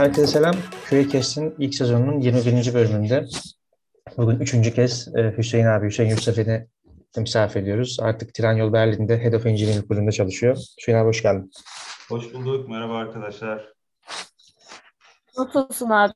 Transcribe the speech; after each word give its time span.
Herkese 0.00 0.26
selam. 0.26 0.54
Köye 0.84 1.08
Kestin 1.08 1.54
ilk 1.58 1.74
sezonunun 1.74 2.20
21. 2.20 2.74
bölümünde. 2.74 3.26
Bugün 4.16 4.40
üçüncü 4.40 4.74
kez 4.74 5.16
e, 5.16 5.34
Hüseyin 5.38 5.66
abi, 5.66 5.86
Hüseyin 5.86 6.10
Yurtsefer'i 6.10 6.68
misafir 7.16 7.62
ediyoruz. 7.62 7.98
Artık 8.00 8.34
Tren 8.34 8.72
Berlin'de 8.72 9.24
Head 9.24 9.32
of 9.32 9.46
Engineering 9.46 9.90
bölümünde 9.90 10.12
çalışıyor. 10.12 10.56
Hüseyin 10.78 10.98
abi 10.98 11.06
hoş 11.08 11.22
geldin. 11.22 11.50
Hoş 12.08 12.34
bulduk. 12.34 12.68
Merhaba 12.68 12.96
arkadaşlar. 12.96 13.72
Nasılsın 15.38 15.90
abi? 15.90 16.12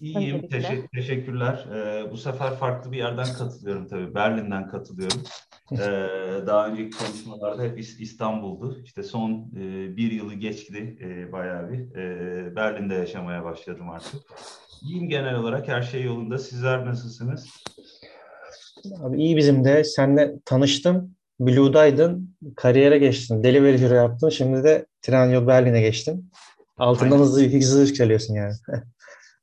İyiyim. 0.00 0.48
Teşekkür, 0.48 0.88
teşekkürler. 0.88 1.66
Ee, 1.74 2.10
bu 2.10 2.16
sefer 2.16 2.56
farklı 2.56 2.92
bir 2.92 2.98
yerden 2.98 3.32
katılıyorum 3.38 3.88
tabii. 3.88 4.14
Berlin'den 4.14 4.68
katılıyorum. 4.68 5.22
Ee, 5.80 6.46
daha 6.46 6.68
önceki 6.68 6.98
konuşmalarda 6.98 7.62
hep 7.62 7.78
İstanbul'du. 7.78 8.78
İşte 8.84 9.02
son 9.02 9.30
e, 9.56 9.96
bir 9.96 10.12
yılı 10.12 10.34
geçti 10.34 10.98
e, 11.00 11.32
bayağı 11.32 11.70
bir. 11.70 11.94
E, 11.94 12.56
Berlin'de 12.56 12.94
yaşamaya 12.94 13.44
başladım 13.44 13.90
artık. 13.90 14.20
İyiyim 14.82 15.08
genel 15.08 15.34
olarak. 15.34 15.68
Her 15.68 15.82
şey 15.82 16.02
yolunda. 16.02 16.38
Sizler 16.38 16.86
nasılsınız? 16.86 17.48
Abi 19.02 19.18
iyi 19.18 19.36
bizim 19.36 19.64
de. 19.64 19.84
Senle 19.84 20.34
tanıştım. 20.44 21.14
Blue'daydın. 21.40 22.36
Kariyere 22.56 22.98
geçtin. 22.98 23.42
Delivery 23.42 23.78
Hero 23.78 23.94
yaptın. 23.94 24.28
Şimdi 24.28 24.64
de 24.64 24.86
Trendyol 25.02 25.46
Berlin'e 25.46 25.80
geçtin. 25.80 26.30
Altından 26.78 27.10
Aynen. 27.10 27.22
hızlı, 27.24 27.42
hızlı 27.42 27.80
yükseliyorsun 27.80 28.34
yani. 28.34 28.52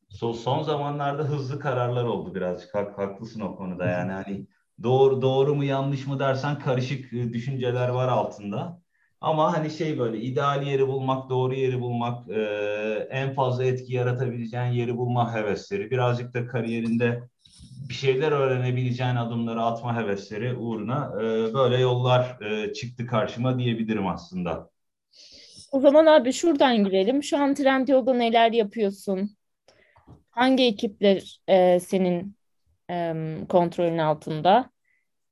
son, 0.09 0.31
son 0.31 0.64
zamanlarda 0.64 1.23
hızlı 1.23 1.59
kararlar 1.59 2.03
oldu 2.03 2.36
birazcık. 2.36 2.75
Hak, 2.75 2.97
haklısın 2.97 3.41
o 3.41 3.55
konuda 3.55 3.86
yani. 3.86 4.11
Hani 4.11 4.47
doğru 4.83 5.22
doğru 5.22 5.55
mu 5.55 5.63
yanlış 5.63 6.08
mı 6.08 6.19
dersen 6.19 6.59
karışık 6.59 7.13
e, 7.13 7.33
düşünceler 7.33 7.89
var 7.89 8.08
altında. 8.08 8.81
Ama 9.21 9.53
hani 9.58 9.69
şey 9.71 9.99
böyle 9.99 10.17
ideal 10.21 10.67
yeri 10.67 10.88
bulmak, 10.88 11.30
doğru 11.30 11.55
yeri 11.55 11.81
bulmak, 11.81 12.30
e, 12.30 12.41
en 13.11 13.33
fazla 13.33 13.66
etki 13.66 13.94
yaratabileceğin 13.94 14.71
yeri 14.71 14.97
bulma 14.97 15.33
hevesleri. 15.33 15.91
Birazcık 15.91 16.33
da 16.33 16.47
kariyerinde 16.47 17.23
bir 17.89 17.94
şeyler 17.94 18.31
öğrenebileceğin 18.31 19.16
adımları 19.16 19.61
atma 19.61 19.95
hevesleri 19.97 20.55
uğruna 20.55 21.11
e, 21.21 21.53
böyle 21.53 21.80
yollar 21.80 22.41
e, 22.41 22.73
çıktı 22.73 23.05
karşıma 23.08 23.59
diyebilirim 23.59 24.08
aslında. 24.08 24.69
O 25.71 25.80
zaman 25.80 26.05
abi 26.05 26.33
şuradan 26.33 26.83
girelim. 26.83 27.23
Şu 27.23 27.38
an 27.38 27.53
Trendyol'da 27.53 28.14
neler 28.14 28.52
yapıyorsun? 28.52 29.36
Hangi 30.31 30.64
ekipler 30.64 31.41
e, 31.47 31.80
senin 31.80 32.36
kontrolün 33.50 33.98
altında? 33.98 34.70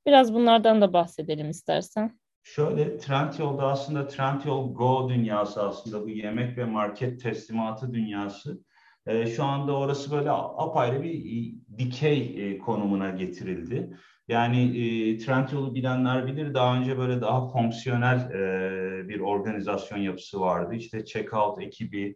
Biraz 0.06 0.34
bunlardan 0.34 0.82
da 0.82 0.94
bahsedelim 0.94 1.50
istersen. 1.50 2.20
Şöyle 2.44 2.98
Trendyol'da 2.98 3.64
aslında 3.68 4.08
Trendyol 4.08 4.74
Go 4.74 5.10
dünyası 5.10 5.64
aslında 5.64 6.04
bu 6.04 6.10
yemek 6.10 6.58
ve 6.58 6.66
market 6.66 7.22
teslimatı 7.22 7.94
dünyası. 7.94 8.64
E, 9.08 9.26
şu 9.26 9.44
anda 9.44 9.78
orası 9.78 10.12
böyle 10.12 10.32
apayrı 10.32 11.04
bir 11.04 11.54
dikey 11.78 12.36
e, 12.38 12.58
konumuna 12.58 13.10
getirildi. 13.10 13.98
Yani 14.28 14.62
e, 14.64 15.18
Trendyol'u 15.18 15.76
bilenler 15.76 16.28
bilir 16.28 16.54
daha 16.54 16.78
önce 16.78 16.98
böyle 16.98 17.22
daha 17.22 17.48
fonksiyonel 17.48 18.32
e, 18.32 19.10
bir 19.10 19.20
organizasyon 19.20 19.98
yapısı 19.98 20.40
vardı. 20.40 20.76
İşte 20.76 21.06
checkout 21.06 21.62
ekibi, 21.62 22.16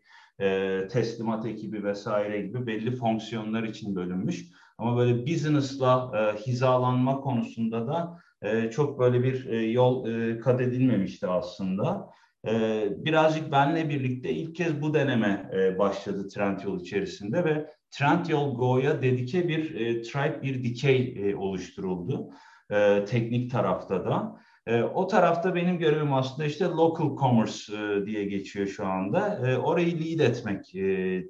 teslimat 0.92 1.46
ekibi 1.46 1.84
vesaire 1.84 2.42
gibi 2.42 2.68
belli 2.68 2.96
fonksiyonlar 2.96 3.64
için 3.64 3.96
bölünmüş. 3.96 4.46
Ama 4.82 4.98
böyle 4.98 5.28
business'la 5.28 6.12
e, 6.16 6.38
hizalanma 6.38 7.22
konusunda 7.22 7.88
da 7.88 8.20
e, 8.42 8.72
çok 8.72 9.00
böyle 9.00 9.24
bir 9.24 9.46
e, 9.46 9.66
yol 9.66 10.08
e, 10.08 10.40
kat 10.40 10.62
edilmemişti 10.62 11.28
aslında. 11.28 12.10
E, 12.48 12.84
birazcık 12.98 13.52
benle 13.52 13.90
birlikte 13.90 14.30
ilk 14.30 14.56
kez 14.56 14.82
bu 14.82 14.94
deneme 14.94 15.50
e, 15.54 15.80
başladı 15.80 16.28
Trendyol 16.28 16.82
içerisinde 16.82 17.46
ve 17.46 17.68
Trendyol 17.92 18.56
Go'ya 18.56 19.02
dedike 19.02 19.48
bir 19.48 19.76
e, 19.76 20.02
tribe, 20.02 20.42
bir 20.42 20.64
dikey 20.64 21.16
e, 21.18 21.36
oluşturuldu. 21.36 22.30
E, 22.72 23.06
teknik 23.06 23.52
tarafta 23.52 24.06
da. 24.06 24.40
E, 24.68 24.84
o 24.84 25.08
tarafta 25.08 25.56
benim 25.56 25.78
görevim 25.78 26.14
aslında 26.14 26.48
işte 26.48 26.66
local 26.66 27.18
commerce 27.18 27.78
e, 27.78 28.06
diye 28.06 28.26
geçiyor 28.26 28.68
şu 28.68 28.88
anda. 28.88 29.50
E, 29.50 29.58
orayı 29.58 30.00
lead 30.00 30.30
etmek 30.30 30.76
e, 30.76 30.82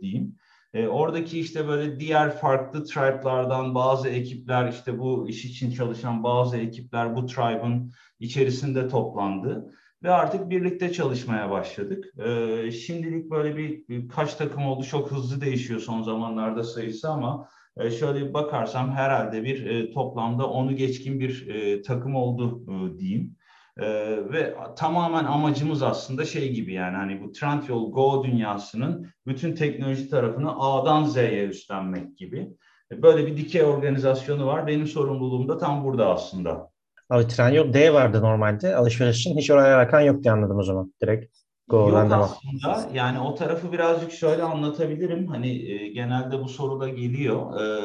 diyeyim. 0.02 0.36
E, 0.74 0.88
oradaki 0.88 1.40
işte 1.40 1.68
böyle 1.68 2.00
diğer 2.00 2.38
farklı 2.38 2.84
tribe'lardan 2.84 3.76
bazı 3.76 4.10
ekipler 4.10 4.70
işte 4.70 5.00
bu 5.00 5.30
iş 5.30 5.46
için 5.46 5.72
çalışan 5.72 6.24
bazı 6.24 6.58
ekipler 6.58 7.16
bu 7.16 7.26
tribe'ın 7.26 7.92
içerisinde 8.20 8.88
toplandı 8.88 9.76
ve 10.04 10.12
artık 10.12 10.50
birlikte 10.50 10.94
çalışmaya 10.94 11.50
başladık. 11.50 12.06
E, 12.20 12.72
şimdilik 12.72 13.32
böyle 13.32 13.58
bir, 13.58 13.88
bir 13.88 14.08
kaç 14.08 14.36
takım 14.36 14.66
oldu 14.66 14.84
çok 14.84 15.12
hızlı 15.12 15.42
değişiyor 15.42 15.80
son 15.80 16.02
zamanlarda 16.02 16.64
sayısı 16.64 17.10
ama 17.10 17.50
e, 17.78 17.92
şöyle 17.92 18.28
bir 18.28 18.34
bakarsam 18.34 18.92
herhalde 18.92 19.44
bir 19.44 19.66
e, 19.66 19.92
toplamda 19.92 20.50
onu 20.50 20.76
geçkin 20.76 21.20
bir 21.20 21.48
e, 21.48 21.82
takım 21.82 22.16
oldu 22.16 22.64
e, 22.68 23.00
diyeyim. 23.00 23.36
Ee, 23.82 24.20
ve 24.32 24.56
tamamen 24.76 25.26
amacımız 25.26 25.84
aslında 25.84 26.26
şey 26.26 26.54
gibi 26.54 26.74
yani 26.74 26.98
hani 26.98 27.22
bu 27.22 27.32
Trendyol 27.32 27.92
Go 27.92 28.24
dünyasının 28.24 29.08
bütün 29.28 29.56
teknoloji 29.56 30.10
tarafını 30.10 30.60
A'dan 30.60 31.06
Z'ye 31.06 31.48
üstlenmek 31.48 32.18
gibi. 32.18 32.50
Böyle 32.92 33.28
bir 33.28 33.38
dikey 33.38 33.64
organizasyonu 33.64 34.48
var. 34.48 34.68
Benim 34.68 34.88
sorumluluğum 34.88 35.50
da 35.50 35.58
tam 35.58 35.84
burada 35.84 36.10
aslında. 36.10 36.72
Abi 37.10 37.28
Trendyol 37.28 37.74
D 37.74 37.94
vardı 37.94 38.22
normalde 38.22 38.76
alışveriş 38.76 39.20
için. 39.20 39.38
Hiç 39.38 39.52
oraya 39.52 39.76
alakan 39.76 40.02
yok 40.02 40.24
diye 40.24 40.34
anladım 40.34 40.58
o 40.58 40.64
zaman 40.64 40.94
direkt. 41.02 41.36
Go'dan 41.68 42.10
Yok 42.10 42.14
aslında 42.14 42.90
yani 42.94 43.20
o 43.20 43.36
tarafı 43.36 43.72
birazcık 43.72 44.12
şöyle 44.12 44.44
anlatabilirim. 44.44 45.28
Hani 45.28 45.72
e, 45.72 45.88
genelde 45.88 46.40
bu 46.40 46.50
soruda 46.50 46.90
geliyor. 46.90 47.62
E, 47.62 47.82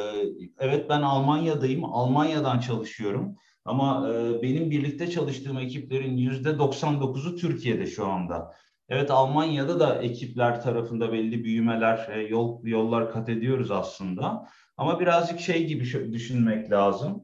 evet 0.59 0.87
ben 0.89 1.03
Almanya'dayım. 1.03 1.85
Almanya'dan 1.85 2.59
çalışıyorum. 2.59 3.37
Ama 3.67 4.09
e, 4.11 4.43
benim 4.43 4.71
birlikte 4.71 5.11
çalıştığım 5.11 5.59
ekiplerin 5.59 6.17
yüzde 6.17 6.49
99'u 6.49 7.37
Türkiye'de 7.37 7.87
şu 7.87 8.07
anda. 8.07 8.53
Evet 8.89 9.11
Almanya'da 9.11 9.81
da 9.81 10.03
ekipler 10.03 10.63
tarafında 10.63 11.13
belli 11.13 11.45
büyümeler, 11.45 12.09
e, 12.09 12.21
yol 12.21 12.67
yollar 12.67 13.13
kat 13.13 13.29
ediyoruz 13.29 13.71
aslında. 13.71 14.49
Ama 14.77 15.01
birazcık 15.01 15.41
şey 15.41 15.67
gibi 15.67 16.13
düşünmek 16.13 16.71
lazım. 16.71 17.23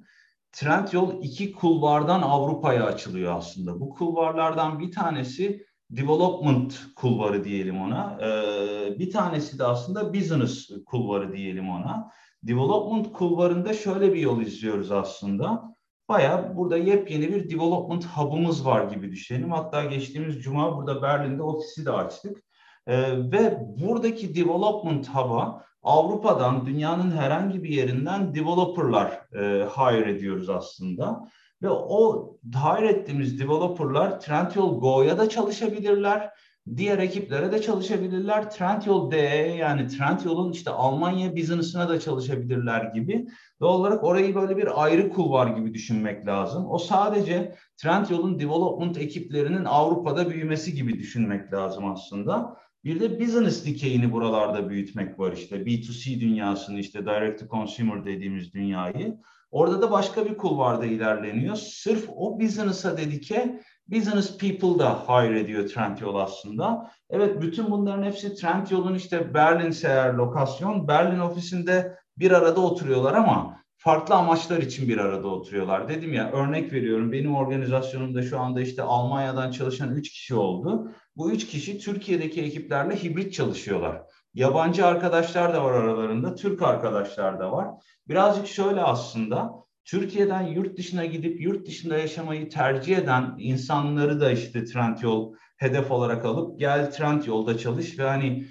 Trendyol 0.53 1.23
iki 1.23 1.53
kulvardan 1.53 2.23
Avrupa'ya 2.23 2.85
açılıyor 2.85 3.37
aslında. 3.37 3.81
Bu 3.81 3.91
kulvarlardan 3.91 4.79
bir 4.79 4.93
tanesi 4.93 5.67
development 5.91 6.81
kulvarı 6.97 7.45
diyelim 7.45 7.81
ona. 7.81 8.19
Ee, 8.23 8.99
bir 8.99 9.11
tanesi 9.11 9.59
de 9.59 9.65
aslında 9.65 10.15
business 10.15 10.71
kulvarı 10.87 11.33
diyelim 11.33 11.71
ona. 11.71 12.11
Development 12.43 13.13
kulvarında 13.13 13.75
şöyle 13.75 14.15
bir 14.15 14.21
yol 14.21 14.41
izliyoruz 14.41 14.93
aslında. 14.93 15.72
Baya 16.13 16.57
burada 16.57 16.77
yepyeni 16.77 17.29
bir 17.29 17.51
development 17.51 18.07
hub'ımız 18.07 18.67
var 18.67 18.85
gibi 18.85 19.13
düşünelim. 19.13 19.51
Hatta 19.51 19.85
geçtiğimiz 19.85 20.43
cuma 20.43 20.77
burada 20.77 21.03
Berlin'de 21.03 21.43
ofisi 21.43 21.87
de 21.87 21.93
açtık. 21.93 22.43
Ee, 22.87 23.03
ve 23.33 23.59
buradaki 23.81 24.35
development 24.35 25.09
hub'a 25.09 25.65
Avrupa'dan, 25.83 26.67
dünyanın 26.67 27.11
herhangi 27.11 27.63
bir 27.63 27.69
yerinden 27.69 28.35
developerlar 28.35 29.11
e, 29.35 29.67
hire 29.77 30.11
ediyoruz 30.11 30.49
aslında. 30.49 31.29
Ve 31.63 31.71
o 31.71 32.31
hire 32.45 32.89
ettiğimiz 32.89 33.41
developerlar 33.41 34.21
Trendyol 34.21 34.81
Go'ya 34.81 35.19
da 35.19 35.29
çalışabilirler 35.29 36.31
diğer 36.77 36.99
ekiplere 36.99 37.53
de 37.53 37.63
çalışabilirler. 37.63 38.51
Trendyol 38.51 39.11
DE 39.11 39.57
yani 39.59 39.89
Trendyol'un 39.89 40.53
işte 40.53 40.71
Almanya 40.71 41.37
business'ına 41.37 41.89
da 41.89 42.01
çalışabilirler 42.01 42.85
gibi. 42.85 43.27
Doğal 43.61 43.81
olarak 43.81 44.05
orayı 44.05 44.35
böyle 44.35 44.57
bir 44.57 44.83
ayrı 44.85 45.11
kulvar 45.11 45.47
gibi 45.47 45.75
düşünmek 45.75 46.27
lazım. 46.27 46.67
O 46.71 46.79
sadece 46.79 47.55
Trendyol'un 47.77 48.39
development 48.39 48.99
ekiplerinin 48.99 49.65
Avrupa'da 49.65 50.31
büyümesi 50.31 50.75
gibi 50.75 50.99
düşünmek 50.99 51.53
lazım 51.53 51.85
aslında. 51.93 52.57
Bir 52.85 53.01
de 53.01 53.21
business 53.21 53.67
dikeyini 53.67 54.13
buralarda 54.13 54.69
büyütmek 54.69 55.19
var 55.19 55.33
işte. 55.33 55.57
B2C 55.57 56.21
dünyasını 56.21 56.81
işte 56.81 57.07
direct 57.07 57.41
to 57.41 57.47
consumer 57.47 58.05
dediğimiz 58.05 58.53
dünyayı. 58.53 59.19
Orada 59.51 59.83
da 59.83 59.91
başka 59.91 60.25
bir 60.27 60.37
kulvarda 60.37 60.87
ilerleniyor. 60.87 61.57
Sırf 61.57 62.09
o 62.17 62.41
business'a 62.41 62.97
dedike 62.97 63.61
Business 63.91 64.39
People 64.39 64.79
da 64.79 65.05
hire 65.09 65.41
ediyor 65.41 65.69
Trendyol 65.69 66.15
aslında. 66.15 66.91
Evet 67.11 67.43
bütün 67.43 67.71
bunların 67.71 68.03
hepsi 68.03 68.35
Trendyol'un 68.35 68.95
işte 68.95 69.35
Berlin 69.35 69.75
eğer 69.85 70.15
lokasyon. 70.15 70.89
Berlin 70.89 71.19
ofisinde 71.19 71.99
bir 72.19 72.31
arada 72.31 72.61
oturuyorlar 72.61 73.15
ama 73.15 73.63
farklı 73.77 74.15
amaçlar 74.15 74.59
için 74.59 74.89
bir 74.89 74.99
arada 74.99 75.29
oturuyorlar. 75.29 75.89
Dedim 75.89 76.13
ya 76.13 76.33
örnek 76.33 76.73
veriyorum 76.73 77.13
benim 77.13 77.35
organizasyonumda 77.35 78.23
şu 78.23 78.41
anda 78.41 78.61
işte 78.61 78.83
Almanya'dan 78.83 79.51
çalışan 79.51 79.95
3 79.95 80.11
kişi 80.11 80.35
oldu. 80.35 80.91
Bu 81.17 81.33
3 81.33 81.47
kişi 81.47 81.79
Türkiye'deki 81.79 82.43
ekiplerle 82.43 83.03
hibrit 83.03 83.35
çalışıyorlar. 83.35 84.03
Yabancı 84.35 84.87
arkadaşlar 84.87 85.55
da 85.55 85.65
var 85.65 85.73
aralarında, 85.73 86.35
Türk 86.35 86.63
arkadaşlar 86.63 87.41
da 87.41 87.53
var. 87.53 87.69
Birazcık 88.09 88.47
şöyle 88.47 88.83
aslında 88.83 89.53
Türkiye'den 89.85 90.47
yurt 90.47 90.79
dışına 90.79 91.05
gidip 91.05 91.41
yurt 91.41 91.67
dışında 91.67 91.99
yaşamayı 91.99 92.51
tercih 92.51 92.97
eden 92.97 93.35
insanları 93.39 94.21
da 94.21 94.31
işte 94.31 94.65
Trendyol 94.65 95.35
hedef 95.57 95.91
olarak 95.91 96.25
alıp 96.25 96.59
gel 96.59 96.93
Trendyol'da 96.93 97.59
çalış 97.59 97.99
ve 97.99 98.03
hani 98.03 98.47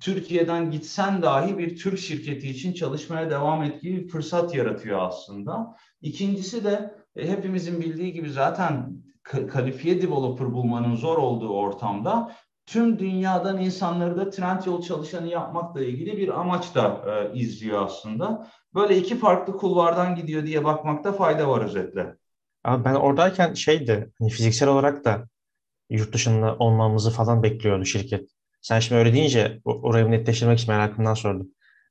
Türkiye'den 0.00 0.70
gitsen 0.70 1.22
dahi 1.22 1.58
bir 1.58 1.76
Türk 1.76 1.98
şirketi 1.98 2.50
için 2.50 2.72
çalışmaya 2.72 3.30
devam 3.30 3.62
et 3.62 3.82
gibi 3.82 4.08
fırsat 4.08 4.54
yaratıyor 4.54 4.98
aslında. 5.00 5.76
İkincisi 6.02 6.64
de 6.64 6.94
e, 7.16 7.28
hepimizin 7.28 7.80
bildiği 7.80 8.12
gibi 8.12 8.30
zaten 8.30 8.96
kalifiye 9.22 10.02
developer 10.02 10.52
bulmanın 10.52 10.96
zor 10.96 11.18
olduğu 11.18 11.48
ortamda 11.48 12.32
tüm 12.66 12.98
dünyadan 12.98 13.60
insanları 13.60 14.16
da 14.16 14.30
Trendyol 14.30 14.82
çalışanı 14.82 15.28
yapmakla 15.28 15.84
ilgili 15.84 16.16
bir 16.16 16.40
amaç 16.40 16.74
da 16.74 17.04
e, 17.06 17.38
izliyor 17.38 17.86
aslında. 17.86 18.48
Böyle 18.74 18.98
iki 18.98 19.18
farklı 19.18 19.56
kulvardan 19.56 20.14
gidiyor 20.14 20.46
diye 20.46 20.64
bakmakta 20.64 21.12
fayda 21.12 21.48
var 21.48 21.64
özetle. 21.64 22.16
Abi 22.64 22.84
ben 22.84 22.94
oradayken 22.94 23.54
şeydi, 23.54 24.10
hani 24.18 24.30
fiziksel 24.30 24.68
olarak 24.68 25.04
da 25.04 25.28
yurt 25.90 26.12
dışında 26.12 26.56
olmamızı 26.58 27.10
falan 27.10 27.42
bekliyordu 27.42 27.84
şirket. 27.84 28.30
Sen 28.60 28.80
şimdi 28.80 28.98
öyle 28.98 29.12
deyince 29.12 29.60
orayı 29.64 30.10
netleştirmek 30.10 30.58
için 30.58 30.74
merakımdan 30.74 31.14
sordum. 31.14 31.48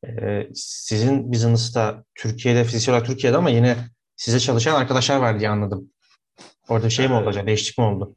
Ee, 0.07 0.47
sizin 0.53 1.31
business'ta 1.31 2.03
Türkiye'de, 2.15 2.63
fiziksel 2.63 2.94
olarak 2.94 3.07
Türkiye'de 3.07 3.38
ama 3.38 3.50
yine 3.50 3.77
size 4.15 4.39
çalışan 4.39 4.75
arkadaşlar 4.75 5.18
var 5.18 5.39
diye 5.39 5.50
anladım. 5.50 5.89
Orada 6.69 6.89
şey 6.89 7.07
mi 7.07 7.13
oldu 7.13 7.29
acaba, 7.29 7.47
değişiklik 7.47 7.77
mi 7.77 7.83
oldu? 7.83 8.15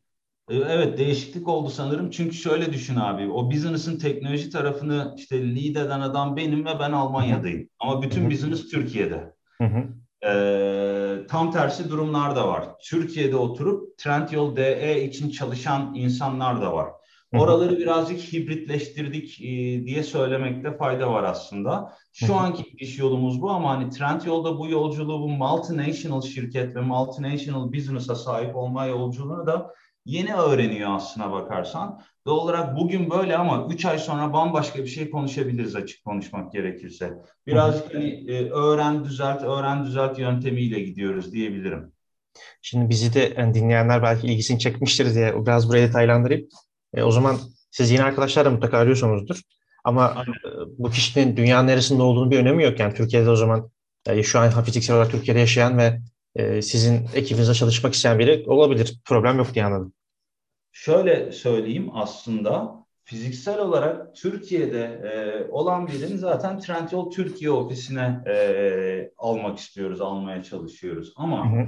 Ee, 0.48 0.56
evet 0.56 0.98
değişiklik 0.98 1.48
oldu 1.48 1.70
sanırım. 1.70 2.10
Çünkü 2.10 2.36
şöyle 2.36 2.72
düşün 2.72 2.96
abi. 2.96 3.30
O 3.30 3.50
business'ın 3.50 3.98
teknoloji 3.98 4.50
tarafını 4.50 5.14
işte 5.16 5.56
lead 5.56 5.86
eden 5.86 6.00
adam 6.00 6.36
benim 6.36 6.66
ve 6.66 6.78
ben 6.80 6.92
Almanya'dayım. 6.92 7.68
Ama 7.78 8.02
bütün 8.02 8.22
Hı-hı. 8.22 8.30
business 8.30 8.70
Türkiye'de. 8.70 9.34
Hı-hı. 9.62 9.84
Ee, 10.26 11.26
tam 11.28 11.52
tersi 11.52 11.90
durumlar 11.90 12.36
da 12.36 12.48
var. 12.48 12.64
Türkiye'de 12.82 13.36
oturup 13.36 13.98
Trendyol 13.98 14.56
DE 14.56 15.04
için 15.04 15.30
çalışan 15.30 15.94
insanlar 15.94 16.62
da 16.62 16.72
var. 16.72 16.88
Oraları 17.34 17.78
birazcık 17.78 18.20
hibritleştirdik 18.20 19.40
e, 19.40 19.44
diye 19.86 20.02
söylemekte 20.02 20.76
fayda 20.76 21.12
var 21.12 21.24
aslında. 21.24 21.92
Şu 22.12 22.34
anki 22.34 22.62
iş 22.78 22.98
yolumuz 22.98 23.42
bu 23.42 23.50
ama 23.50 23.70
hani 23.70 23.90
Trendyol'da 23.90 24.58
bu 24.58 24.68
yolculuğu 24.68 25.20
bu 25.20 25.28
multinational 25.28 26.22
şirket 26.22 26.76
ve 26.76 26.80
multinational 26.80 27.72
business'a 27.72 28.14
sahip 28.14 28.56
olma 28.56 28.86
yolculuğunu 28.86 29.46
da 29.46 29.74
yeni 30.06 30.34
öğreniyor 30.34 30.90
aslına 30.90 31.32
bakarsan. 31.32 32.00
Doğal 32.26 32.36
olarak 32.36 32.76
bugün 32.76 33.10
böyle 33.10 33.36
ama 33.36 33.66
3 33.70 33.84
ay 33.84 33.98
sonra 33.98 34.32
bambaşka 34.32 34.78
bir 34.78 34.88
şey 34.88 35.10
konuşabiliriz 35.10 35.76
açık 35.76 36.04
konuşmak 36.04 36.52
gerekirse. 36.52 37.12
Birazcık 37.46 37.94
hani 37.94 38.30
e, 38.30 38.50
öğren 38.50 39.04
düzelt, 39.04 39.42
öğren 39.42 39.84
düzelt 39.84 40.18
yöntemiyle 40.18 40.80
gidiyoruz 40.80 41.32
diyebilirim. 41.32 41.92
Şimdi 42.62 42.88
bizi 42.88 43.14
de 43.14 43.34
yani 43.36 43.54
dinleyenler 43.54 44.02
belki 44.02 44.26
ilgisini 44.26 44.58
çekmiştir 44.58 45.14
diye 45.14 45.46
biraz 45.46 45.68
burayı 45.68 45.88
detaylandırayım. 45.88 46.48
E, 46.94 47.02
o 47.02 47.10
zaman 47.10 47.36
siz 47.70 47.90
yine 47.90 48.02
arkadaşlarla 48.02 48.50
mutlaka 48.50 48.78
arıyorsunuzdur. 48.78 49.40
Ama 49.84 50.24
e, 50.44 50.48
bu 50.78 50.90
kişinin 50.90 51.36
dünyanın 51.36 51.68
neresinde 51.68 52.02
olduğunu 52.02 52.30
bir 52.30 52.38
önemi 52.38 52.64
yok. 52.64 52.80
Yani 52.80 52.94
Türkiye'de 52.94 53.30
o 53.30 53.36
zaman 53.36 53.70
yani 54.06 54.24
şu 54.24 54.38
an 54.38 54.64
fiziksel 54.64 54.96
olarak 54.96 55.12
Türkiye'de 55.12 55.40
yaşayan 55.40 55.78
ve 55.78 56.00
e, 56.36 56.62
sizin 56.62 57.06
ekibinizde 57.14 57.54
çalışmak 57.54 57.94
isteyen 57.94 58.18
biri 58.18 58.44
olabilir. 58.46 59.00
Problem 59.04 59.38
yok 59.38 59.54
diye 59.54 59.64
anladım. 59.64 59.92
Şöyle 60.72 61.32
söyleyeyim 61.32 61.90
aslında 61.92 62.76
fiziksel 63.04 63.58
olarak 63.58 64.14
Türkiye'de 64.16 64.82
e, 64.84 65.50
olan 65.50 65.86
birini 65.86 66.18
zaten 66.18 66.58
Trendyol 66.58 67.10
Türkiye 67.10 67.50
ofisine 67.50 68.20
e, 68.26 69.10
almak 69.18 69.58
istiyoruz, 69.58 70.00
almaya 70.00 70.42
çalışıyoruz. 70.42 71.12
Ama 71.16 71.52
hı 71.52 71.62
hı. 71.62 71.66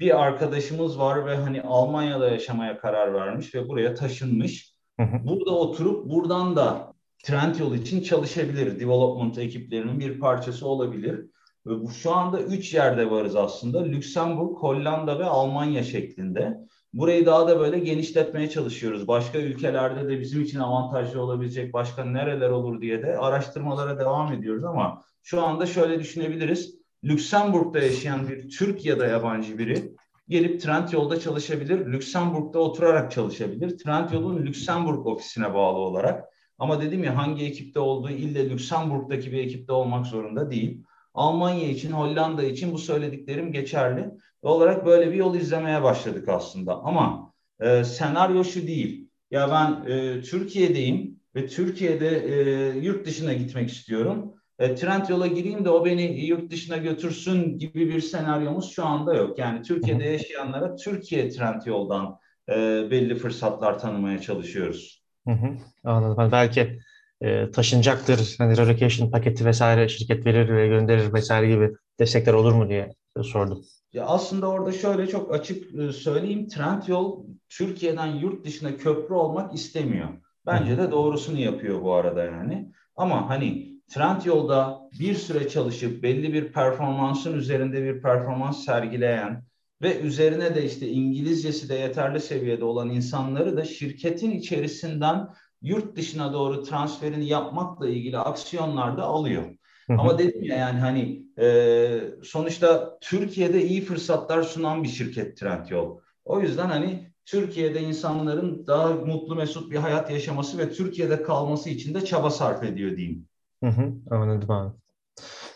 bir 0.00 0.22
arkadaşımız 0.22 0.98
var 0.98 1.26
ve 1.26 1.36
hani 1.36 1.62
Almanya'da 1.62 2.30
yaşamaya 2.30 2.78
karar 2.78 3.14
vermiş 3.14 3.54
ve 3.54 3.68
buraya 3.68 3.94
taşınmış. 3.94 4.74
Hı 5.00 5.02
hı. 5.02 5.26
Burada 5.26 5.50
oturup 5.50 6.10
buradan 6.10 6.56
da 6.56 6.92
Trendyol 7.22 7.74
için 7.74 8.02
çalışabilir. 8.02 8.80
Development 8.80 9.38
ekiplerinin 9.38 10.00
bir 10.00 10.20
parçası 10.20 10.68
olabilir. 10.68 11.26
Ve 11.66 11.82
bu 11.82 11.90
şu 11.90 12.12
anda 12.14 12.40
üç 12.40 12.74
yerde 12.74 13.10
varız 13.10 13.36
aslında. 13.36 13.82
Lüksemburg, 13.84 14.56
Hollanda 14.56 15.18
ve 15.18 15.24
Almanya 15.24 15.82
şeklinde. 15.82 16.58
Burayı 16.92 17.26
daha 17.26 17.48
da 17.48 17.60
böyle 17.60 17.78
genişletmeye 17.78 18.50
çalışıyoruz. 18.50 19.08
Başka 19.08 19.38
ülkelerde 19.38 20.08
de 20.08 20.20
bizim 20.20 20.42
için 20.42 20.58
avantajlı 20.58 21.22
olabilecek 21.22 21.72
başka 21.72 22.04
nereler 22.04 22.50
olur 22.50 22.80
diye 22.80 23.02
de 23.02 23.18
araştırmalara 23.18 23.98
devam 23.98 24.32
ediyoruz 24.32 24.64
ama 24.64 25.02
şu 25.22 25.42
anda 25.42 25.66
şöyle 25.66 26.00
düşünebiliriz. 26.00 26.74
Lüksemburg'da 27.04 27.78
yaşayan 27.78 28.28
bir 28.28 28.50
Türk 28.50 28.84
ya 28.84 28.98
da 28.98 29.06
yabancı 29.06 29.58
biri 29.58 29.92
gelip 30.28 30.60
Trendyol'da 30.60 31.20
çalışabilir. 31.20 31.86
Lüksemburg'da 31.86 32.58
oturarak 32.58 33.12
çalışabilir. 33.12 33.78
Trendyol'un 33.78 34.46
Lüksemburg 34.46 35.06
ofisine 35.06 35.54
bağlı 35.54 35.78
olarak. 35.78 36.24
Ama 36.58 36.80
dedim 36.80 37.04
ya 37.04 37.16
hangi 37.16 37.44
ekipte 37.44 37.80
olduğu 37.80 38.10
ille 38.10 38.50
Lüksemburg'daki 38.50 39.32
bir 39.32 39.38
ekipte 39.38 39.72
olmak 39.72 40.06
zorunda 40.06 40.50
değil. 40.50 40.82
Almanya 41.16 41.68
için, 41.68 41.92
Hollanda 41.92 42.44
için 42.44 42.72
bu 42.72 42.78
söylediklerim 42.78 43.52
geçerli. 43.52 44.10
olarak 44.42 44.86
böyle 44.86 45.10
bir 45.10 45.16
yol 45.16 45.34
izlemeye 45.34 45.82
başladık 45.82 46.28
aslında. 46.28 46.74
Ama 46.82 47.32
e, 47.60 47.84
senaryo 47.84 48.44
şu 48.44 48.66
değil. 48.66 49.08
Ya 49.30 49.50
ben 49.50 49.90
e, 49.92 50.20
Türkiye'deyim 50.20 51.20
ve 51.34 51.46
Türkiye'de 51.46 52.08
e, 52.08 52.78
yurt 52.78 53.06
dışına 53.06 53.32
gitmek 53.32 53.70
istiyorum. 53.70 54.34
E, 54.58 54.74
trend 54.74 55.08
yola 55.08 55.26
gireyim 55.26 55.64
de 55.64 55.70
o 55.70 55.84
beni 55.84 56.26
yurt 56.26 56.50
dışına 56.50 56.76
götürsün 56.76 57.58
gibi 57.58 57.88
bir 57.88 58.00
senaryomuz 58.00 58.72
şu 58.72 58.84
anda 58.84 59.14
yok. 59.14 59.38
Yani 59.38 59.62
Türkiye'de 59.62 60.04
yaşayanlara 60.04 60.76
Türkiye 60.76 61.28
trend 61.28 61.62
yoldan 61.66 62.18
e, 62.48 62.54
belli 62.90 63.14
fırsatlar 63.14 63.78
tanımaya 63.78 64.20
çalışıyoruz. 64.20 65.02
Hı 65.26 65.32
hı, 65.32 65.56
anladım. 65.84 66.16
Yani 66.18 66.32
belki 66.32 66.78
e, 67.20 67.50
taşınacaktır. 67.50 68.34
Hani 68.38 68.56
relocation 68.56 69.10
paketi 69.10 69.44
vesaire 69.44 69.88
şirket 69.88 70.26
verir 70.26 70.56
ve 70.56 70.66
gönderir 70.66 71.12
vesaire 71.12 71.48
gibi 71.48 71.72
destekler 71.98 72.32
olur 72.32 72.52
mu 72.52 72.68
diye 72.68 72.94
sordum. 73.22 73.64
Ya 73.92 74.06
aslında 74.06 74.48
orada 74.48 74.72
şöyle 74.72 75.06
çok 75.06 75.34
açık 75.34 75.74
e, 75.74 75.92
söyleyeyim. 75.92 76.48
Trendyol 76.48 77.24
Türkiye'den 77.48 78.06
yurt 78.06 78.44
dışına 78.44 78.76
köprü 78.76 79.14
olmak 79.14 79.54
istemiyor. 79.54 80.08
Bence 80.46 80.78
de 80.78 80.90
doğrusunu 80.90 81.40
yapıyor 81.40 81.82
bu 81.82 81.94
arada 81.94 82.24
yani. 82.24 82.72
Ama 82.96 83.28
hani 83.28 83.76
Trendyol'da 83.88 84.80
bir 85.00 85.14
süre 85.14 85.48
çalışıp 85.48 86.02
belli 86.02 86.32
bir 86.32 86.52
performansın 86.52 87.38
üzerinde 87.38 87.82
bir 87.82 88.02
performans 88.02 88.64
sergileyen 88.64 89.44
ve 89.82 90.00
üzerine 90.00 90.54
de 90.54 90.64
işte 90.64 90.88
İngilizcesi 90.88 91.68
de 91.68 91.74
yeterli 91.74 92.20
seviyede 92.20 92.64
olan 92.64 92.90
insanları 92.90 93.56
da 93.56 93.64
şirketin 93.64 94.30
içerisinden 94.30 95.28
yurt 95.66 95.96
dışına 95.96 96.32
doğru 96.32 96.62
transferini 96.62 97.28
yapmakla 97.28 97.88
ilgili 97.88 98.18
aksiyonlar 98.18 98.96
da 98.96 99.02
alıyor. 99.02 99.44
Ama 99.88 100.18
dedim 100.18 100.44
ya 100.44 100.56
yani 100.56 100.80
hani 100.80 101.22
e, 101.38 102.00
sonuçta 102.24 102.98
Türkiye'de 103.00 103.64
iyi 103.64 103.80
fırsatlar 103.80 104.42
sunan 104.42 104.82
bir 104.82 104.88
şirket 104.88 105.36
Trendyol. 105.36 106.00
O 106.24 106.40
yüzden 106.40 106.66
hani 106.66 107.10
Türkiye'de 107.24 107.80
insanların 107.80 108.66
daha 108.66 108.88
mutlu 108.88 109.36
mesut 109.36 109.70
bir 109.70 109.76
hayat 109.76 110.10
yaşaması 110.10 110.58
ve 110.58 110.72
Türkiye'de 110.72 111.22
kalması 111.22 111.70
için 111.70 111.94
de 111.94 112.04
çaba 112.04 112.30
sarf 112.30 112.62
ediyor 112.62 112.96
diyeyim. 112.96 113.28
Hı 113.64 113.70
hı, 113.70 113.92
anladım 114.10 114.50
abi. 114.50 114.74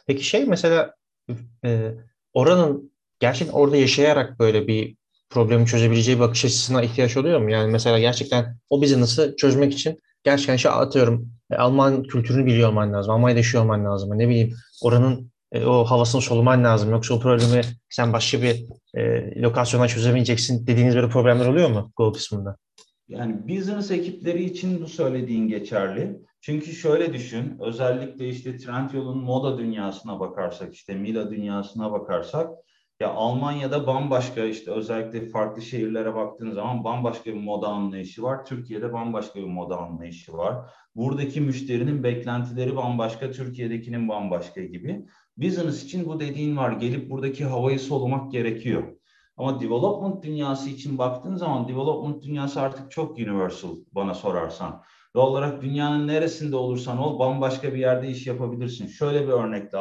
Peki 0.06 0.24
şey 0.24 0.46
mesela 0.46 0.94
e, 1.64 1.94
oranın 2.32 2.92
gerçekten 3.20 3.54
orada 3.54 3.76
yaşayarak 3.76 4.38
böyle 4.38 4.66
bir 4.66 4.96
problemi 5.30 5.66
çözebileceği 5.66 6.20
bakış 6.20 6.44
açısına 6.44 6.82
ihtiyaç 6.82 7.16
oluyor 7.16 7.40
mu? 7.40 7.50
Yani 7.50 7.70
mesela 7.72 7.98
gerçekten 7.98 8.56
o 8.70 8.82
business'ı 8.82 9.34
çözmek 9.36 9.72
için 9.72 10.00
gerçekten 10.24 10.56
şey 10.56 10.70
atıyorum 10.70 11.28
e, 11.50 11.54
Alman 11.54 12.02
kültürünü 12.02 12.46
biliyor 12.46 12.68
olman 12.68 12.92
lazım. 12.92 13.12
Almanya'da 13.12 13.38
yaşıyor 13.38 13.64
olman 13.64 13.84
lazım. 13.84 14.18
Ne 14.18 14.28
bileyim 14.28 14.54
oranın 14.82 15.30
e, 15.52 15.64
o 15.64 15.84
havasını 15.84 16.20
soluman 16.20 16.64
lazım. 16.64 16.90
Yoksa 16.90 17.14
o 17.14 17.20
problemi 17.20 17.60
sen 17.90 18.12
başka 18.12 18.42
bir 18.42 18.64
e, 18.94 19.00
lokasyona 19.42 19.88
çözemeyeceksin 19.88 20.66
dediğiniz 20.66 20.94
böyle 20.96 21.08
problemler 21.08 21.46
oluyor 21.46 21.70
mu 21.70 21.92
Go 21.96 22.12
kısmında? 22.12 22.56
Yani 23.08 23.48
business 23.48 23.90
ekipleri 23.90 24.44
için 24.44 24.82
bu 24.82 24.86
söylediğin 24.86 25.48
geçerli. 25.48 26.20
Çünkü 26.40 26.72
şöyle 26.72 27.12
düşün, 27.12 27.56
özellikle 27.60 28.28
işte 28.28 28.56
Trendyol'un 28.56 29.18
moda 29.18 29.58
dünyasına 29.58 30.20
bakarsak, 30.20 30.74
işte 30.74 30.94
Mila 30.94 31.30
dünyasına 31.30 31.92
bakarsak, 31.92 32.50
ya 33.00 33.10
Almanya'da 33.14 33.86
bambaşka 33.86 34.44
işte 34.44 34.70
özellikle 34.70 35.28
farklı 35.28 35.62
şehirlere 35.62 36.14
baktığın 36.14 36.50
zaman 36.50 36.84
bambaşka 36.84 37.24
bir 37.24 37.40
moda 37.40 37.68
anlayışı 37.68 38.22
var. 38.22 38.44
Türkiye'de 38.44 38.92
bambaşka 38.92 39.40
bir 39.40 39.46
moda 39.46 39.78
anlayışı 39.78 40.32
var. 40.32 40.70
Buradaki 40.96 41.40
müşterinin 41.40 42.02
beklentileri 42.02 42.76
bambaşka, 42.76 43.30
Türkiye'dekinin 43.30 44.08
bambaşka 44.08 44.60
gibi. 44.60 45.06
Business 45.36 45.84
için 45.84 46.06
bu 46.06 46.20
dediğin 46.20 46.56
var. 46.56 46.72
Gelip 46.72 47.10
buradaki 47.10 47.44
havayı 47.44 47.80
solumak 47.80 48.32
gerekiyor. 48.32 48.82
Ama 49.36 49.60
development 49.60 50.24
dünyası 50.24 50.70
için 50.70 50.98
baktığın 50.98 51.34
zaman 51.34 51.68
development 51.68 52.22
dünyası 52.22 52.60
artık 52.60 52.90
çok 52.90 53.18
universal 53.18 53.76
bana 53.92 54.14
sorarsan. 54.14 54.82
Doğal 55.14 55.26
olarak 55.26 55.62
dünyanın 55.62 56.08
neresinde 56.08 56.56
olursan 56.56 56.98
ol 56.98 57.18
bambaşka 57.18 57.72
bir 57.74 57.78
yerde 57.78 58.08
iş 58.08 58.26
yapabilirsin. 58.26 58.86
Şöyle 58.86 59.22
bir 59.22 59.32
örnekle 59.32 59.78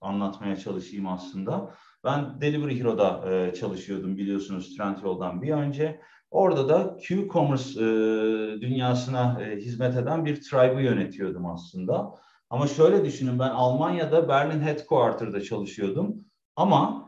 anlatmaya 0.00 0.56
çalışayım 0.56 1.06
aslında. 1.06 1.74
Ben 2.08 2.40
Delivery 2.40 2.80
Hero'da 2.80 3.32
e, 3.32 3.54
çalışıyordum 3.54 4.16
biliyorsunuz 4.16 4.76
Trendyol'dan 4.76 5.42
bir 5.42 5.52
önce. 5.52 6.00
Orada 6.30 6.68
da 6.68 6.96
Q-commerce 7.00 7.80
e, 7.80 8.60
dünyasına 8.60 9.42
e, 9.42 9.56
hizmet 9.56 9.96
eden 9.96 10.24
bir 10.24 10.40
tribe'ı 10.42 10.82
yönetiyordum 10.82 11.46
aslında. 11.46 12.14
Ama 12.50 12.66
şöyle 12.66 13.04
düşünün 13.04 13.38
ben 13.38 13.50
Almanya'da 13.50 14.28
Berlin 14.28 14.60
Headquarter'da 14.60 15.40
çalışıyordum. 15.40 16.16
Ama 16.56 17.07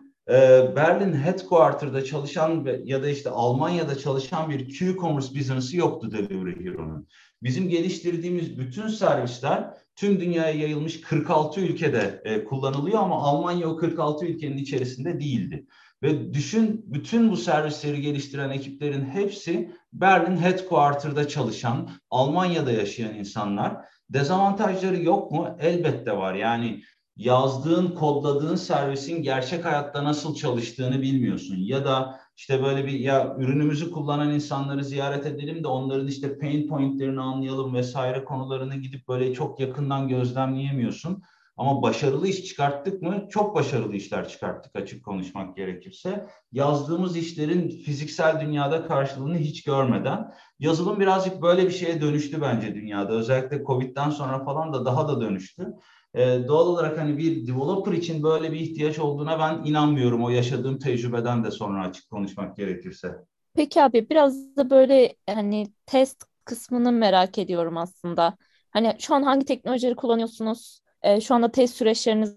Berlin 0.77 1.13
Headquarter'da 1.13 2.05
çalışan 2.05 2.67
ya 2.85 3.03
da 3.03 3.09
işte 3.09 3.31
Almanya'da 3.31 3.99
çalışan 3.99 4.51
bir 4.51 4.69
Q-commerce 4.69 5.39
business'ı 5.39 5.77
yoktu 5.77 6.13
Delivery 6.13 6.65
Hero'nun. 6.65 7.07
Bizim 7.43 7.69
geliştirdiğimiz 7.69 8.59
bütün 8.59 8.89
servisler 8.89 9.71
tüm 9.97 10.21
dünyaya 10.21 10.55
yayılmış 10.55 11.01
46 11.01 11.61
ülkede 11.61 12.23
e, 12.25 12.45
kullanılıyor 12.45 12.99
ama 12.99 13.23
Almanya 13.23 13.69
o 13.69 13.77
46 13.77 14.27
ülkenin 14.27 14.57
içerisinde 14.57 15.21
değildi. 15.21 15.67
Ve 16.03 16.35
düşün 16.35 16.85
bütün 16.87 17.31
bu 17.31 17.37
servisleri 17.37 18.01
geliştiren 18.01 18.51
ekiplerin 18.51 19.05
hepsi 19.05 19.71
Berlin 19.93 20.37
Headquarter'da 20.37 21.29
çalışan, 21.29 21.91
Almanya'da 22.11 22.73
yaşayan 22.73 23.15
insanlar. 23.15 23.77
Dezavantajları 24.11 25.03
yok 25.03 25.31
mu? 25.31 25.57
Elbette 25.61 26.17
var. 26.17 26.35
Yani 26.35 26.83
yazdığın, 27.21 27.89
kodladığın 27.89 28.57
servisin 28.57 29.23
gerçek 29.23 29.65
hayatta 29.65 30.05
nasıl 30.05 30.35
çalıştığını 30.35 31.03
bilmiyorsun. 31.03 31.57
Ya 31.59 31.85
da 31.85 32.21
işte 32.37 32.63
böyle 32.63 32.87
bir 32.87 32.93
ya 32.93 33.37
ürünümüzü 33.39 33.91
kullanan 33.91 34.31
insanları 34.31 34.85
ziyaret 34.85 35.27
edelim 35.27 35.65
de 35.65 35.69
onların 35.69 36.07
işte 36.07 36.39
pain 36.39 36.69
pointlerini 36.69 37.21
anlayalım 37.21 37.75
vesaire 37.75 38.25
konularını 38.25 38.77
gidip 38.77 39.09
böyle 39.09 39.35
çok 39.35 39.61
yakından 39.61 40.09
gözlemleyemiyorsun. 40.09 41.23
Ama 41.57 41.83
başarılı 41.83 42.29
iş 42.29 42.45
çıkarttık 42.45 43.03
mı? 43.03 43.27
Çok 43.31 43.55
başarılı 43.55 43.97
işler 43.97 44.29
çıkarttık 44.29 44.77
açık 44.77 45.05
konuşmak 45.05 45.57
gerekirse. 45.57 46.27
Yazdığımız 46.53 47.17
işlerin 47.17 47.69
fiziksel 47.69 48.41
dünyada 48.41 48.87
karşılığını 48.87 49.39
hiç 49.39 49.63
görmeden. 49.63 50.33
Yazılım 50.59 51.01
birazcık 51.01 51.43
böyle 51.43 51.67
bir 51.67 51.73
şeye 51.73 52.01
dönüştü 52.01 52.41
bence 52.41 52.75
dünyada. 52.75 53.13
Özellikle 53.13 53.65
Covid'den 53.65 54.11
sonra 54.11 54.45
falan 54.45 54.73
da 54.73 54.85
daha 54.85 55.09
da 55.09 55.21
dönüştü. 55.21 55.67
Ee, 56.15 56.41
doğal 56.49 56.67
olarak 56.67 56.99
hani 56.99 57.19
bir 57.19 57.47
developer 57.47 57.93
için 57.93 58.23
böyle 58.23 58.53
bir 58.53 58.61
ihtiyaç 58.61 58.99
olduğuna 58.99 59.39
ben 59.39 59.65
inanmıyorum. 59.71 60.25
O 60.25 60.31
yaşadığım 60.31 60.79
tecrübeden 60.79 61.45
de 61.45 61.51
sonra 61.51 61.85
açık 61.89 62.11
konuşmak 62.11 62.57
gerekirse. 62.57 63.17
Peki 63.55 63.83
abi 63.83 64.11
biraz 64.11 64.57
da 64.57 64.71
böyle 64.71 65.17
hani 65.31 65.67
test 65.87 66.25
kısmını 66.45 66.93
merak 66.93 67.39
ediyorum 67.39 67.77
aslında. 67.77 68.37
Hani 68.71 68.97
şu 68.99 69.15
an 69.15 69.23
hangi 69.23 69.45
teknolojileri 69.47 69.97
kullanıyorsunuz? 69.97 70.81
E, 71.03 71.21
şu 71.21 71.35
anda 71.35 71.51
test 71.53 71.77
süreçleriniz 71.77 72.37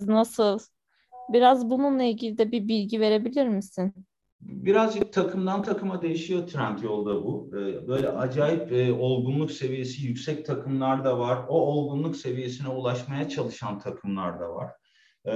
nasıl? 0.00 0.58
Biraz 1.32 1.70
bununla 1.70 2.02
ilgili 2.02 2.38
de 2.38 2.52
bir 2.52 2.68
bilgi 2.68 3.00
verebilir 3.00 3.48
misin? 3.48 3.94
Birazcık 4.48 5.12
takımdan 5.12 5.62
takıma 5.62 6.02
değişiyor 6.02 6.46
trend 6.46 6.78
yolda 6.78 7.24
bu. 7.24 7.50
Ee, 7.52 7.88
böyle 7.88 8.08
acayip 8.08 8.72
e, 8.72 8.92
olgunluk 8.92 9.50
seviyesi 9.50 10.06
yüksek 10.06 10.46
takımlar 10.46 11.04
da 11.04 11.18
var. 11.18 11.38
O 11.48 11.60
olgunluk 11.60 12.16
seviyesine 12.16 12.68
ulaşmaya 12.68 13.28
çalışan 13.28 13.78
takımlar 13.78 14.40
da 14.40 14.54
var. 14.54 14.70
Ee, 15.24 15.32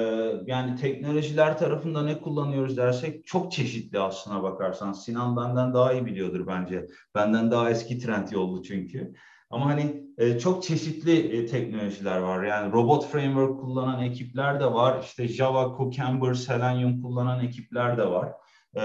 yani 0.47 0.77
teknolojiler 0.77 1.59
tarafında 1.59 2.03
ne 2.03 2.21
kullanıyoruz 2.21 2.77
dersek 2.77 3.27
çok 3.27 3.53
çeşitli 3.53 3.99
aslına 3.99 4.43
bakarsan. 4.43 4.93
Sinan 4.93 5.37
benden 5.37 5.75
daha 5.75 5.93
iyi 5.93 6.07
biliyordur 6.07 6.47
bence. 6.47 6.87
Benden 7.15 7.51
daha 7.51 7.71
eski 7.71 7.99
trend 7.99 8.29
yoldu 8.31 8.63
çünkü. 8.63 9.15
Ama 9.51 9.67
hani 9.67 10.05
e, 10.19 10.39
çok 10.39 10.63
çeşitli 10.63 11.39
e, 11.39 11.47
teknolojiler 11.47 12.19
var. 12.19 12.45
Yani 12.45 12.73
robot 12.73 13.07
framework 13.07 13.61
kullanan 13.61 14.03
ekipler 14.03 14.61
de 14.61 14.73
var. 14.73 15.03
İşte 15.03 15.29
Java, 15.29 15.77
Cucumber, 15.79 16.35
Selenium 16.35 17.03
kullanan 17.03 17.45
ekipler 17.45 17.99
de 17.99 18.11
var. 18.11 18.33
E, 18.77 18.83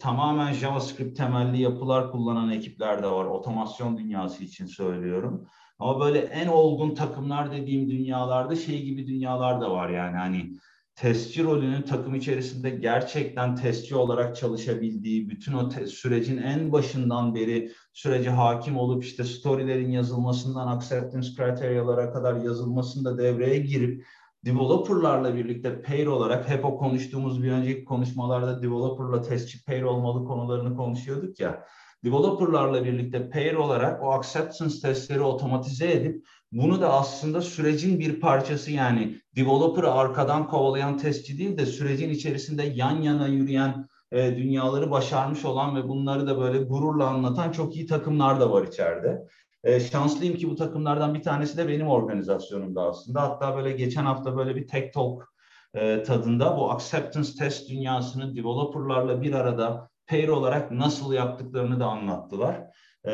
tamamen 0.00 0.52
JavaScript 0.52 1.16
temelli 1.16 1.62
yapılar 1.62 2.10
kullanan 2.10 2.50
ekipler 2.50 3.02
de 3.02 3.06
var. 3.06 3.24
Otomasyon 3.24 3.98
dünyası 3.98 4.44
için 4.44 4.66
söylüyorum. 4.66 5.46
Ama 5.78 6.00
böyle 6.00 6.18
en 6.18 6.46
olgun 6.46 6.94
takımlar 6.94 7.52
dediğim 7.52 7.90
dünyalarda 7.90 8.56
şey 8.56 8.82
gibi 8.82 9.06
dünyalar 9.06 9.60
da 9.60 9.70
var 9.70 9.88
yani 9.88 10.16
hani 10.16 10.52
testçi 10.96 11.44
rolünün 11.44 11.82
takım 11.82 12.14
içerisinde 12.14 12.70
gerçekten 12.70 13.56
testçi 13.56 13.96
olarak 13.96 14.36
çalışabildiği, 14.36 15.28
bütün 15.28 15.52
o 15.52 15.70
sürecin 15.70 16.36
en 16.36 16.72
başından 16.72 17.34
beri 17.34 17.72
sürece 17.92 18.30
hakim 18.30 18.76
olup 18.76 19.04
işte 19.04 19.24
storylerin 19.24 19.90
yazılmasından 19.90 20.76
acceptance 20.76 21.28
criterialara 21.36 22.12
kadar 22.12 22.36
yazılmasında 22.36 23.18
devreye 23.18 23.58
girip 23.58 24.06
developerlarla 24.46 25.34
birlikte 25.34 25.82
pair 25.82 26.06
olarak 26.06 26.48
hep 26.48 26.64
o 26.64 26.78
konuştuğumuz 26.78 27.42
bir 27.42 27.52
önceki 27.52 27.84
konuşmalarda 27.84 28.62
developerla 28.62 29.22
testçi 29.22 29.64
pair 29.64 29.82
olmalı 29.82 30.24
konularını 30.24 30.76
konuşuyorduk 30.76 31.40
ya. 31.40 31.64
Developerlarla 32.04 32.84
birlikte 32.84 33.30
pair 33.30 33.54
olarak 33.54 34.02
o 34.02 34.12
acceptance 34.12 34.80
testleri 34.82 35.20
otomatize 35.20 35.92
edip 35.92 36.26
bunu 36.52 36.80
da 36.80 36.92
aslında 36.92 37.40
sürecin 37.40 37.98
bir 37.98 38.20
parçası 38.20 38.70
yani 38.70 39.20
developer'ı 39.36 39.92
arkadan 39.92 40.48
kovalayan 40.48 40.98
testçi 40.98 41.38
değil 41.38 41.58
de 41.58 41.66
sürecin 41.66 42.10
içerisinde 42.10 42.62
yan 42.62 43.02
yana 43.02 43.26
yürüyen 43.26 43.88
e, 44.12 44.36
dünyaları 44.36 44.90
başarmış 44.90 45.44
olan 45.44 45.76
ve 45.76 45.88
bunları 45.88 46.26
da 46.26 46.38
böyle 46.40 46.58
gururla 46.58 47.06
anlatan 47.06 47.52
çok 47.52 47.76
iyi 47.76 47.86
takımlar 47.86 48.40
da 48.40 48.52
var 48.52 48.66
içeride. 48.66 49.26
E, 49.66 49.80
şanslıyım 49.80 50.36
ki 50.36 50.50
bu 50.50 50.56
takımlardan 50.56 51.14
bir 51.14 51.22
tanesi 51.22 51.58
de 51.58 51.68
benim 51.68 51.88
organizasyonumda 51.88 52.82
aslında. 52.82 53.22
Hatta 53.22 53.56
böyle 53.56 53.72
geçen 53.72 54.04
hafta 54.04 54.36
böyle 54.36 54.56
bir 54.56 54.66
tech 54.66 54.92
talk 54.92 55.34
e, 55.74 56.02
tadında 56.02 56.56
bu 56.56 56.72
acceptance 56.72 57.28
test 57.38 57.70
dünyasını 57.70 58.36
developerlarla 58.36 59.22
bir 59.22 59.32
arada 59.32 59.90
pair 60.06 60.28
olarak 60.28 60.70
nasıl 60.70 61.12
yaptıklarını 61.12 61.80
da 61.80 61.86
anlattılar. 61.86 62.62
E, 63.04 63.10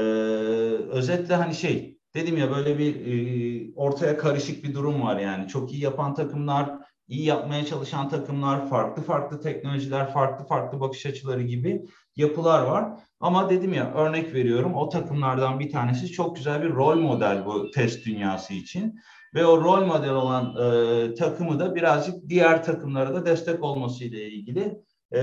özetle 0.90 1.34
hani 1.34 1.54
şey 1.54 1.98
dedim 2.14 2.36
ya 2.36 2.50
böyle 2.50 2.78
bir 2.78 3.06
e, 3.06 3.72
ortaya 3.76 4.18
karışık 4.18 4.64
bir 4.64 4.74
durum 4.74 5.02
var 5.02 5.18
yani. 5.18 5.48
Çok 5.48 5.72
iyi 5.72 5.82
yapan 5.82 6.14
takımlar, 6.14 6.70
iyi 7.12 7.24
yapmaya 7.24 7.66
çalışan 7.66 8.08
takımlar, 8.08 8.68
farklı 8.68 9.02
farklı 9.02 9.40
teknolojiler, 9.40 10.12
farklı 10.12 10.46
farklı 10.46 10.80
bakış 10.80 11.06
açıları 11.06 11.42
gibi 11.42 11.82
yapılar 12.16 12.62
var. 12.62 12.84
Ama 13.20 13.50
dedim 13.50 13.74
ya 13.74 13.94
örnek 13.94 14.34
veriyorum 14.34 14.74
o 14.74 14.88
takımlardan 14.88 15.60
bir 15.60 15.70
tanesi 15.70 16.12
çok 16.12 16.36
güzel 16.36 16.62
bir 16.62 16.70
rol 16.70 16.96
model 16.96 17.46
bu 17.46 17.70
test 17.70 18.06
dünyası 18.06 18.54
için. 18.54 19.00
Ve 19.34 19.46
o 19.46 19.60
rol 19.60 19.86
model 19.86 20.10
olan 20.10 20.56
e, 20.56 21.14
takımı 21.14 21.60
da 21.60 21.74
birazcık 21.74 22.28
diğer 22.28 22.64
takımlara 22.64 23.14
da 23.14 23.26
destek 23.26 23.64
olması 23.64 24.04
ile 24.04 24.30
ilgili 24.30 24.78
e, 25.12 25.22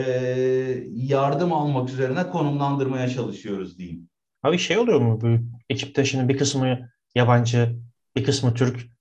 yardım 0.94 1.54
almak 1.54 1.90
üzerine 1.90 2.30
konumlandırmaya 2.30 3.10
çalışıyoruz 3.10 3.78
diyeyim. 3.78 4.10
Abi 4.44 4.58
şey 4.58 4.78
oluyor 4.78 5.02
mu 5.02 5.22
bu 5.22 5.28
ekipte 5.70 6.06
şimdi 6.06 6.34
bir 6.34 6.38
kısmı 6.38 6.90
yabancı, 7.16 7.76
bir 8.16 8.24
kısmı 8.24 8.54
Türk. 8.54 8.99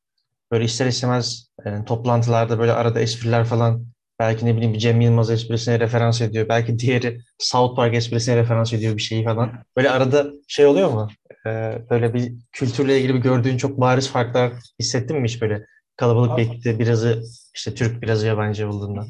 Böyle 0.53 0.65
ister 0.65 0.87
istemez 0.87 1.49
yani 1.67 1.85
toplantılarda 1.85 2.59
böyle 2.59 2.73
arada 2.73 3.01
espriler 3.01 3.45
falan 3.45 3.87
belki 4.19 4.47
ne 4.47 4.57
bileyim 4.57 4.75
bir 4.75 4.79
Cem 4.79 5.01
Yılmaz 5.01 5.31
esprisine 5.31 5.81
referans 5.81 6.21
ediyor. 6.21 6.49
Belki 6.49 6.79
diğeri 6.79 7.21
South 7.39 7.77
Park 7.77 7.95
esprisine 7.95 8.37
referans 8.37 8.73
ediyor 8.73 8.97
bir 8.97 9.03
şeyi 9.03 9.25
falan. 9.25 9.53
Böyle 9.77 9.91
arada 9.91 10.27
şey 10.49 10.67
oluyor 10.67 10.91
mu? 10.91 11.09
Ee, 11.47 11.83
böyle 11.91 12.15
bir 12.15 12.33
kültürle 12.53 12.99
ilgili 12.99 13.15
bir 13.15 13.21
gördüğün 13.21 13.57
çok 13.57 13.81
bariz 13.81 14.11
farklar 14.11 14.53
hissettin 14.81 15.21
mi 15.21 15.29
hiç 15.29 15.43
böyle 15.43 15.67
kalabalık 15.97 16.39
bir 16.39 16.43
ekipte 16.43 16.79
birazı 16.79 17.23
işte 17.55 17.75
Türk 17.75 18.03
birazı 18.03 18.27
yabancı 18.27 18.69
olduğunda? 18.69 19.07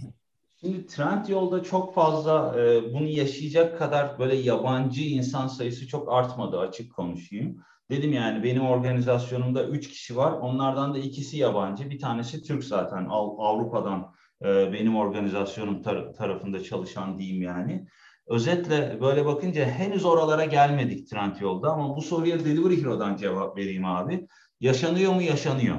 Şimdi 0.60 0.86
trend 0.86 1.28
yolda 1.28 1.62
çok 1.62 1.94
fazla 1.94 2.54
e, 2.60 2.94
bunu 2.94 3.06
yaşayacak 3.06 3.78
kadar 3.78 4.18
böyle 4.18 4.36
yabancı 4.36 5.02
insan 5.02 5.46
sayısı 5.46 5.86
çok 5.86 6.12
artmadı 6.12 6.58
açık 6.58 6.94
konuşayım. 6.94 7.56
Dedim 7.90 8.12
yani 8.12 8.42
benim 8.44 8.66
organizasyonumda 8.66 9.64
üç 9.64 9.88
kişi 9.88 10.16
var. 10.16 10.32
Onlardan 10.32 10.94
da 10.94 10.98
ikisi 10.98 11.36
yabancı. 11.36 11.90
Bir 11.90 11.98
tanesi 11.98 12.42
Türk 12.42 12.64
zaten 12.64 13.06
Avrupa'dan 13.10 14.14
e, 14.44 14.72
benim 14.72 14.96
organizasyonum 14.96 15.82
tar- 15.82 16.16
tarafında 16.16 16.62
çalışan 16.62 17.18
diyeyim 17.18 17.42
yani. 17.42 17.86
Özetle 18.26 18.98
böyle 19.00 19.24
bakınca 19.24 19.64
henüz 19.64 20.04
oralara 20.04 20.44
gelmedik 20.44 21.10
trend 21.10 21.36
yolda 21.40 21.70
ama 21.70 21.96
bu 21.96 22.02
soruya 22.02 22.44
Delivery 22.44 22.80
Hero'dan 22.80 23.16
cevap 23.16 23.56
vereyim 23.56 23.84
abi. 23.84 24.26
Yaşanıyor 24.60 25.12
mu? 25.12 25.22
Yaşanıyor. 25.22 25.76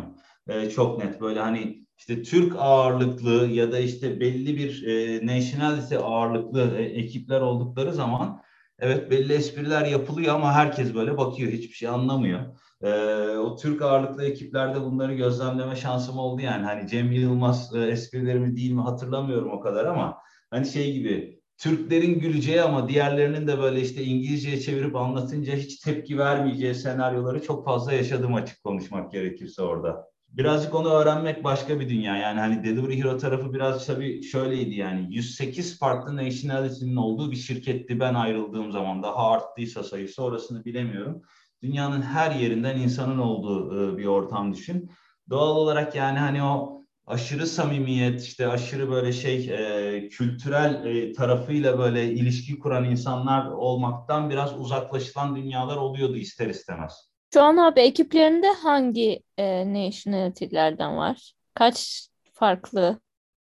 E, 0.47 0.69
çok 0.69 1.03
net 1.03 1.21
böyle 1.21 1.39
hani 1.39 1.85
işte 1.97 2.23
Türk 2.23 2.55
ağırlıklı 2.57 3.47
ya 3.47 3.71
da 3.71 3.79
işte 3.79 4.19
belli 4.19 4.57
bir 4.57 4.83
e, 4.87 5.25
nationality 5.25 5.95
ağırlıklı 5.95 6.77
e, 6.77 6.83
ekipler 6.83 7.41
oldukları 7.41 7.93
zaman 7.93 8.41
evet 8.81 9.11
belli 9.11 9.33
espriler 9.33 9.85
yapılıyor 9.85 10.35
ama 10.35 10.53
herkes 10.53 10.95
böyle 10.95 11.17
bakıyor 11.17 11.51
hiçbir 11.51 11.75
şey 11.75 11.89
anlamıyor. 11.89 12.39
E, 12.81 12.91
o 13.37 13.55
Türk 13.55 13.81
ağırlıklı 13.81 14.25
ekiplerde 14.25 14.81
bunları 14.81 15.13
gözlemleme 15.13 15.75
şansım 15.75 16.17
oldu 16.17 16.41
yani 16.41 16.65
hani 16.65 16.89
Cem 16.89 17.11
Yılmaz 17.11 17.75
e, 17.75 17.79
esprilerimi 17.79 18.55
değil 18.55 18.71
mi 18.71 18.81
hatırlamıyorum 18.81 19.51
o 19.51 19.59
kadar 19.59 19.85
ama 19.85 20.17
hani 20.49 20.67
şey 20.67 20.93
gibi 20.93 21.39
Türklerin 21.57 22.19
güleceği 22.19 22.61
ama 22.61 22.89
diğerlerinin 22.89 23.47
de 23.47 23.59
böyle 23.59 23.81
işte 23.81 24.03
İngilizceye 24.03 24.59
çevirip 24.59 24.95
anlatınca 24.95 25.55
hiç 25.55 25.79
tepki 25.79 26.17
vermeyeceği 26.17 26.75
senaryoları 26.75 27.41
çok 27.43 27.65
fazla 27.65 27.93
yaşadım 27.93 28.33
açık 28.33 28.63
konuşmak 28.63 29.11
gerekirse 29.11 29.61
orada. 29.61 30.09
Birazcık 30.31 30.75
onu 30.75 30.89
öğrenmek 30.89 31.43
başka 31.43 31.79
bir 31.79 31.89
dünya. 31.89 32.17
Yani 32.17 32.39
hani 32.39 32.63
Delivery 32.63 32.99
Hero 32.99 33.17
tarafı 33.17 33.53
biraz 33.53 33.85
tabii 33.85 34.23
şöyleydi 34.23 34.75
yani 34.75 35.07
108 35.09 35.79
farklı 35.79 36.17
nationality'nin 36.17 36.95
olduğu 36.95 37.31
bir 37.31 37.35
şirketti 37.35 37.99
ben 37.99 38.13
ayrıldığım 38.13 38.71
zaman. 38.71 39.03
Daha 39.03 39.31
arttıysa 39.31 39.83
sayısı 39.83 40.23
orasını 40.23 40.65
bilemiyorum. 40.65 41.21
Dünyanın 41.63 42.01
her 42.01 42.31
yerinden 42.31 42.77
insanın 42.77 43.17
olduğu 43.17 43.97
bir 43.97 44.05
ortam 44.05 44.53
düşün. 44.53 44.91
Doğal 45.29 45.55
olarak 45.55 45.95
yani 45.95 46.19
hani 46.19 46.43
o 46.43 46.79
aşırı 47.07 47.47
samimiyet, 47.47 48.23
işte 48.23 48.47
aşırı 48.47 48.89
böyle 48.89 49.13
şey 49.13 49.49
e, 49.49 50.09
kültürel 50.09 50.85
e, 50.85 51.13
tarafıyla 51.13 51.79
böyle 51.79 52.11
ilişki 52.13 52.59
kuran 52.59 52.85
insanlar 52.85 53.51
olmaktan 53.51 54.29
biraz 54.29 54.59
uzaklaşılan 54.59 55.35
dünyalar 55.35 55.77
oluyordu 55.77 56.15
ister 56.15 56.49
istemez. 56.49 57.08
Şu 57.33 57.41
an 57.41 57.57
abi 57.57 57.79
ekiplerinde 57.81 58.47
hangi 58.47 59.23
e, 59.37 59.73
nationality'lerden 59.73 60.97
var? 60.97 61.33
Kaç 61.55 62.07
farklı? 62.33 62.99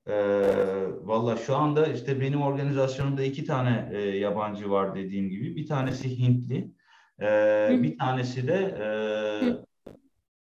E, 0.07 0.15
Valla 1.03 1.37
şu 1.37 1.57
anda 1.57 1.87
işte 1.87 2.21
benim 2.21 2.43
organizasyonumda 2.43 3.23
iki 3.23 3.45
tane 3.45 3.91
e, 3.93 3.99
yabancı 4.01 4.71
var 4.71 4.95
dediğim 4.95 5.29
gibi. 5.31 5.57
Bir 5.57 5.67
tanesi 5.67 6.19
Hintli, 6.19 6.71
e, 7.23 7.81
bir 7.83 7.99
tanesi 7.99 8.49
de 8.49 8.55
e, 8.55 8.87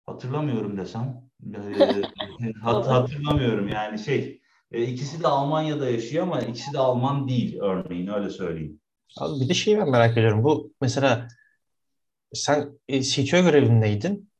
hatırlamıyorum 0.06 0.76
desem 0.76 1.22
Hat, 2.62 2.86
hatırlamıyorum 2.86 3.68
yani 3.68 3.98
şey 3.98 4.40
e, 4.72 4.82
ikisi 4.82 5.22
de 5.22 5.28
Almanya'da 5.28 5.90
yaşıyor 5.90 6.22
ama 6.22 6.40
ikisi 6.40 6.72
de 6.72 6.78
Alman 6.78 7.28
değil 7.28 7.58
örneğin 7.60 8.06
öyle 8.06 8.30
söyleyeyim. 8.30 8.80
Abi 9.18 9.40
bir 9.40 9.48
de 9.48 9.54
şeyi 9.54 9.78
ben 9.78 9.90
merak 9.90 10.12
ediyorum. 10.18 10.44
Bu 10.44 10.72
mesela 10.80 11.28
sen 12.34 12.68
e, 12.88 13.02
CTO 13.02 13.42
görevindeydin. 13.42 14.30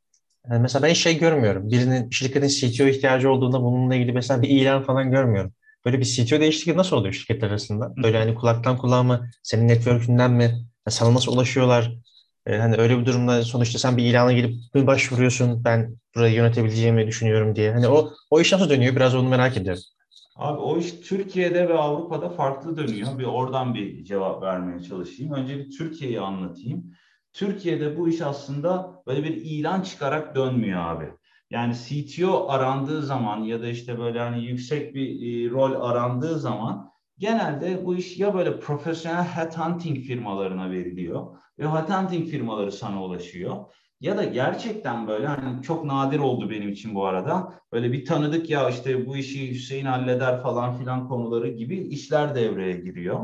Yani 0.51 0.63
mesela 0.63 0.83
ben 0.83 0.91
hiç 0.91 0.99
şey 0.99 1.19
görmüyorum. 1.19 1.71
Birinin 1.71 2.11
şirketin 2.11 2.49
CTO 2.49 2.87
ihtiyacı 2.87 3.31
olduğunda 3.31 3.63
bununla 3.63 3.95
ilgili 3.95 4.13
mesela 4.13 4.43
bir 4.43 4.49
ilan 4.49 4.83
falan 4.83 5.11
görmüyorum. 5.11 5.53
Böyle 5.85 5.99
bir 5.99 6.05
CTO 6.05 6.41
değişikliği 6.41 6.77
nasıl 6.77 6.97
oluyor 6.97 7.15
şirketler 7.15 7.49
arasında? 7.49 7.95
Böyle 8.03 8.19
hani 8.19 8.35
kulaktan 8.35 8.79
kulağa 8.79 9.03
mı, 9.03 9.31
senin 9.43 9.69
network'ünden 9.69 10.31
mi? 10.33 10.45
Yani 10.45 10.65
sana 10.89 11.15
nasıl 11.15 11.33
ulaşıyorlar? 11.33 11.93
Ee, 12.47 12.57
hani 12.57 12.77
öyle 12.77 12.99
bir 12.99 13.07
durumda 13.07 13.43
sonuçta 13.43 13.79
sen 13.79 13.97
bir 13.97 14.05
ilana 14.05 14.33
girip 14.33 14.55
bir 14.75 14.87
başvuruyorsun. 14.87 15.65
Ben 15.65 15.97
burayı 16.15 16.35
yönetebileceğimi 16.35 17.07
düşünüyorum 17.07 17.57
diye. 17.57 17.73
Hani 17.73 17.89
o 17.89 18.13
o 18.31 18.41
iş 18.41 18.53
nasıl 18.53 18.71
dönüyor? 18.71 18.97
Biraz 18.97 19.15
onu 19.15 19.29
merak 19.29 19.57
ediyorum. 19.57 19.83
Abi 20.37 20.61
o 20.61 20.79
iş 20.79 20.93
Türkiye'de 21.01 21.69
ve 21.69 21.75
Avrupa'da 21.75 22.29
farklı 22.31 22.77
dönüyor. 22.77 23.19
Bir 23.19 23.25
oradan 23.25 23.75
bir 23.75 24.05
cevap 24.05 24.43
vermeye 24.43 24.83
çalışayım. 24.83 25.33
Önce 25.33 25.59
bir 25.59 25.71
Türkiye'yi 25.71 26.21
anlatayım. 26.21 26.93
Türkiye'de 27.39 27.97
bu 27.97 28.09
iş 28.09 28.21
aslında 28.21 29.03
böyle 29.07 29.25
bir 29.25 29.37
ilan 29.37 29.83
çıkarak 29.83 30.35
dönmüyor 30.35 30.81
abi. 30.81 31.13
Yani 31.51 31.75
CTO 31.75 32.49
arandığı 32.49 33.03
zaman 33.03 33.43
ya 33.43 33.63
da 33.63 33.67
işte 33.67 33.99
böyle 33.99 34.21
hani 34.21 34.45
yüksek 34.45 34.95
bir 34.95 35.09
e, 35.11 35.51
rol 35.51 35.81
arandığı 35.81 36.39
zaman 36.39 36.91
genelde 37.19 37.87
bu 37.87 37.97
iş 37.97 38.19
ya 38.19 38.35
böyle 38.35 38.61
profesyonel 38.61 39.25
headhunting 39.25 39.99
firmalarına 39.99 40.71
veriliyor 40.71 41.27
ve 41.59 41.69
headhunting 41.69 42.29
firmaları 42.29 42.73
sana 42.73 43.05
ulaşıyor. 43.05 43.57
Ya 44.01 44.17
da 44.17 44.25
gerçekten 44.25 45.09
böyle 45.09 45.27
hani 45.27 45.63
çok 45.63 45.85
nadir 45.85 46.19
oldu 46.19 46.51
benim 46.51 46.69
için 46.69 46.95
bu 46.95 47.07
arada. 47.07 47.55
Böyle 47.73 47.93
bir 47.93 48.05
tanıdık 48.05 48.51
ya 48.51 48.71
işte 48.71 49.07
bu 49.07 49.17
işi 49.17 49.51
Hüseyin 49.51 49.87
halleder 49.87 50.43
falan 50.43 50.79
filan 50.79 51.09
konuları 51.09 51.49
gibi 51.49 51.77
işler 51.79 52.35
devreye 52.35 52.77
giriyor. 52.77 53.21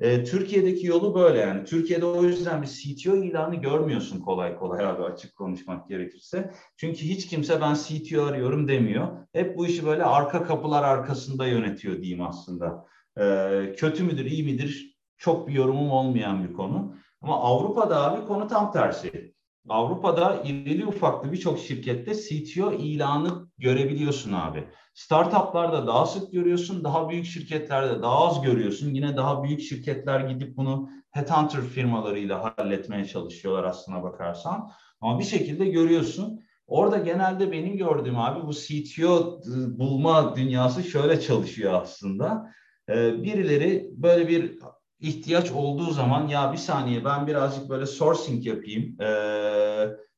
E, 0.00 0.24
Türkiye'deki 0.24 0.86
yolu 0.86 1.14
böyle 1.14 1.38
yani. 1.38 1.64
Türkiye'de 1.64 2.06
o 2.06 2.22
yüzden 2.22 2.62
bir 2.62 2.66
CTO 2.66 3.16
ilanı 3.16 3.54
görmüyorsun 3.54 4.20
kolay 4.20 4.56
kolay 4.56 4.86
abi 4.86 5.02
açık 5.02 5.36
konuşmak 5.36 5.88
gerekirse. 5.88 6.50
Çünkü 6.76 7.00
hiç 7.00 7.26
kimse 7.26 7.60
ben 7.60 7.74
CTO 7.74 8.22
arıyorum 8.24 8.68
demiyor. 8.68 9.08
Hep 9.32 9.56
bu 9.56 9.66
işi 9.66 9.86
böyle 9.86 10.04
arka 10.04 10.44
kapılar 10.44 10.82
arkasında 10.82 11.46
yönetiyor 11.46 12.02
diyeyim 12.02 12.22
aslında. 12.22 12.86
E, 13.18 13.74
kötü 13.76 14.04
müdür, 14.04 14.24
iyi 14.24 14.44
midir? 14.44 14.96
Çok 15.18 15.48
bir 15.48 15.52
yorumum 15.52 15.90
olmayan 15.90 16.48
bir 16.48 16.52
konu. 16.52 16.94
Ama 17.22 17.40
Avrupa'da 17.40 18.12
abi 18.12 18.26
konu 18.26 18.48
tam 18.48 18.72
tersi. 18.72 19.34
Avrupa'da 19.68 20.42
irili 20.44 20.86
ufaklı 20.86 21.32
birçok 21.32 21.58
şirkette 21.58 22.14
CTO 22.14 22.72
ilanı 22.72 23.48
görebiliyorsun 23.58 24.32
abi. 24.32 24.64
Startuplarda 24.96 25.86
daha 25.86 26.06
sık 26.06 26.32
görüyorsun, 26.32 26.84
daha 26.84 27.08
büyük 27.08 27.26
şirketlerde 27.26 28.02
daha 28.02 28.26
az 28.26 28.42
görüyorsun. 28.42 28.94
Yine 28.94 29.16
daha 29.16 29.44
büyük 29.44 29.60
şirketler 29.60 30.20
gidip 30.20 30.56
bunu 30.56 30.88
headhunter 31.10 31.60
firmalarıyla 31.60 32.54
halletmeye 32.58 33.04
çalışıyorlar 33.04 33.64
aslına 33.64 34.02
bakarsan. 34.02 34.70
Ama 35.00 35.18
bir 35.18 35.24
şekilde 35.24 35.66
görüyorsun. 35.66 36.40
Orada 36.66 36.98
genelde 36.98 37.52
benim 37.52 37.76
gördüğüm 37.76 38.18
abi 38.18 38.46
bu 38.46 38.52
CTO 38.52 39.40
bulma 39.68 40.36
dünyası 40.36 40.82
şöyle 40.82 41.20
çalışıyor 41.20 41.72
aslında. 41.72 42.52
Ee, 42.88 43.22
birileri 43.22 43.90
böyle 43.92 44.28
bir 44.28 44.58
ihtiyaç 45.00 45.52
olduğu 45.52 45.90
zaman 45.90 46.28
ya 46.28 46.52
bir 46.52 46.58
saniye 46.58 47.04
ben 47.04 47.26
birazcık 47.26 47.68
böyle 47.68 47.86
sourcing 47.86 48.46
yapayım. 48.46 48.96
Ee, 49.00 49.06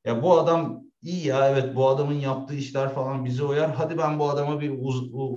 ya 0.04 0.22
bu 0.22 0.38
adam 0.38 0.87
iyi 1.02 1.26
ya 1.26 1.48
evet 1.48 1.76
bu 1.76 1.88
adamın 1.88 2.14
yaptığı 2.14 2.54
işler 2.54 2.94
falan 2.94 3.24
bize 3.24 3.42
uyar. 3.44 3.74
Hadi 3.74 3.98
ben 3.98 4.18
bu 4.18 4.30
adama 4.30 4.60
bir 4.60 4.72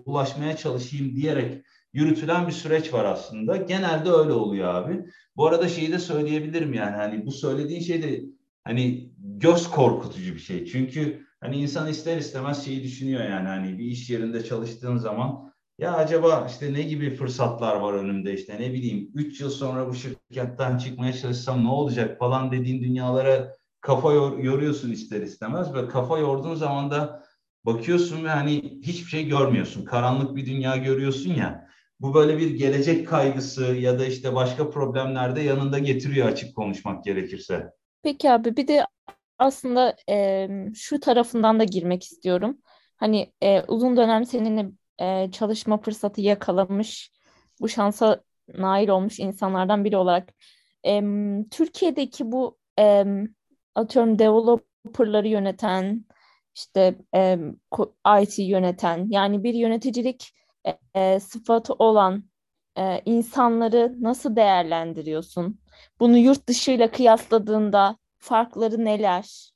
ulaşmaya 0.05 0.57
çalışayım 0.57 1.15
diyerek 1.15 1.65
yürütülen 1.93 2.47
bir 2.47 2.51
süreç 2.51 2.93
var 2.93 3.05
aslında. 3.05 3.57
Genelde 3.57 4.09
öyle 4.09 4.31
oluyor 4.31 4.73
abi. 4.73 5.05
Bu 5.35 5.47
arada 5.47 5.67
şeyi 5.67 5.91
de 5.91 5.99
söyleyebilirim 5.99 6.73
yani 6.73 6.95
hani 6.95 7.25
bu 7.25 7.31
söylediğin 7.31 7.81
şey 7.81 8.03
de 8.03 8.21
hani 8.63 9.11
göz 9.17 9.69
korkutucu 9.69 10.33
bir 10.33 10.39
şey. 10.39 10.65
Çünkü 10.65 11.25
hani 11.39 11.57
insan 11.57 11.89
ister 11.89 12.17
istemez 12.17 12.65
şeyi 12.65 12.83
düşünüyor 12.83 13.23
yani 13.23 13.47
hani 13.47 13.77
bir 13.77 13.85
iş 13.85 14.09
yerinde 14.09 14.43
çalıştığın 14.43 14.97
zaman 14.97 15.51
ya 15.79 15.93
acaba 15.93 16.47
işte 16.49 16.73
ne 16.73 16.81
gibi 16.81 17.15
fırsatlar 17.15 17.75
var 17.75 17.93
önümde 17.93 18.33
işte 18.33 18.59
ne 18.59 18.73
bileyim 18.73 19.11
3 19.15 19.41
yıl 19.41 19.49
sonra 19.49 19.87
bu 19.87 19.93
şirketten 19.93 20.77
çıkmaya 20.77 21.13
çalışsam 21.13 21.63
ne 21.63 21.69
olacak 21.69 22.19
falan 22.19 22.51
dediğin 22.51 22.83
dünyalara 22.83 23.55
kafa 23.81 24.13
yor, 24.13 24.37
yoruyorsun 24.37 24.91
ister 24.91 25.21
istemez 25.21 25.73
ve 25.73 25.87
kafa 25.87 26.19
yorduğun 26.19 26.55
zaman 26.55 26.91
da 26.91 27.23
bakıyorsun 27.65 28.25
ve 28.25 28.29
hani 28.29 28.79
hiçbir 28.83 29.09
şey 29.09 29.27
görmüyorsun. 29.27 29.85
Karanlık 29.85 30.35
bir 30.35 30.45
dünya 30.45 30.77
görüyorsun 30.77 31.33
ya. 31.33 31.67
Bu 31.99 32.13
böyle 32.13 32.37
bir 32.37 32.49
gelecek 32.49 33.07
kaygısı 33.07 33.63
ya 33.63 33.99
da 33.99 34.05
işte 34.05 34.35
başka 34.35 34.69
problemlerde 34.69 35.41
yanında 35.41 35.79
getiriyor 35.79 36.27
açık 36.27 36.55
konuşmak 36.55 37.03
gerekirse. 37.03 37.71
Peki 38.03 38.31
abi 38.31 38.57
bir 38.57 38.67
de 38.67 38.85
aslında 39.39 39.95
e, 40.09 40.47
şu 40.75 40.99
tarafından 40.99 41.59
da 41.59 41.63
girmek 41.63 42.03
istiyorum. 42.03 42.57
Hani 42.97 43.33
e, 43.41 43.61
uzun 43.61 43.97
dönem 43.97 44.25
seninle 44.25 44.71
e, 44.99 45.31
çalışma 45.31 45.81
fırsatı 45.81 46.21
yakalamış, 46.21 47.11
bu 47.61 47.69
şansa 47.69 48.21
nail 48.53 48.89
olmuş 48.89 49.19
insanlardan 49.19 49.85
biri 49.85 49.97
olarak 49.97 50.33
e, 50.87 51.01
Türkiye'deki 51.51 52.31
bu 52.31 52.57
e, 52.79 53.05
atıyorum 53.75 54.19
developerları 54.19 55.27
yöneten, 55.27 56.05
işte 56.55 56.95
e, 57.15 57.39
IT 58.21 58.39
yöneten, 58.39 59.07
yani 59.09 59.43
bir 59.43 59.53
yöneticilik 59.53 60.33
e, 60.65 61.01
e, 61.01 61.19
sıfatı 61.19 61.73
olan 61.73 62.23
e, 62.77 63.01
insanları 63.05 63.95
nasıl 64.01 64.35
değerlendiriyorsun? 64.35 65.59
Bunu 65.99 66.17
yurt 66.17 66.47
dışıyla 66.47 66.91
kıyasladığında 66.91 67.97
farkları 68.17 68.85
neler? 68.85 69.51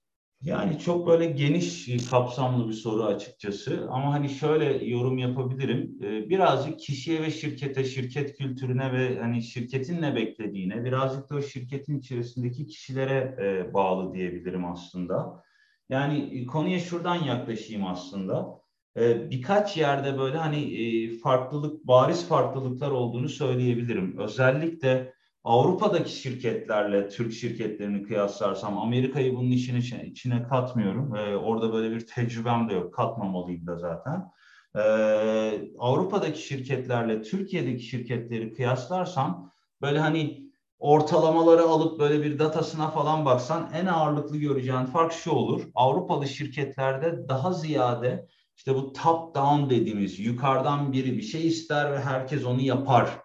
Yani 0.45 0.79
çok 0.79 1.07
böyle 1.07 1.25
geniş 1.25 1.89
kapsamlı 2.09 2.67
bir 2.67 2.73
soru 2.73 3.03
açıkçası 3.03 3.87
ama 3.89 4.13
hani 4.13 4.29
şöyle 4.29 4.85
yorum 4.85 5.17
yapabilirim. 5.17 5.97
Ee, 6.03 6.29
birazcık 6.29 6.79
kişiye 6.79 7.21
ve 7.21 7.31
şirkete, 7.31 7.83
şirket 7.83 8.37
kültürüne 8.37 8.93
ve 8.93 9.19
hani 9.19 9.43
şirketin 9.43 10.01
ne 10.01 10.15
beklediğine, 10.15 10.83
birazcık 10.83 11.29
da 11.29 11.35
o 11.35 11.41
şirketin 11.41 11.99
içerisindeki 11.99 12.67
kişilere 12.67 13.35
e, 13.41 13.73
bağlı 13.73 14.13
diyebilirim 14.13 14.65
aslında. 14.65 15.43
Yani 15.89 16.41
e, 16.41 16.45
konuya 16.45 16.79
şuradan 16.79 17.15
yaklaşayım 17.15 17.85
aslında. 17.85 18.61
Ee, 18.97 19.31
birkaç 19.31 19.77
yerde 19.77 20.17
böyle 20.17 20.37
hani 20.37 20.57
e, 20.57 21.09
farklılık, 21.17 21.87
bariz 21.87 22.27
farklılıklar 22.27 22.91
olduğunu 22.91 23.29
söyleyebilirim. 23.29 24.17
Özellikle 24.17 25.13
Avrupa'daki 25.45 26.11
şirketlerle 26.11 27.09
Türk 27.09 27.33
şirketlerini 27.33 28.03
kıyaslarsam 28.03 28.77
Amerika'yı 28.77 29.35
bunun 29.35 29.51
içine, 29.51 30.05
içine 30.05 30.43
katmıyorum. 30.43 31.15
Ee, 31.15 31.35
orada 31.35 31.73
böyle 31.73 31.95
bir 31.95 32.07
tecrübem 32.07 32.69
de 32.69 32.73
yok. 32.73 32.93
Katmamalıyım 32.93 33.67
da 33.67 33.77
zaten. 33.77 34.31
Ee, 34.75 35.69
Avrupa'daki 35.79 36.41
şirketlerle 36.41 37.21
Türkiye'deki 37.21 37.83
şirketleri 37.83 38.53
kıyaslarsam 38.53 39.51
böyle 39.81 39.99
hani 39.99 40.51
ortalamaları 40.79 41.63
alıp 41.63 41.99
böyle 41.99 42.23
bir 42.23 42.39
datasına 42.39 42.89
falan 42.89 43.25
baksan 43.25 43.69
en 43.73 43.85
ağırlıklı 43.85 44.37
göreceğin 44.37 44.85
fark 44.85 45.13
şu 45.13 45.31
olur. 45.31 45.61
Avrupalı 45.75 46.27
şirketlerde 46.27 47.29
daha 47.29 47.53
ziyade 47.53 48.27
işte 48.57 48.75
bu 48.75 48.93
top 48.93 49.35
down 49.35 49.69
dediğimiz 49.69 50.19
yukarıdan 50.19 50.93
biri 50.93 51.17
bir 51.17 51.21
şey 51.21 51.47
ister 51.47 51.91
ve 51.91 51.99
herkes 51.99 52.45
onu 52.45 52.61
yapar 52.61 53.24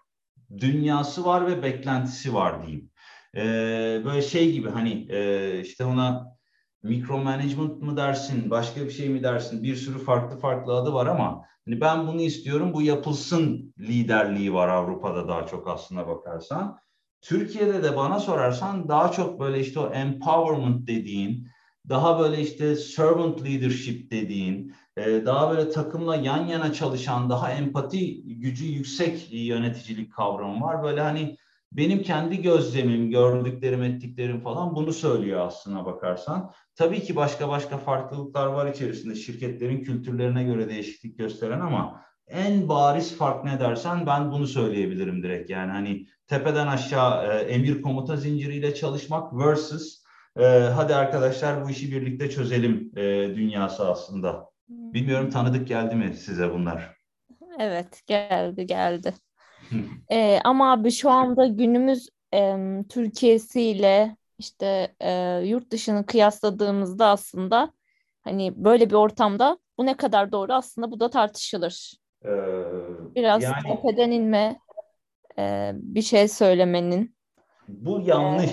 dünyası 0.59 1.25
var 1.25 1.47
ve 1.47 1.63
beklentisi 1.63 2.35
var 2.35 2.63
diyeyim. 2.63 2.91
Ee, 3.37 4.03
böyle 4.05 4.23
şey 4.23 4.53
gibi 4.53 4.71
hani 4.71 5.07
e, 5.11 5.61
işte 5.61 5.85
ona 5.85 6.27
mikro 6.83 7.19
management 7.19 7.83
mı 7.83 7.97
dersin, 7.97 8.51
başka 8.51 8.85
bir 8.85 8.91
şey 8.91 9.09
mi 9.09 9.23
dersin? 9.23 9.63
Bir 9.63 9.77
sürü 9.77 9.99
farklı 9.99 10.39
farklı 10.39 10.75
adı 10.75 10.93
var 10.93 11.07
ama 11.07 11.45
hani 11.67 11.81
ben 11.81 12.07
bunu 12.07 12.21
istiyorum, 12.21 12.75
bu 12.75 12.83
yapılsın 12.83 13.75
liderliği 13.79 14.55
var 14.55 14.69
Avrupa'da 14.69 15.29
daha 15.29 15.47
çok 15.47 15.69
aslına 15.69 16.07
bakarsan. 16.07 16.79
Türkiye'de 17.21 17.83
de 17.83 17.97
bana 17.97 18.21
sorarsan 18.21 18.89
daha 18.89 19.13
çok 19.13 19.41
böyle 19.41 19.61
işte 19.61 19.81
o 19.81 19.91
empowerment 19.93 20.87
dediğin, 20.87 21.49
daha 21.89 22.19
böyle 22.19 22.43
işte 22.43 22.77
servant 22.77 23.45
leadership 23.45 24.11
dediğin, 24.11 24.75
e, 24.90 24.90
daha 25.27 25.51
böyle 25.51 25.71
takımla 25.71 26.17
yan 26.17 26.47
yana 26.47 26.73
çalışan, 26.73 27.31
daha 27.31 27.51
empati 27.51 28.23
gücü 28.23 28.65
yüksek 28.65 29.29
yöneticilik 29.33 30.13
kavramı 30.13 30.65
var. 30.65 30.83
Böyle 30.83 31.01
hani 31.01 31.37
benim 31.73 32.03
kendi 32.03 32.43
gözlemim, 32.43 33.11
gördüklerim, 33.11 33.83
ettiklerim 33.83 34.41
falan 34.41 34.75
bunu 34.75 34.93
söylüyor 34.93 35.47
aslına 35.47 35.85
bakarsan. 35.85 36.53
Tabii 36.75 37.03
ki 37.03 37.17
başka 37.17 37.49
başka 37.49 37.79
farklılıklar 37.79 38.47
var 38.47 38.67
içerisinde 38.67 39.15
şirketlerin 39.15 39.83
kültürlerine 39.83 40.45
göre 40.45 40.69
değişiklik 40.69 41.19
gösteren 41.19 41.61
ama 41.61 42.03
en 42.27 42.69
bariz 42.69 43.17
fark 43.17 43.45
ne 43.45 43.61
dersen 43.61 44.07
ben 44.07 44.33
bunu 44.33 44.47
söyleyebilirim 44.47 45.23
direkt. 45.23 45.51
Yani 45.51 45.71
hani 45.71 46.07
tepeden 46.27 46.67
aşağı 46.67 47.27
e, 47.27 47.39
emir 47.39 47.83
komuta 47.83 48.17
zinciriyle 48.17 48.75
çalışmak 48.75 49.39
versus 49.39 50.03
e, 50.37 50.45
hadi 50.47 50.95
arkadaşlar 50.95 51.65
bu 51.65 51.71
işi 51.71 51.93
birlikte 51.93 52.31
çözelim 52.31 52.93
e, 52.97 53.03
dünyası 53.37 53.91
aslında. 53.91 54.50
Bilmiyorum 54.95 55.31
tanıdık 55.31 55.69
geldi 55.69 55.95
mi 55.95 56.15
size 56.15 56.53
bunlar? 56.53 56.97
Evet 57.59 58.03
geldi 58.07 58.67
geldi. 58.67 59.15
Ee, 60.11 60.41
ama 60.45 60.73
abi 60.73 60.91
şu 60.91 61.11
anda 61.11 61.47
günümüz 61.47 62.09
e, 62.35 62.57
Türkiye'siyle 62.89 64.17
işte 64.39 64.95
e, 65.01 65.41
yurt 65.45 65.71
dışını 65.71 66.07
kıyasladığımızda 66.07 67.07
aslında 67.07 67.73
hani 68.23 68.53
böyle 68.57 68.91
bir 68.91 68.95
ortamda 68.95 69.59
bu 69.79 69.87
ne 69.87 69.97
kadar 69.97 70.33
doğru 70.33 70.53
aslında 70.53 70.91
bu 70.91 71.01
da 71.01 71.11
tartışılır. 71.11 71.95
Ee, 72.25 72.29
Biraz 73.15 73.43
yani 73.43 73.63
tepeden 73.63 74.11
inme 74.11 74.57
e, 75.39 75.73
bir 75.75 76.03
şey 76.03 76.29
söylemenin. 76.29 77.17
bu 77.69 78.01
yanlış. 78.01 78.51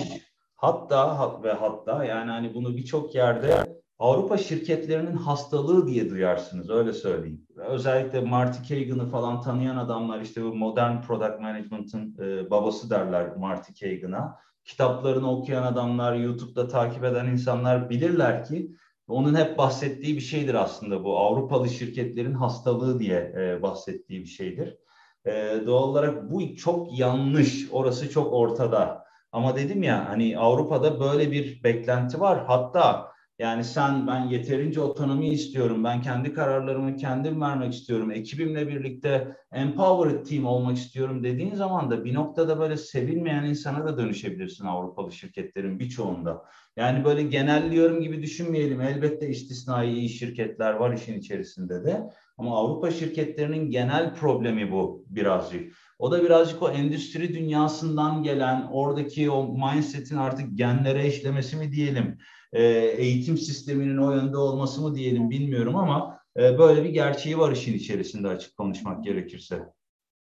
Hatta 0.56 1.18
hat 1.18 1.44
ve 1.44 1.52
hatta 1.52 2.04
yani 2.04 2.30
hani 2.30 2.54
bunu 2.54 2.76
birçok 2.76 3.14
yerde 3.14 3.67
Avrupa 3.98 4.38
şirketlerinin 4.38 5.16
hastalığı 5.16 5.86
diye 5.86 6.10
duyarsınız 6.10 6.70
öyle 6.70 6.92
söyleyeyim. 6.92 7.46
Özellikle 7.56 8.20
Marty 8.20 8.74
Kagan'ı 8.74 9.08
falan 9.08 9.40
tanıyan 9.40 9.76
adamlar 9.76 10.20
işte 10.20 10.44
bu 10.44 10.54
modern 10.54 11.00
product 11.02 11.40
management'ın 11.40 12.16
e, 12.18 12.50
babası 12.50 12.90
derler 12.90 13.36
Marty 13.36 13.72
Kagan'a. 13.80 14.38
Kitaplarını 14.64 15.30
okuyan 15.30 15.62
adamlar, 15.62 16.14
YouTube'da 16.14 16.68
takip 16.68 17.04
eden 17.04 17.26
insanlar 17.26 17.90
bilirler 17.90 18.44
ki 18.44 18.72
onun 19.08 19.34
hep 19.34 19.58
bahsettiği 19.58 20.16
bir 20.16 20.20
şeydir 20.20 20.54
aslında 20.54 21.04
bu. 21.04 21.18
Avrupalı 21.18 21.68
şirketlerin 21.68 22.34
hastalığı 22.34 22.98
diye 22.98 23.32
e, 23.38 23.62
bahsettiği 23.62 24.20
bir 24.20 24.28
şeydir. 24.28 24.76
E, 25.24 25.60
doğal 25.66 25.82
olarak 25.82 26.30
bu 26.30 26.56
çok 26.56 26.98
yanlış. 26.98 27.68
Orası 27.72 28.10
çok 28.10 28.32
ortada. 28.32 29.04
Ama 29.32 29.56
dedim 29.56 29.82
ya 29.82 30.08
hani 30.08 30.38
Avrupa'da 30.38 31.00
böyle 31.00 31.32
bir 31.32 31.64
beklenti 31.64 32.20
var. 32.20 32.44
Hatta 32.46 33.12
yani 33.38 33.64
sen 33.64 34.06
ben 34.06 34.24
yeterince 34.24 34.80
otonomi 34.80 35.28
istiyorum. 35.28 35.84
Ben 35.84 36.02
kendi 36.02 36.32
kararlarımı 36.32 36.96
kendim 36.96 37.40
vermek 37.40 37.74
istiyorum. 37.74 38.10
Ekibimle 38.10 38.68
birlikte 38.68 39.36
empowered 39.52 40.26
team 40.26 40.46
olmak 40.46 40.76
istiyorum 40.76 41.24
dediğin 41.24 41.54
zaman 41.54 41.90
da 41.90 42.04
bir 42.04 42.14
noktada 42.14 42.58
böyle 42.58 42.76
sevilmeyen 42.76 43.44
insana 43.44 43.84
da 43.84 43.98
dönüşebilirsin 43.98 44.66
Avrupalı 44.66 45.12
şirketlerin 45.12 45.78
birçoğunda. 45.78 46.44
Yani 46.76 47.04
böyle 47.04 47.22
genelliyorum 47.22 48.00
gibi 48.00 48.22
düşünmeyelim. 48.22 48.80
Elbette 48.80 49.28
istisnai 49.28 49.92
iyi 49.92 50.08
şirketler 50.08 50.72
var 50.72 50.92
işin 50.92 51.18
içerisinde 51.18 51.84
de. 51.84 52.10
Ama 52.38 52.58
Avrupa 52.58 52.90
şirketlerinin 52.90 53.70
genel 53.70 54.14
problemi 54.14 54.72
bu 54.72 55.04
birazcık. 55.08 55.72
O 55.98 56.12
da 56.12 56.22
birazcık 56.24 56.62
o 56.62 56.70
endüstri 56.70 57.34
dünyasından 57.34 58.22
gelen 58.22 58.68
oradaki 58.72 59.30
o 59.30 59.56
mindset'in 59.58 60.16
artık 60.16 60.58
genlere 60.58 61.06
işlemesi 61.06 61.56
mi 61.56 61.72
diyelim, 61.72 62.18
e, 62.52 62.62
eğitim 62.96 63.38
sisteminin 63.38 63.98
o 63.98 64.12
yönde 64.12 64.36
olması 64.36 64.80
mı 64.80 64.94
diyelim 64.94 65.30
bilmiyorum 65.30 65.76
ama 65.76 66.20
e, 66.36 66.58
böyle 66.58 66.84
bir 66.84 66.88
gerçeği 66.90 67.38
var 67.38 67.52
işin 67.52 67.74
içerisinde 67.74 68.28
açık 68.28 68.56
konuşmak 68.56 69.04
gerekirse. 69.04 69.62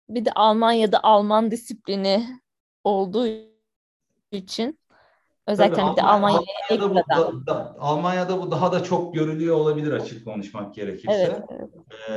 Bir 0.08 0.24
de 0.24 0.32
Almanya'da 0.32 1.00
Alman 1.04 1.50
disiplini 1.50 2.26
olduğu 2.84 3.26
için 4.32 4.78
özellikle 5.46 5.76
Tabii 5.76 5.92
bir 5.92 5.96
de 5.96 6.02
Almanya- 6.02 6.14
Almanya'ya 6.14 6.84
Almanya'da, 6.84 7.32
bu, 7.32 7.46
da- 7.46 7.46
da- 7.46 7.76
Almanya'da 7.78 8.42
bu 8.42 8.50
daha 8.50 8.72
da 8.72 8.82
çok 8.84 9.14
görülüyor 9.14 9.56
olabilir 9.56 9.92
açık 9.92 10.24
konuşmak 10.24 10.74
gerekirse. 10.74 11.44
Evet, 11.50 11.70
Ee, 12.08 12.12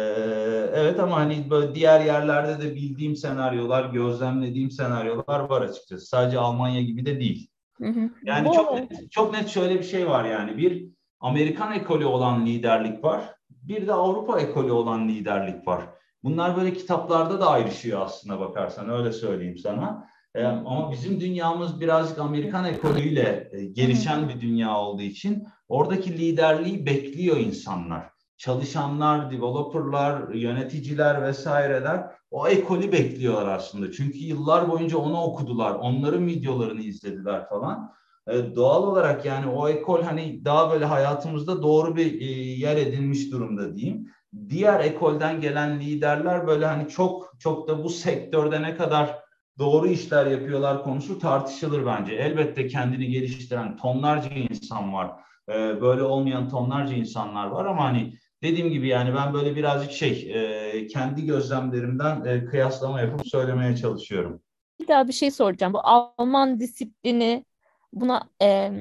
evet 0.73 0.99
ama 0.99 1.15
hani 1.15 1.49
böyle 1.49 1.75
diğer 1.75 2.05
yerlerde 2.05 2.63
de 2.63 2.75
bildiğim 2.75 3.15
senaryolar, 3.15 3.85
gözlemlediğim 3.89 4.71
senaryolar 4.71 5.39
var 5.39 5.61
açıkçası. 5.61 6.05
Sadece 6.05 6.39
Almanya 6.39 6.81
gibi 6.81 7.05
de 7.05 7.19
değil. 7.19 7.49
Hı 7.77 7.87
hı. 7.87 8.09
Yani 8.23 8.51
çok 8.51 8.73
net, 8.73 9.11
çok 9.11 9.33
net 9.33 9.49
şöyle 9.49 9.75
bir 9.79 9.83
şey 9.83 10.07
var 10.07 10.25
yani. 10.25 10.57
Bir 10.57 10.87
Amerikan 11.19 11.73
ekolü 11.73 12.05
olan 12.05 12.45
liderlik 12.45 13.03
var. 13.03 13.35
Bir 13.49 13.87
de 13.87 13.93
Avrupa 13.93 14.39
ekolü 14.39 14.71
olan 14.71 15.09
liderlik 15.09 15.67
var. 15.67 15.81
Bunlar 16.23 16.57
böyle 16.57 16.73
kitaplarda 16.73 17.39
da 17.39 17.49
ayrışıyor 17.49 18.01
aslında 18.01 18.39
bakarsan 18.39 18.89
öyle 18.89 19.11
söyleyeyim 19.11 19.57
sana. 19.57 20.07
Ee, 20.35 20.43
ama 20.43 20.91
bizim 20.91 21.19
dünyamız 21.19 21.81
birazcık 21.81 22.19
Amerikan 22.19 22.65
ekolüyle 22.65 23.49
e, 23.51 23.65
gelişen 23.65 24.29
bir 24.29 24.41
dünya 24.41 24.77
olduğu 24.77 25.01
için 25.01 25.47
oradaki 25.67 26.17
liderliği 26.17 26.85
bekliyor 26.85 27.37
insanlar. 27.37 28.16
Çalışanlar, 28.37 29.31
developerlar, 29.31 30.33
yöneticiler 30.33 31.23
vesaireler 31.23 32.03
o 32.31 32.47
ekolü 32.47 32.91
bekliyorlar 32.91 33.47
aslında. 33.47 33.91
Çünkü 33.91 34.17
yıllar 34.17 34.69
boyunca 34.71 34.97
onu 34.97 35.21
okudular, 35.21 35.75
onların 35.75 36.27
videolarını 36.27 36.81
izlediler 36.81 37.49
falan. 37.49 37.93
Ee, 38.27 38.55
doğal 38.55 38.83
olarak 38.83 39.25
yani 39.25 39.47
o 39.47 39.69
ekol 39.69 40.01
hani 40.01 40.45
daha 40.45 40.71
böyle 40.71 40.85
hayatımızda 40.85 41.61
doğru 41.61 41.95
bir 41.95 42.21
e, 42.21 42.25
yer 42.35 42.77
edinmiş 42.77 43.31
durumda 43.31 43.75
diyeyim. 43.75 44.07
Diğer 44.49 44.79
ekolden 44.79 45.41
gelen 45.41 45.79
liderler 45.79 46.47
böyle 46.47 46.65
hani 46.65 46.89
çok 46.89 47.33
çok 47.39 47.67
da 47.67 47.83
bu 47.83 47.89
sektörde 47.89 48.61
ne 48.61 48.75
kadar 48.75 49.19
doğru 49.59 49.87
işler 49.87 50.25
yapıyorlar 50.25 50.83
konusu 50.83 51.19
tartışılır 51.19 51.85
bence. 51.85 52.15
Elbette 52.15 52.67
kendini 52.67 53.07
geliştiren 53.07 53.77
tonlarca 53.77 54.29
insan 54.29 54.93
var. 54.93 55.11
Ee, 55.49 55.81
böyle 55.81 56.03
olmayan 56.03 56.49
tonlarca 56.49 56.95
insanlar 56.95 57.47
var 57.47 57.65
ama 57.65 57.83
hani 57.83 58.13
dediğim 58.43 58.69
gibi 58.69 58.87
yani 58.87 59.15
ben 59.15 59.33
böyle 59.33 59.55
birazcık 59.55 59.91
şey 59.91 60.31
e, 60.33 60.87
kendi 60.87 61.25
gözlemlerimden 61.25 62.25
e, 62.25 62.45
kıyaslama 62.45 63.01
yapıp 63.01 63.27
söylemeye 63.27 63.75
çalışıyorum. 63.75 64.41
Bir 64.79 64.87
daha 64.87 65.07
bir 65.07 65.13
şey 65.13 65.31
soracağım. 65.31 65.73
Bu 65.73 65.79
Alman 65.83 66.59
disiplini 66.59 67.45
buna 67.93 68.29
e, 68.41 68.71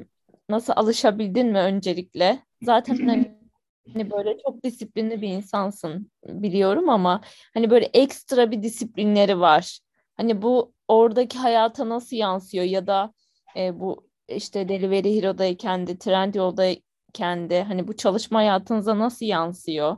nasıl 0.49 0.73
alışabildin 0.77 1.47
mi 1.47 1.59
öncelikle? 1.59 2.42
Zaten 2.62 2.97
hani, 3.95 4.11
böyle 4.11 4.38
çok 4.47 4.64
disiplinli 4.64 5.23
bir 5.23 5.29
insansın 5.29 6.11
biliyorum 6.27 6.88
ama 6.88 7.21
hani 7.55 7.71
böyle 7.71 7.85
ekstra 7.85 8.51
bir 8.51 8.62
disiplinleri 8.62 9.40
var. 9.40 9.79
Hani 10.16 10.42
bu 10.42 10.73
oradaki 10.88 11.38
hayata 11.38 11.88
nasıl 11.88 12.16
yansıyor 12.16 12.64
ya 12.64 12.87
da 12.87 13.12
e, 13.57 13.81
bu 13.81 14.07
işte 14.29 14.69
Delivery 14.69 15.16
Hero'dayken 15.16 15.87
de 15.87 15.99
Trendyol'dayken 15.99 16.86
de 17.14 17.62
hani 17.64 17.88
bu 17.88 17.97
çalışma 17.97 18.38
hayatınıza 18.38 18.99
nasıl 18.99 19.27
yansıyor? 19.27 19.97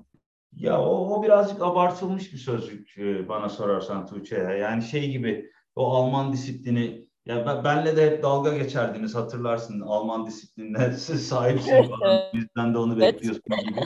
Ya 0.57 0.83
o, 0.83 1.19
o 1.19 1.23
birazcık 1.23 1.63
abartılmış 1.63 2.33
bir 2.33 2.39
sözcük 2.39 2.99
e, 2.99 3.29
bana 3.29 3.49
sorarsan 3.49 4.07
Tuğçe. 4.07 4.37
Yani 4.37 4.83
şey 4.83 5.11
gibi 5.11 5.51
o 5.77 5.87
Alman 5.87 6.33
disiplini 6.33 7.09
ya 7.27 7.47
ben, 7.47 7.65
benle 7.65 7.97
de 7.97 8.11
hep 8.11 8.23
dalga 8.23 8.57
geçerdiniz 8.57 9.15
hatırlarsın 9.15 9.81
Alman 9.81 10.27
disiplinine 10.27 10.93
sahipsin 10.97 11.77
Evet, 11.77 11.89
falan. 11.89 12.13
evet. 12.13 12.35
Bizden 12.35 12.75
de 12.75 12.79
onu 12.79 13.03
Evet. 13.03 13.15
bekliyorsun 13.15 13.57
gibi. 13.65 13.81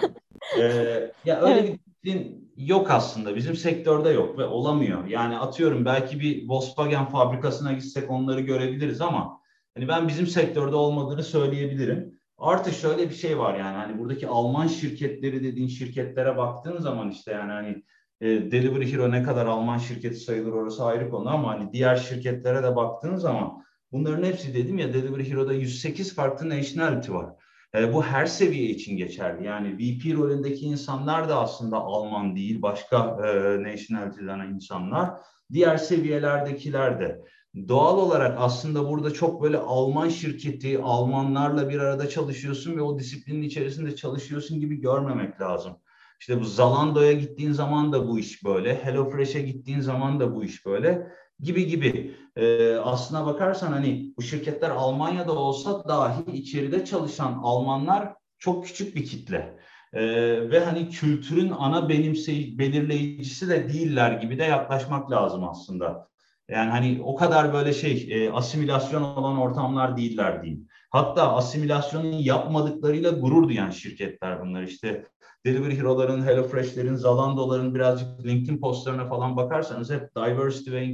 Ee, 0.60 1.12
ya 1.24 1.40
öyle 1.40 1.60
Evet. 1.60 1.72
bir 1.72 1.78
disiplin 1.78 2.52
yok 2.56 2.90
aslında. 2.90 3.36
Bizim 3.36 3.56
sektörde 3.56 4.08
yok 4.10 4.38
ve 4.38 4.44
olamıyor. 4.44 5.04
Yani 5.06 5.38
atıyorum 5.38 5.84
belki 5.84 6.20
bir 6.20 6.48
Volkswagen 6.48 7.06
fabrikasına 7.06 7.72
gitsek 7.72 8.10
onları 8.10 8.40
görebiliriz 8.40 9.00
ama 9.00 9.40
hani 9.74 9.88
ben 9.88 10.08
bizim 10.08 10.26
sektörde 10.26 10.76
olmadığını 10.76 11.22
söyleyebilirim. 11.22 12.21
Artı 12.42 12.72
şöyle 12.72 13.10
bir 13.10 13.14
şey 13.14 13.38
var 13.38 13.58
yani 13.58 13.76
hani 13.76 13.98
buradaki 13.98 14.28
Alman 14.28 14.66
şirketleri 14.66 15.44
dediğin 15.44 15.68
şirketlere 15.68 16.36
baktığın 16.36 16.78
zaman 16.78 17.10
işte 17.10 17.32
yani 17.32 17.52
hani 17.52 17.82
e, 18.20 18.26
Delivery 18.50 18.92
Hero 18.92 19.10
ne 19.10 19.22
kadar 19.22 19.46
Alman 19.46 19.78
şirketi 19.78 20.16
sayılır 20.16 20.52
orası 20.52 20.84
ayrı 20.84 21.10
konu 21.10 21.30
ama 21.30 21.48
hani 21.48 21.72
diğer 21.72 21.96
şirketlere 21.96 22.62
de 22.62 22.76
baktığın 22.76 23.16
zaman 23.16 23.64
bunların 23.92 24.24
hepsi 24.24 24.54
dedim 24.54 24.78
ya 24.78 24.94
Delivery 24.94 25.30
Hero'da 25.30 25.52
108 25.52 26.14
farklı 26.14 26.48
nationality 26.48 27.12
var. 27.12 27.30
E, 27.74 27.92
bu 27.92 28.02
her 28.02 28.26
seviye 28.26 28.68
için 28.70 28.96
geçerli. 28.96 29.46
Yani 29.46 29.74
VP 29.78 30.16
rolündeki 30.16 30.66
insanlar 30.66 31.28
da 31.28 31.40
aslında 31.40 31.76
Alman 31.76 32.36
değil, 32.36 32.62
başka 32.62 32.96
e, 32.98 33.62
nationality'den 33.62 34.54
insanlar. 34.54 35.10
Diğer 35.52 35.76
seviyelerdekiler 35.76 37.00
de. 37.00 37.20
Doğal 37.68 37.98
olarak 37.98 38.36
aslında 38.38 38.88
burada 38.88 39.10
çok 39.10 39.42
böyle 39.42 39.58
Alman 39.58 40.08
şirketi, 40.08 40.78
Almanlarla 40.82 41.68
bir 41.68 41.78
arada 41.78 42.08
çalışıyorsun 42.08 42.76
ve 42.76 42.82
o 42.82 42.98
disiplinin 42.98 43.42
içerisinde 43.42 43.96
çalışıyorsun 43.96 44.60
gibi 44.60 44.80
görmemek 44.80 45.40
lazım. 45.40 45.72
İşte 46.20 46.40
bu 46.40 46.44
Zalando'ya 46.44 47.12
gittiğin 47.12 47.52
zaman 47.52 47.92
da 47.92 48.08
bu 48.08 48.18
iş 48.18 48.44
böyle, 48.44 48.84
HelloFresh'e 48.84 49.42
gittiğin 49.42 49.80
zaman 49.80 50.20
da 50.20 50.34
bu 50.34 50.44
iş 50.44 50.66
böyle 50.66 51.12
gibi 51.40 51.66
gibi. 51.66 52.16
Ee, 52.36 52.74
aslına 52.76 53.26
bakarsan 53.26 53.72
hani 53.72 54.14
bu 54.16 54.22
şirketler 54.22 54.70
Almanya'da 54.70 55.32
olsa 55.32 55.88
dahi 55.88 56.32
içeride 56.32 56.84
çalışan 56.84 57.40
Almanlar 57.42 58.14
çok 58.38 58.66
küçük 58.66 58.96
bir 58.96 59.04
kitle. 59.04 59.58
Ee, 59.92 60.02
ve 60.50 60.64
hani 60.64 60.88
kültürün 60.88 61.52
ana 61.58 61.88
benimsey 61.88 62.58
belirleyicisi 62.58 63.48
de 63.48 63.68
değiller 63.68 64.12
gibi 64.12 64.38
de 64.38 64.44
yaklaşmak 64.44 65.10
lazım 65.10 65.48
aslında. 65.48 66.11
Yani 66.52 66.70
hani 66.70 67.00
o 67.04 67.16
kadar 67.16 67.52
böyle 67.52 67.72
şey 67.72 68.08
e, 68.10 68.30
asimilasyon 68.32 69.02
olan 69.02 69.38
ortamlar 69.38 69.96
değiller 69.96 70.42
diyeyim. 70.42 70.68
Hatta 70.90 71.36
asimilasyonu 71.36 72.06
yapmadıklarıyla 72.20 73.10
gurur 73.10 73.48
duyan 73.48 73.70
şirketler 73.70 74.42
bunlar. 74.42 74.62
İşte 74.62 75.06
Delivery 75.46 75.78
Hero'ların, 75.78 76.26
HelloFresh'lerin, 76.26 76.94
Zalando'ların 76.94 77.74
birazcık 77.74 78.26
LinkedIn 78.26 78.60
postlarına 78.60 79.08
falan 79.08 79.36
bakarsanız 79.36 79.90
hep 79.90 80.16
diversity 80.16 80.72
ve 80.72 80.84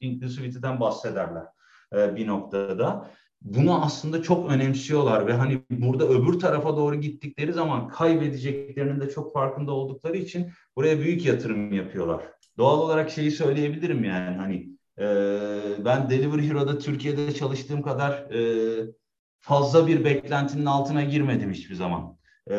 inclusivity'den 0.00 0.80
bahsederler 0.80 1.44
e, 1.96 2.16
bir 2.16 2.26
noktada. 2.26 3.10
Bunu 3.40 3.84
aslında 3.84 4.22
çok 4.22 4.50
önemsiyorlar 4.50 5.26
ve 5.26 5.32
hani 5.32 5.60
burada 5.70 6.08
öbür 6.08 6.38
tarafa 6.38 6.76
doğru 6.76 6.96
gittikleri 6.96 7.52
zaman 7.52 7.88
kaybedeceklerinin 7.88 9.00
de 9.00 9.10
çok 9.10 9.32
farkında 9.32 9.72
oldukları 9.72 10.16
için 10.16 10.50
buraya 10.76 10.98
büyük 10.98 11.26
yatırım 11.26 11.72
yapıyorlar. 11.72 12.22
Doğal 12.58 12.78
olarak 12.78 13.10
şeyi 13.10 13.30
söyleyebilirim 13.30 14.04
yani 14.04 14.36
hani 14.36 14.68
e, 14.98 15.04
ben 15.84 16.10
Delivery 16.10 16.48
Hero'da 16.48 16.78
Türkiye'de 16.78 17.34
çalıştığım 17.34 17.82
kadar 17.82 18.12
e, 18.12 18.86
fazla 19.40 19.86
bir 19.86 20.04
beklentinin 20.04 20.66
altına 20.66 21.02
girmedim 21.02 21.52
hiçbir 21.52 21.74
zaman. 21.74 22.18
E, 22.50 22.54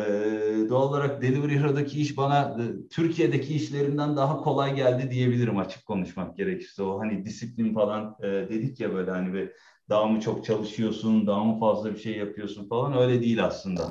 doğal 0.68 0.88
olarak 0.88 1.22
Delivery 1.22 1.58
Hero'daki 1.58 2.00
iş 2.00 2.16
bana 2.16 2.56
e, 2.62 2.88
Türkiye'deki 2.88 3.54
işlerinden 3.54 4.16
daha 4.16 4.36
kolay 4.36 4.74
geldi 4.74 5.10
diyebilirim 5.10 5.58
açık 5.58 5.86
konuşmak 5.86 6.36
gerekirse. 6.36 6.82
O 6.82 7.00
hani 7.00 7.24
disiplin 7.24 7.74
falan 7.74 8.16
e, 8.22 8.26
dedik 8.26 8.80
ya 8.80 8.94
böyle 8.94 9.10
hani 9.10 9.34
bir 9.34 9.52
daha 9.88 10.06
mı 10.06 10.20
çok 10.20 10.44
çalışıyorsun, 10.44 11.26
daha 11.26 11.44
mı 11.44 11.60
fazla 11.60 11.94
bir 11.94 11.98
şey 11.98 12.16
yapıyorsun 12.16 12.68
falan 12.68 12.96
öyle 12.98 13.20
değil 13.20 13.44
aslında. 13.44 13.90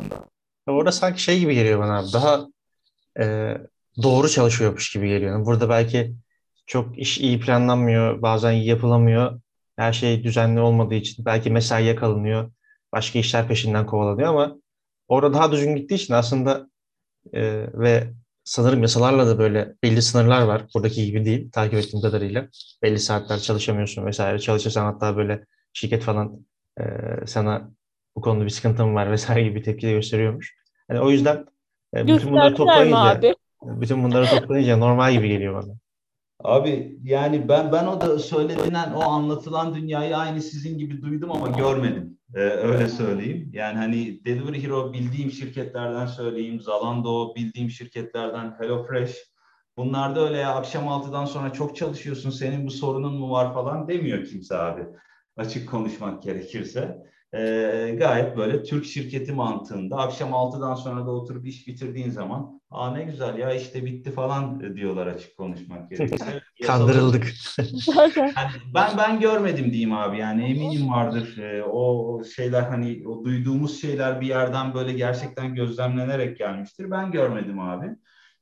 Orada 0.67 0.91
sanki 0.91 1.23
şey 1.23 1.39
gibi 1.39 1.55
geliyor 1.55 1.79
bana 1.79 1.99
abi. 1.99 2.07
Daha 2.13 2.47
e, 3.19 3.57
doğru 4.03 4.29
çalışıyormuş 4.29 4.91
gibi 4.93 5.07
geliyor. 5.07 5.45
Burada 5.45 5.69
belki 5.69 6.15
çok 6.65 6.99
iş 6.99 7.17
iyi 7.17 7.39
planlanmıyor, 7.39 8.21
bazen 8.21 8.53
iyi 8.53 8.65
yapılamıyor. 8.65 9.41
Her 9.75 9.93
şey 9.93 10.23
düzenli 10.23 10.59
olmadığı 10.59 10.95
için 10.95 11.25
belki 11.25 11.49
mesaiye 11.49 11.95
kalınıyor. 11.95 12.51
Başka 12.91 13.19
işler 13.19 13.47
peşinden 13.47 13.85
kovalanıyor 13.85 14.29
ama 14.29 14.55
orada 15.07 15.33
daha 15.33 15.51
düzgün 15.51 15.75
gittiği 15.75 15.95
için 15.95 16.13
aslında 16.13 16.69
e, 17.33 17.41
ve 17.73 18.13
sanırım 18.43 18.81
yasalarla 18.81 19.27
da 19.27 19.39
böyle 19.39 19.73
belli 19.83 20.01
sınırlar 20.01 20.41
var. 20.41 20.65
Buradaki 20.75 21.05
gibi 21.05 21.25
değil 21.25 21.51
takip 21.51 21.73
ettiğim 21.73 22.01
kadarıyla. 22.01 22.47
Belli 22.81 22.99
saatler 22.99 23.39
çalışamıyorsun 23.39 24.05
vesaire. 24.05 24.39
Çalışırsan 24.39 24.85
hatta 24.85 25.17
böyle 25.17 25.45
şirket 25.73 26.03
falan 26.03 26.45
e, 26.79 26.83
sana 27.25 27.71
bu 28.15 28.21
konuda 28.21 28.45
bir 28.45 28.49
sıkıntım 28.49 28.95
var 28.95 29.11
vesaire 29.11 29.43
gibi 29.43 29.61
tepki 29.63 29.87
de 29.87 29.91
gösteriyormuş. 29.91 30.55
Yani 30.89 30.99
o 31.01 31.09
yüzden 31.09 31.45
e, 31.95 32.07
bütün 32.07 32.31
bunları 32.31 32.55
toplayınca 32.55 33.21
bütün 33.63 34.03
bunları 34.03 34.25
toplayınca 34.25 34.77
normal 34.77 35.13
gibi 35.13 35.29
geliyor 35.29 35.63
bana. 35.63 35.73
Abi 36.43 36.99
yani 37.03 37.49
ben 37.49 37.71
ben 37.71 37.85
o 37.85 38.01
da 38.01 38.19
söylenen 38.19 38.93
o 38.93 39.01
anlatılan 39.01 39.75
dünyayı 39.75 40.17
aynı 40.17 40.41
sizin 40.41 40.77
gibi 40.77 41.01
duydum 41.01 41.31
ama 41.31 41.47
görmedim. 41.47 42.17
Ee, 42.35 42.39
öyle 42.39 42.87
söyleyeyim. 42.87 43.49
Yani 43.53 43.77
hani 43.77 44.25
Delivery 44.25 44.63
Hero 44.63 44.93
bildiğim 44.93 45.31
şirketlerden 45.31 46.05
söyleyeyim. 46.05 46.61
Zalando 46.61 47.35
bildiğim 47.35 47.69
şirketlerden 47.69 48.55
HelloFresh. 48.59 49.15
Bunlarda 49.77 50.27
öyle 50.27 50.37
ya 50.37 50.55
akşam 50.55 50.83
6'dan 50.83 51.25
sonra 51.25 51.53
çok 51.53 51.75
çalışıyorsun 51.75 52.29
senin 52.29 52.67
bu 52.67 52.71
sorunun 52.71 53.13
mu 53.13 53.31
var 53.31 53.53
falan 53.53 53.87
demiyor 53.87 54.25
kimse 54.25 54.57
abi. 54.57 54.81
Açık 55.37 55.69
konuşmak 55.69 56.23
gerekirse 56.23 57.12
e, 57.33 57.95
gayet 57.99 58.37
böyle 58.37 58.63
Türk 58.63 58.85
şirketi 58.85 59.31
mantığında 59.31 59.97
akşam 59.97 60.29
6'dan 60.29 60.75
sonra 60.75 61.05
da 61.05 61.11
oturup 61.11 61.47
iş 61.47 61.67
bitirdiğin 61.67 62.09
zaman 62.09 62.61
aa 62.71 62.91
ne 62.91 63.03
güzel 63.03 63.37
ya 63.37 63.53
işte 63.53 63.85
bitti 63.85 64.11
falan 64.11 64.75
diyorlar 64.75 65.07
açık 65.07 65.37
konuşmak 65.37 65.89
gerekirse. 65.89 66.41
Kandırıldık. 66.65 67.33
yani 68.17 68.51
ben 68.73 68.97
ben 68.97 69.19
görmedim 69.19 69.71
diyeyim 69.71 69.93
abi 69.93 70.17
yani 70.17 70.43
eminim 70.43 70.89
vardır 70.89 71.37
e, 71.37 71.63
o 71.63 72.23
şeyler 72.35 72.61
hani 72.61 73.07
o 73.07 73.25
duyduğumuz 73.25 73.81
şeyler 73.81 74.21
bir 74.21 74.27
yerden 74.27 74.73
böyle 74.73 74.93
gerçekten 74.93 75.55
gözlemlenerek 75.55 76.37
gelmiştir. 76.37 76.91
Ben 76.91 77.11
görmedim 77.11 77.59
abi. 77.59 77.85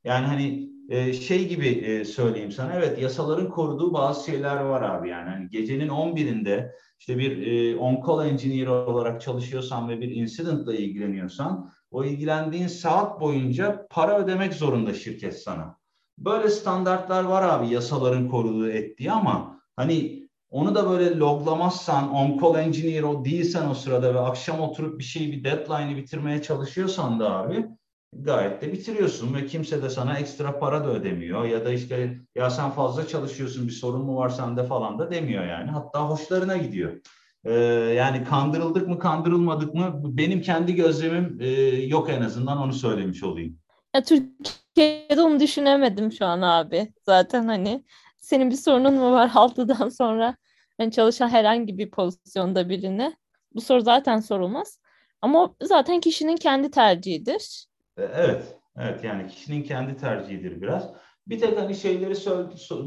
Yani 0.03 0.25
hani 0.25 0.69
e, 0.91 1.13
şey 1.13 1.47
gibi 1.47 1.67
e, 1.67 2.05
söyleyeyim 2.05 2.51
sana 2.51 2.73
evet 2.73 3.01
yasaların 3.01 3.49
koruduğu 3.49 3.93
bazı 3.93 4.25
şeyler 4.25 4.55
var 4.57 4.81
abi 4.81 5.09
yani 5.09 5.29
hani 5.29 5.49
gecenin 5.49 5.89
11'inde 5.89 6.71
işte 6.99 7.17
bir 7.17 7.47
e, 7.47 7.75
on-call 7.77 8.27
engineer 8.27 8.67
olarak 8.67 9.21
çalışıyorsan 9.21 9.89
ve 9.89 10.01
bir 10.01 10.09
incidentle 10.09 10.77
ilgileniyorsan 10.77 11.71
o 11.91 12.03
ilgilendiğin 12.03 12.67
saat 12.67 13.21
boyunca 13.21 13.87
para 13.89 14.19
ödemek 14.19 14.53
zorunda 14.53 14.93
şirket 14.93 15.41
sana. 15.41 15.77
Böyle 16.17 16.49
standartlar 16.49 17.23
var 17.23 17.43
abi 17.43 17.73
yasaların 17.73 18.29
koruduğu 18.29 18.69
ettiği 18.69 19.11
ama 19.11 19.61
hani 19.75 20.27
onu 20.49 20.75
da 20.75 20.89
böyle 20.89 21.17
loglamazsan, 21.17 22.13
on-call 22.13 22.59
engineer 22.59 23.03
o 23.03 23.25
değilsen 23.25 23.69
o 23.69 23.73
sırada 23.73 24.13
ve 24.13 24.19
akşam 24.19 24.59
oturup 24.59 24.99
bir 24.99 25.03
şeyi, 25.03 25.31
bir 25.31 25.43
deadline'ı 25.43 25.97
bitirmeye 25.97 26.41
çalışıyorsan 26.41 27.19
da 27.19 27.31
abi 27.37 27.65
gayet 28.13 28.61
de 28.61 28.73
bitiriyorsun 28.73 29.33
ve 29.33 29.45
kimse 29.45 29.83
de 29.83 29.89
sana 29.89 30.19
ekstra 30.19 30.59
para 30.59 30.83
da 30.83 30.89
ödemiyor 30.89 31.45
ya 31.45 31.65
da 31.65 31.71
işte 31.71 32.17
ya 32.35 32.49
sen 32.49 32.69
fazla 32.69 33.07
çalışıyorsun 33.07 33.67
bir 33.67 33.71
sorun 33.71 34.01
mu 34.01 34.17
var 34.17 34.29
sende 34.29 34.63
falan 34.63 34.99
da 34.99 35.11
demiyor 35.11 35.45
yani. 35.45 35.71
Hatta 35.71 36.09
hoşlarına 36.09 36.57
gidiyor. 36.57 37.01
Ee, 37.45 37.53
yani 37.95 38.23
kandırıldık 38.23 38.87
mı 38.87 38.99
kandırılmadık 38.99 39.73
mı 39.73 40.01
benim 40.03 40.41
kendi 40.41 40.75
gözlemim 40.75 41.37
e, 41.41 41.49
yok 41.85 42.09
en 42.09 42.21
azından 42.21 42.57
onu 42.57 42.73
söylemiş 42.73 43.23
olayım. 43.23 43.59
Ya 43.95 44.03
Türkiye'de 44.03 45.21
onu 45.21 45.39
düşünemedim 45.39 46.11
şu 46.11 46.25
an 46.25 46.41
abi. 46.41 46.93
Zaten 47.05 47.47
hani 47.47 47.85
senin 48.17 48.51
bir 48.51 48.55
sorunun 48.55 48.93
mu 48.93 49.11
var 49.11 49.27
6'dan 49.35 49.89
sonra 49.89 50.35
hani 50.77 50.91
çalışan 50.91 51.29
herhangi 51.29 51.77
bir 51.77 51.91
pozisyonda 51.91 52.69
birine 52.69 53.15
bu 53.55 53.61
soru 53.61 53.81
zaten 53.81 54.19
sorulmaz. 54.19 54.79
Ama 55.21 55.55
zaten 55.63 55.99
kişinin 55.99 56.35
kendi 56.35 56.71
tercihidir. 56.71 57.70
E, 58.01 58.11
evet, 58.15 58.59
evet 58.77 59.03
yani 59.03 59.27
kişinin 59.27 59.63
kendi 59.63 59.97
tercihidir 59.97 60.61
biraz. 60.61 60.93
Bir 61.27 61.39
tek 61.39 61.59
hani 61.59 61.75
şeyleri 61.75 62.13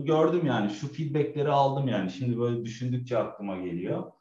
gördüm 0.05 0.47
yani 0.47 0.71
şu 0.71 0.93
feedbackleri 0.93 1.51
aldım 1.51 1.89
yani 1.89 2.11
şimdi 2.11 2.39
böyle 2.39 2.65
düşündükçe 2.65 3.19
aklıma 3.19 3.57
geliyor. 3.57 4.13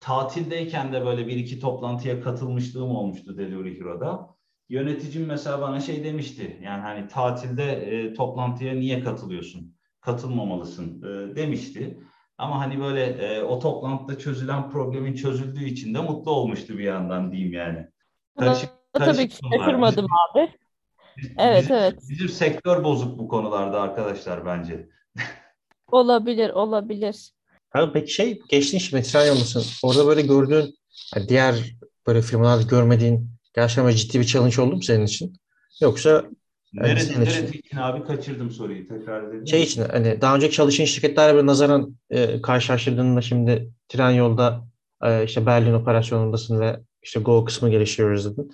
Tatildeyken 0.00 0.92
de 0.92 1.06
böyle 1.06 1.26
bir 1.26 1.36
iki 1.36 1.60
toplantıya 1.60 2.20
katılmışlığım 2.20 2.90
olmuştu 2.90 3.38
Delivery 3.38 3.80
Hero'da. 3.80 4.36
Yöneticim 4.68 5.26
mesela 5.26 5.60
bana 5.60 5.80
şey 5.80 6.04
demişti 6.04 6.60
yani 6.62 6.82
hani 6.82 7.08
tatilde 7.08 7.72
e, 7.72 8.14
toplantıya 8.14 8.74
niye 8.74 9.00
katılıyorsun? 9.00 9.76
Katılmamalısın 10.00 11.02
e, 11.02 11.36
demişti. 11.36 12.00
Ama 12.38 12.60
hani 12.60 12.80
böyle 12.80 13.04
e, 13.04 13.42
o 13.42 13.58
toplantıda 13.58 14.18
çözülen 14.18 14.70
problemin 14.70 15.14
çözüldüğü 15.14 15.64
için 15.64 15.94
de 15.94 16.00
mutlu 16.00 16.30
olmuştu 16.30 16.78
bir 16.78 16.84
yandan 16.84 17.32
diyeyim 17.32 17.52
yani. 17.52 17.86
Karışık 18.38 18.75
tabii 18.98 19.28
ki 19.28 19.36
şaşırmadım 19.52 20.06
abi. 20.30 20.52
Evet 21.38 21.62
bizim, 21.62 21.76
evet. 21.76 21.94
Bizim 22.08 22.28
sektör 22.28 22.84
bozuk 22.84 23.18
bu 23.18 23.28
konularda 23.28 23.80
arkadaşlar 23.80 24.46
bence. 24.46 24.88
olabilir 25.92 26.50
olabilir. 26.50 27.32
Abi 27.74 27.92
peki 27.92 28.12
şey 28.12 28.40
geçtin 28.48 28.78
şimdi 28.78 29.02
tren 29.02 29.26
yolundasın. 29.26 29.64
Orada 29.82 30.06
böyle 30.06 30.22
gördüğün 30.22 30.74
yani 31.16 31.28
diğer 31.28 31.54
böyle 32.06 32.22
firmalarda 32.22 32.62
görmediğin 32.62 33.30
gerçekten 33.54 33.90
ciddi 33.90 34.20
bir 34.20 34.24
challenge 34.24 34.62
oldu 34.62 34.76
mu 34.76 34.82
senin 34.82 35.06
için? 35.06 35.36
Yoksa 35.80 36.24
Neresi, 36.72 37.12
yani 37.12 37.24
neresi 37.24 37.58
için 37.58 37.76
abi 37.76 38.04
kaçırdım 38.04 38.50
soruyu 38.50 38.88
tekrar 38.88 39.22
edelim. 39.28 39.46
Şey 39.46 39.62
için 39.62 39.84
hani 39.90 40.20
daha 40.20 40.36
önce 40.36 40.50
çalışan 40.50 40.84
şirketlerle 40.84 41.38
bir 41.38 41.46
nazaran 41.46 41.96
e, 42.10 42.42
karşılaştırdığında 42.42 43.20
şimdi 43.20 43.70
tren 43.88 44.10
yolda 44.10 44.64
e, 45.02 45.24
işte 45.24 45.46
Berlin 45.46 45.72
operasyonundasın 45.72 46.60
ve 46.60 46.80
işte 47.02 47.20
Go 47.20 47.44
kısmı 47.44 47.70
geliştiriyoruz 47.70 48.32
dedin. 48.32 48.50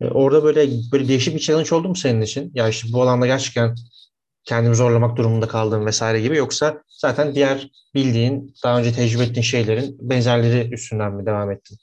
E, 0.00 0.08
orada 0.08 0.44
böyle 0.44 0.68
böyle 0.92 1.08
değişik 1.08 1.34
bir 1.34 1.40
challenge 1.40 1.74
oldu 1.74 1.88
mu 1.88 1.96
senin 1.96 2.20
için? 2.20 2.52
Ya 2.54 2.68
işte 2.68 2.88
bu 2.92 3.02
alanda 3.02 3.26
gerçekten 3.26 3.74
kendimi 4.44 4.76
zorlamak 4.76 5.16
durumunda 5.16 5.48
kaldığım 5.48 5.86
vesaire 5.86 6.20
gibi 6.20 6.36
yoksa 6.36 6.82
zaten 6.88 7.34
diğer 7.34 7.70
bildiğin, 7.94 8.54
daha 8.64 8.78
önce 8.78 8.92
tecrübe 8.92 9.22
ettiğin 9.22 9.42
şeylerin 9.42 9.96
benzerleri 10.00 10.74
üstünden 10.74 11.14
mi 11.14 11.26
devam 11.26 11.50
ettin? 11.50 11.78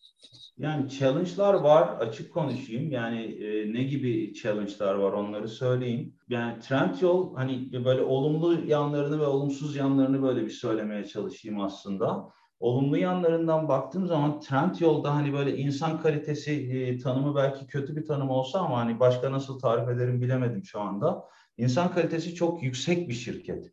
Yani 0.57 0.89
challenge'lar 0.89 1.53
var 1.53 1.97
açık 1.99 2.33
konuşayım. 2.33 2.91
Yani 2.91 3.21
e, 3.21 3.73
ne 3.73 3.83
gibi 3.83 4.33
challenge'lar 4.33 4.93
var 4.93 5.11
onları 5.11 5.47
söyleyeyim. 5.47 6.13
Yani 6.29 6.59
Trendyol 6.59 7.35
hani 7.35 7.85
böyle 7.85 8.01
olumlu 8.01 8.67
yanlarını 8.67 9.19
ve 9.19 9.25
olumsuz 9.25 9.75
yanlarını 9.75 10.21
böyle 10.21 10.45
bir 10.45 10.49
söylemeye 10.49 11.05
çalışayım 11.05 11.59
aslında. 11.61 12.29
Olumlu 12.61 12.97
yanlarından 12.97 13.67
baktığım 13.67 14.07
zaman 14.07 14.39
Trendyol'da 14.39 15.15
hani 15.15 15.33
böyle 15.33 15.57
insan 15.57 16.01
kalitesi 16.01 16.51
e, 16.51 16.97
tanımı 16.97 17.35
belki 17.35 17.67
kötü 17.67 17.95
bir 17.95 18.05
tanım 18.05 18.29
olsa 18.29 18.59
ama 18.59 18.77
hani 18.77 18.99
başka 18.99 19.31
nasıl 19.31 19.59
tarif 19.59 19.89
ederim 19.89 20.21
bilemedim 20.21 20.65
şu 20.65 20.81
anda. 20.81 21.23
İnsan 21.57 21.91
kalitesi 21.93 22.35
çok 22.35 22.63
yüksek 22.63 23.09
bir 23.09 23.13
şirket. 23.13 23.71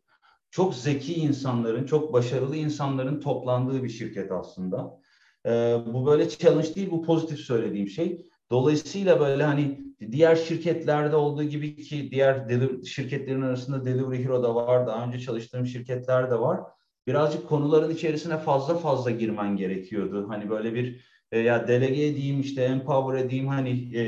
Çok 0.51 0.75
zeki 0.75 1.13
insanların, 1.13 1.85
çok 1.85 2.13
başarılı 2.13 2.55
insanların 2.55 3.19
toplandığı 3.19 3.83
bir 3.83 3.89
şirket 3.89 4.31
aslında. 4.31 4.99
E, 5.45 5.49
bu 5.93 6.05
böyle 6.05 6.29
challenge 6.29 6.75
değil, 6.75 6.91
bu 6.91 7.03
pozitif 7.03 7.39
söylediğim 7.39 7.87
şey. 7.87 8.25
Dolayısıyla 8.51 9.19
böyle 9.19 9.43
hani 9.43 9.81
diğer 10.11 10.35
şirketlerde 10.35 11.15
olduğu 11.15 11.43
gibi 11.43 11.75
ki 11.75 12.11
diğer 12.11 12.49
şirketlerin 12.85 13.41
arasında 13.41 13.85
Delivery 13.85 14.23
Hero 14.23 14.43
da 14.43 14.55
var, 14.55 14.87
daha 14.87 15.05
önce 15.05 15.19
çalıştığım 15.19 15.65
şirketler 15.65 16.31
de 16.31 16.39
var 16.39 16.59
birazcık 17.09 17.49
konuların 17.49 17.91
içerisine 17.91 18.37
fazla 18.37 18.77
fazla 18.77 19.11
girmen 19.11 19.57
gerekiyordu. 19.57 20.25
Hani 20.29 20.49
böyle 20.49 20.73
bir 20.73 21.05
e, 21.31 21.39
ya 21.39 21.67
delege 21.67 22.07
edeyim 22.07 22.41
işte 22.41 22.63
empower 22.63 23.25
edeyim 23.25 23.47
hani 23.47 23.95
e, 23.95 24.05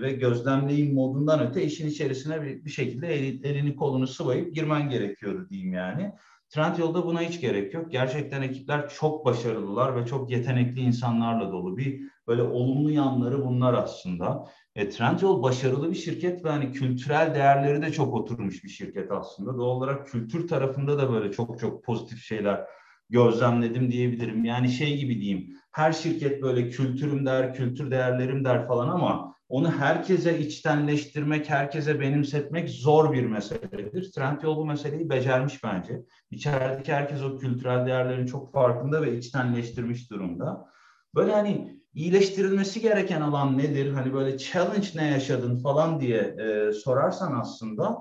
ve 0.00 0.12
gözlemleyeyim 0.12 0.94
modundan 0.94 1.48
öte 1.48 1.62
işin 1.64 1.88
içerisine 1.88 2.42
bir, 2.42 2.64
bir 2.64 2.70
şekilde 2.70 3.14
el, 3.14 3.44
elini 3.44 3.76
kolunu 3.76 4.06
sıvayıp 4.06 4.54
girmen 4.54 4.88
gerekiyordu 4.90 5.48
diyeyim 5.50 5.72
yani. 5.72 6.12
Trendyol'da 6.48 7.06
buna 7.06 7.20
hiç 7.20 7.40
gerek 7.40 7.74
yok. 7.74 7.92
Gerçekten 7.92 8.42
ekipler 8.42 8.88
çok 8.88 9.24
başarılılar 9.24 9.96
ve 9.96 10.06
çok 10.06 10.30
yetenekli 10.30 10.80
insanlarla 10.80 11.52
dolu. 11.52 11.76
Bir 11.76 12.00
böyle 12.26 12.42
olumlu 12.42 12.90
yanları 12.90 13.44
bunlar 13.44 13.74
aslında. 13.74 14.44
E, 14.74 14.88
Trendyol 14.88 15.42
başarılı 15.42 15.90
bir 15.90 15.96
şirket 15.96 16.44
ve 16.44 16.48
hani 16.48 16.72
kültürel 16.72 17.34
değerleri 17.34 17.82
de 17.82 17.92
çok 17.92 18.14
oturmuş 18.14 18.64
bir 18.64 18.68
şirket 18.68 19.12
aslında. 19.12 19.58
Doğal 19.58 19.76
olarak 19.76 20.06
kültür 20.06 20.48
tarafında 20.48 20.98
da 20.98 21.12
böyle 21.12 21.32
çok 21.32 21.58
çok 21.58 21.84
pozitif 21.84 22.22
şeyler 22.22 22.64
gözlemledim 23.10 23.90
diyebilirim. 23.90 24.44
Yani 24.44 24.68
şey 24.68 24.96
gibi 24.98 25.20
diyeyim. 25.20 25.56
Her 25.72 25.92
şirket 25.92 26.42
böyle 26.42 26.68
kültürüm 26.68 27.26
der, 27.26 27.54
kültür 27.54 27.90
değerlerim 27.90 28.44
der 28.44 28.66
falan 28.66 28.88
ama 28.88 29.34
onu 29.48 29.70
herkese 29.70 30.38
içtenleştirmek, 30.38 31.50
herkese 31.50 32.00
benimsetmek 32.00 32.68
zor 32.70 33.12
bir 33.12 33.26
meseledir. 33.26 34.12
Trendyol 34.12 34.56
bu 34.56 34.66
meseleyi 34.66 35.10
becermiş 35.10 35.64
bence. 35.64 36.02
İçerideki 36.30 36.92
herkes 36.92 37.22
o 37.22 37.38
kültürel 37.38 37.86
değerlerin 37.86 38.26
çok 38.26 38.52
farkında 38.52 39.02
ve 39.02 39.18
içtenleştirmiş 39.18 40.10
durumda. 40.10 40.66
Böyle 41.14 41.32
hani 41.32 41.83
iyileştirilmesi 41.94 42.80
gereken 42.80 43.20
alan 43.20 43.58
nedir? 43.58 43.92
Hani 43.92 44.14
böyle 44.14 44.38
challenge 44.38 44.88
ne 44.94 45.06
yaşadın 45.06 45.58
falan 45.58 46.00
diye 46.00 46.18
e, 46.18 46.72
sorarsan 46.72 47.40
aslında 47.40 47.98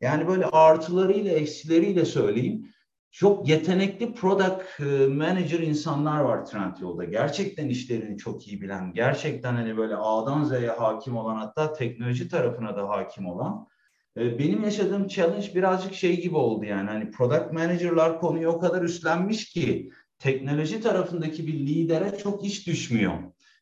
yani 0.00 0.28
böyle 0.28 0.44
artılarıyla 0.46 1.32
eksileriyle 1.32 2.04
söyleyeyim. 2.04 2.68
Çok 3.10 3.48
yetenekli 3.48 4.14
product 4.14 4.80
e, 4.80 5.06
manager 5.06 5.58
insanlar 5.58 6.20
var 6.20 6.44
Trendyol'da. 6.44 7.04
Gerçekten 7.04 7.68
işlerini 7.68 8.18
çok 8.18 8.48
iyi 8.48 8.60
bilen, 8.60 8.92
gerçekten 8.92 9.54
hani 9.54 9.76
böyle 9.76 9.96
A'dan 9.96 10.44
Z'ye 10.44 10.70
hakim 10.70 11.16
olan 11.16 11.36
hatta 11.36 11.72
teknoloji 11.72 12.28
tarafına 12.28 12.76
da 12.76 12.88
hakim 12.88 13.26
olan. 13.26 13.68
E, 14.16 14.38
benim 14.38 14.64
yaşadığım 14.64 15.08
challenge 15.08 15.54
birazcık 15.54 15.94
şey 15.94 16.20
gibi 16.20 16.36
oldu 16.36 16.64
yani. 16.64 16.90
Hani 16.90 17.10
product 17.10 17.52
manager'lar 17.52 18.20
konuyu 18.20 18.48
o 18.48 18.58
kadar 18.58 18.82
üstlenmiş 18.82 19.52
ki 19.52 19.90
teknoloji 20.18 20.80
tarafındaki 20.80 21.46
bir 21.46 21.52
lidere 21.52 22.18
çok 22.18 22.44
iş 22.44 22.66
düşmüyor 22.66 23.14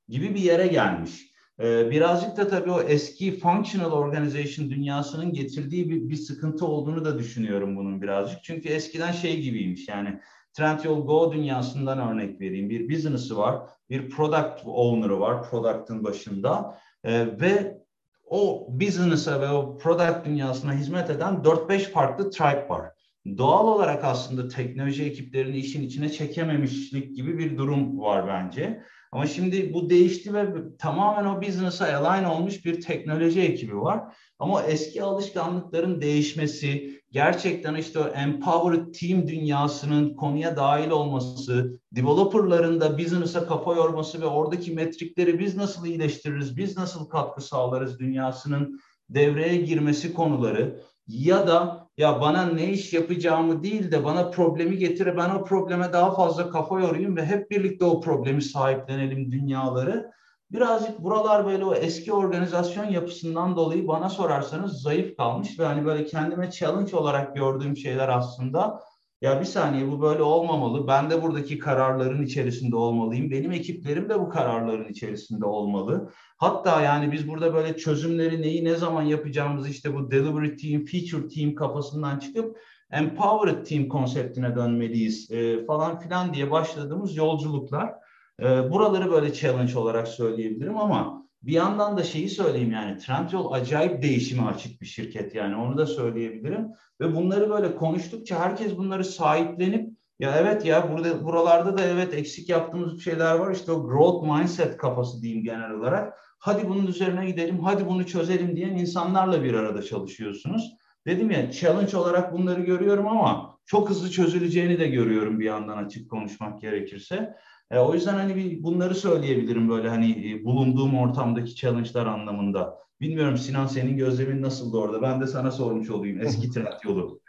gibi 0.08 0.34
bir 0.34 0.40
yere 0.40 0.66
gelmiş. 0.66 1.36
Ee, 1.60 1.90
birazcık 1.90 2.36
da 2.36 2.48
tabii 2.48 2.70
o 2.70 2.82
eski 2.82 3.38
functional 3.38 3.92
organization 3.92 4.70
dünyasının 4.70 5.32
getirdiği 5.32 5.90
bir, 5.90 6.08
bir 6.08 6.16
sıkıntı 6.16 6.66
olduğunu 6.66 7.04
da 7.04 7.18
düşünüyorum 7.18 7.76
bunun 7.76 8.02
birazcık. 8.02 8.44
Çünkü 8.44 8.68
eskiden 8.68 9.12
şey 9.12 9.40
gibiymiş 9.40 9.88
yani 9.88 10.20
Trendyol 10.52 11.06
Go 11.06 11.32
dünyasından 11.32 11.98
örnek 11.98 12.40
vereyim. 12.40 12.70
Bir 12.70 12.88
business'ı 12.88 13.36
var, 13.36 13.68
bir 13.90 14.10
product 14.10 14.60
owner'ı 14.64 15.20
var 15.20 15.50
product'ın 15.50 16.04
başında 16.04 16.78
ee, 17.04 17.26
ve 17.40 17.82
o 18.26 18.66
business'a 18.70 19.40
ve 19.40 19.48
o 19.48 19.78
product 19.78 20.26
dünyasına 20.26 20.72
hizmet 20.72 21.10
eden 21.10 21.34
4-5 21.34 21.78
farklı 21.78 22.30
tribe 22.30 22.68
var 22.68 22.95
doğal 23.38 23.66
olarak 23.66 24.04
aslında 24.04 24.48
teknoloji 24.48 25.04
ekiplerini 25.04 25.56
işin 25.56 25.82
içine 25.82 26.12
çekememişlik 26.12 27.16
gibi 27.16 27.38
bir 27.38 27.58
durum 27.58 28.00
var 28.00 28.28
bence. 28.28 28.82
Ama 29.12 29.26
şimdi 29.26 29.74
bu 29.74 29.90
değişti 29.90 30.34
ve 30.34 30.46
tamamen 30.78 31.24
o 31.24 31.42
business'a 31.42 31.96
align 31.96 32.24
olmuş 32.24 32.64
bir 32.64 32.80
teknoloji 32.80 33.40
ekibi 33.40 33.76
var. 33.76 34.00
Ama 34.38 34.62
eski 34.62 35.02
alışkanlıkların 35.02 36.00
değişmesi, 36.00 37.00
gerçekten 37.10 37.74
işte 37.74 37.98
o 37.98 38.08
empowered 38.08 38.94
team 38.94 39.28
dünyasının 39.28 40.14
konuya 40.14 40.56
dahil 40.56 40.90
olması, 40.90 41.80
developerların 41.92 42.80
da 42.80 42.98
business'a 42.98 43.46
kafa 43.46 43.74
yorması 43.74 44.20
ve 44.20 44.26
oradaki 44.26 44.72
metrikleri 44.72 45.38
biz 45.38 45.56
nasıl 45.56 45.86
iyileştiririz, 45.86 46.56
biz 46.56 46.76
nasıl 46.76 47.08
katkı 47.08 47.40
sağlarız 47.40 47.98
dünyasının 47.98 48.80
devreye 49.08 49.56
girmesi 49.56 50.14
konuları 50.14 50.80
ya 51.08 51.46
da 51.46 51.85
ya 51.96 52.20
bana 52.20 52.46
ne 52.46 52.70
iş 52.72 52.92
yapacağımı 52.92 53.62
değil 53.62 53.90
de 53.90 54.04
bana 54.04 54.30
problemi 54.30 54.78
getire 54.78 55.16
ben 55.16 55.30
o 55.30 55.44
probleme 55.44 55.92
daha 55.92 56.14
fazla 56.14 56.50
kafa 56.50 56.80
yorayım 56.80 57.16
ve 57.16 57.26
hep 57.26 57.50
birlikte 57.50 57.84
o 57.84 58.00
problemi 58.00 58.42
sahiplenelim 58.42 59.32
dünyaları. 59.32 60.10
Birazcık 60.50 60.98
buralar 60.98 61.46
böyle 61.46 61.64
o 61.64 61.74
eski 61.74 62.12
organizasyon 62.12 62.84
yapısından 62.84 63.56
dolayı 63.56 63.88
bana 63.88 64.08
sorarsanız 64.08 64.82
zayıf 64.82 65.16
kalmış 65.16 65.58
ve 65.58 65.64
hani 65.64 65.84
böyle 65.84 66.04
kendime 66.04 66.50
challenge 66.50 66.96
olarak 66.96 67.36
gördüğüm 67.36 67.76
şeyler 67.76 68.08
aslında 68.08 68.80
ya 69.20 69.40
bir 69.40 69.44
saniye 69.44 69.90
bu 69.90 70.02
böyle 70.02 70.22
olmamalı. 70.22 70.86
Ben 70.88 71.10
de 71.10 71.22
buradaki 71.22 71.58
kararların 71.58 72.22
içerisinde 72.22 72.76
olmalıyım. 72.76 73.30
Benim 73.30 73.52
ekiplerim 73.52 74.08
de 74.08 74.20
bu 74.20 74.28
kararların 74.28 74.88
içerisinde 74.88 75.44
olmalı. 75.44 76.10
Hatta 76.36 76.82
yani 76.82 77.12
biz 77.12 77.28
burada 77.28 77.54
böyle 77.54 77.76
çözümleri 77.76 78.42
neyi 78.42 78.64
ne 78.64 78.74
zaman 78.74 79.02
yapacağımızı 79.02 79.68
işte 79.68 79.94
bu 79.94 80.10
delivery 80.10 80.56
team, 80.56 80.84
feature 80.84 81.28
team 81.28 81.54
kafasından 81.54 82.18
çıkıp 82.18 82.58
empowered 82.90 83.66
team 83.66 83.88
konseptine 83.88 84.56
dönmeliyiz 84.56 85.30
e, 85.30 85.64
falan 85.64 85.98
filan 85.98 86.34
diye 86.34 86.50
başladığımız 86.50 87.16
yolculuklar. 87.16 87.94
E, 88.42 88.44
buraları 88.44 89.10
böyle 89.10 89.32
challenge 89.32 89.78
olarak 89.78 90.08
söyleyebilirim 90.08 90.78
ama 90.78 91.25
bir 91.42 91.52
yandan 91.52 91.96
da 91.96 92.02
şeyi 92.02 92.28
söyleyeyim 92.28 92.72
yani 92.72 92.98
Trendyol 92.98 93.52
acayip 93.52 94.02
değişime 94.02 94.42
açık 94.42 94.80
bir 94.80 94.86
şirket 94.86 95.34
yani 95.34 95.56
onu 95.56 95.78
da 95.78 95.86
söyleyebilirim. 95.86 96.66
Ve 97.00 97.16
bunları 97.16 97.50
böyle 97.50 97.76
konuştukça 97.76 98.40
herkes 98.40 98.76
bunları 98.76 99.04
sahiplenip 99.04 99.96
ya 100.18 100.36
evet 100.38 100.64
ya 100.64 100.92
burada 100.92 101.24
buralarda 101.24 101.78
da 101.78 101.82
evet 101.82 102.14
eksik 102.14 102.48
yaptığımız 102.48 103.04
şeyler 103.04 103.34
var. 103.34 103.52
İşte 103.52 103.72
o 103.72 103.88
growth 103.88 104.38
mindset 104.38 104.76
kafası 104.76 105.22
diyeyim 105.22 105.44
genel 105.44 105.70
olarak. 105.70 106.18
Hadi 106.38 106.68
bunun 106.68 106.86
üzerine 106.86 107.26
gidelim, 107.26 107.60
hadi 107.60 107.86
bunu 107.86 108.06
çözelim 108.06 108.56
diyen 108.56 108.70
insanlarla 108.70 109.44
bir 109.44 109.54
arada 109.54 109.82
çalışıyorsunuz. 109.82 110.72
Dedim 111.06 111.30
ya 111.30 111.52
challenge 111.52 111.96
olarak 111.96 112.32
bunları 112.32 112.60
görüyorum 112.60 113.06
ama 113.06 113.58
çok 113.66 113.90
hızlı 113.90 114.10
çözüleceğini 114.10 114.78
de 114.78 114.86
görüyorum 114.86 115.40
bir 115.40 115.44
yandan 115.44 115.84
açık 115.84 116.10
konuşmak 116.10 116.60
gerekirse. 116.60 117.34
E, 117.70 117.78
o 117.78 117.94
yüzden 117.94 118.14
hani 118.14 118.36
bir 118.36 118.62
bunları 118.62 118.94
söyleyebilirim 118.94 119.68
böyle 119.68 119.88
hani 119.88 120.32
e, 120.32 120.44
bulunduğum 120.44 120.98
ortamdaki 120.98 121.54
challenge'lar 121.54 122.06
anlamında. 122.06 122.78
Bilmiyorum 123.00 123.36
Sinan 123.36 123.66
senin 123.66 123.96
gözlemin 123.96 124.42
nasıldı 124.42 124.76
orada? 124.76 125.02
Ben 125.02 125.20
de 125.20 125.26
sana 125.26 125.50
sormuş 125.50 125.90
olayım 125.90 126.20
eski 126.20 126.50
trend 126.54 126.66
yolu. 126.84 127.20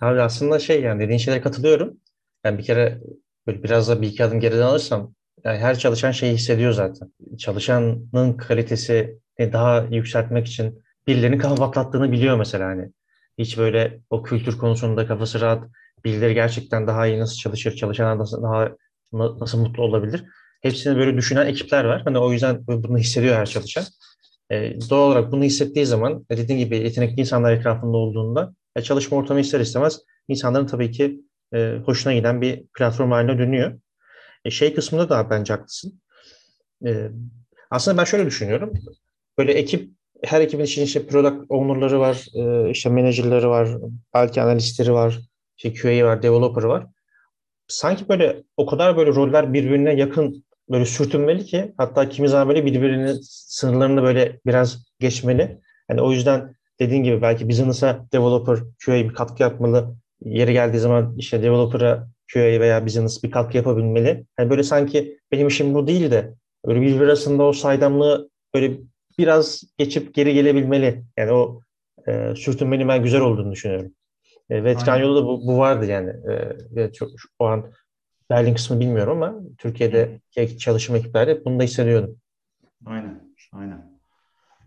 Abi 0.00 0.20
aslında 0.20 0.58
şey 0.58 0.82
yani 0.82 1.00
dediğin 1.00 1.18
şeylere 1.18 1.42
katılıyorum. 1.42 1.96
Yani 2.44 2.58
bir 2.58 2.62
kere 2.62 3.00
böyle 3.46 3.62
biraz 3.62 3.88
da 3.88 4.02
bir 4.02 4.08
iki 4.08 4.24
adım 4.24 4.40
geriden 4.40 4.62
alırsam 4.62 5.14
yani 5.44 5.58
her 5.58 5.78
çalışan 5.78 6.10
şeyi 6.10 6.34
hissediyor 6.34 6.72
zaten. 6.72 7.12
Çalışanın 7.38 8.36
kalitesini 8.36 9.18
daha 9.40 9.86
yükseltmek 9.90 10.46
için 10.46 10.82
birilerinin 11.06 11.38
kafa 11.38 11.54
patlattığını 11.54 12.12
biliyor 12.12 12.36
mesela 12.36 12.66
hani. 12.68 12.92
Hiç 13.38 13.58
böyle 13.58 14.00
o 14.10 14.22
kültür 14.22 14.58
konusunda 14.58 15.06
kafası 15.06 15.40
rahat, 15.40 15.64
birileri 16.04 16.34
gerçekten 16.34 16.86
daha 16.86 17.06
iyi 17.06 17.20
nasıl 17.20 17.36
çalışır, 17.36 17.76
çalışanlar 17.76 18.18
nasıl 18.18 18.42
daha 18.42 18.68
nasıl 19.12 19.58
mutlu 19.58 19.82
olabilir? 19.82 20.24
Hepsini 20.62 20.96
böyle 20.96 21.16
düşünen 21.16 21.46
ekipler 21.46 21.84
var. 21.84 22.02
Hani 22.04 22.18
o 22.18 22.32
yüzden 22.32 22.66
bunu 22.66 22.98
hissediyor 22.98 23.36
her 23.36 23.46
çalışan. 23.46 23.84
E, 24.50 24.80
doğal 24.90 25.08
olarak 25.08 25.32
bunu 25.32 25.44
hissettiği 25.44 25.86
zaman 25.86 26.26
e, 26.30 26.36
dediğim 26.36 26.58
gibi 26.60 26.76
yetenekli 26.76 27.20
insanlar 27.20 27.52
etrafında 27.52 27.96
olduğunda 27.96 28.54
e, 28.76 28.82
çalışma 28.82 29.16
ortamı 29.16 29.40
ister 29.40 29.60
istemez 29.60 30.00
insanların 30.28 30.66
tabii 30.66 30.90
ki 30.90 31.20
e, 31.54 31.76
hoşuna 31.84 32.14
giden 32.14 32.40
bir 32.40 32.64
platform 32.78 33.10
haline 33.10 33.38
dönüyor. 33.38 33.80
E, 34.44 34.50
şey 34.50 34.74
kısmında 34.74 35.08
da 35.08 35.30
bence 35.30 35.52
haklısın. 35.52 36.00
E, 36.86 37.10
aslında 37.70 37.98
ben 37.98 38.04
şöyle 38.04 38.26
düşünüyorum. 38.26 38.72
Böyle 39.38 39.52
ekip 39.52 39.90
her 40.24 40.40
ekibin 40.40 40.64
için 40.64 40.82
işte 40.82 41.06
product 41.06 41.50
owner'ları 41.50 42.00
var, 42.00 42.26
e, 42.34 42.70
işte 42.70 42.90
manager'ları 42.90 43.50
var, 43.50 43.68
belki 44.14 44.42
analistleri 44.42 44.92
var, 44.92 45.20
işte 45.56 45.74
QA 45.74 46.06
var, 46.06 46.22
developer'ı 46.22 46.68
var 46.68 46.86
sanki 47.68 48.08
böyle 48.08 48.42
o 48.56 48.66
kadar 48.66 48.96
böyle 48.96 49.10
roller 49.10 49.52
birbirine 49.52 49.94
yakın 49.94 50.44
böyle 50.70 50.84
sürtünmeli 50.84 51.44
ki 51.44 51.74
hatta 51.76 52.08
kimi 52.08 52.28
zaman 52.28 52.48
böyle 52.48 52.64
birbirinin 52.64 53.18
sınırlarını 53.22 54.02
böyle 54.02 54.40
biraz 54.46 54.86
geçmeli. 55.00 55.60
Yani 55.90 56.02
o 56.02 56.12
yüzden 56.12 56.54
dediğin 56.80 57.02
gibi 57.02 57.22
belki 57.22 57.48
business'a 57.48 58.06
developer 58.12 58.58
QA 58.84 58.94
bir 58.94 59.14
katkı 59.14 59.42
yapmalı. 59.42 59.96
Yeri 60.24 60.52
geldiği 60.52 60.78
zaman 60.78 61.14
işte 61.16 61.42
developer'a 61.42 62.08
QA 62.32 62.40
veya 62.40 62.86
business 62.86 63.22
bir 63.22 63.30
katkı 63.30 63.56
yapabilmeli. 63.56 64.26
Yani 64.38 64.50
böyle 64.50 64.62
sanki 64.62 65.18
benim 65.32 65.48
işim 65.48 65.74
bu 65.74 65.86
değil 65.86 66.10
de 66.10 66.34
böyle 66.66 66.80
bir 66.80 67.00
arasında 67.00 67.42
o 67.42 67.52
saydamlığı 67.52 68.30
böyle 68.54 68.78
biraz 69.18 69.64
geçip 69.78 70.14
geri 70.14 70.34
gelebilmeli. 70.34 71.04
Yani 71.16 71.32
o 71.32 71.60
e, 72.08 72.34
sürtünmenin 72.36 72.88
ben 72.88 73.02
güzel 73.02 73.20
olduğunu 73.20 73.52
düşünüyorum. 73.52 73.92
E, 74.50 74.64
ve 74.64 74.76
Tranyol'da 74.76 75.22
da 75.22 75.26
bu, 75.26 75.46
bu 75.46 75.58
vardı 75.58 75.86
yani. 75.86 76.10
E, 76.10 76.56
ve 76.76 76.92
çok 76.92 77.10
o 77.38 77.46
an 77.46 77.72
Berlin 78.30 78.54
kısmı 78.54 78.80
bilmiyorum 78.80 79.22
ama 79.22 79.40
Türkiye'de 79.58 80.20
çalışma 80.58 80.96
ekiplerde 80.96 81.44
bunu 81.44 81.58
da 81.58 81.62
hissediyordum. 81.62 82.18
Aynen, 82.86 83.34
aynen. 83.52 83.96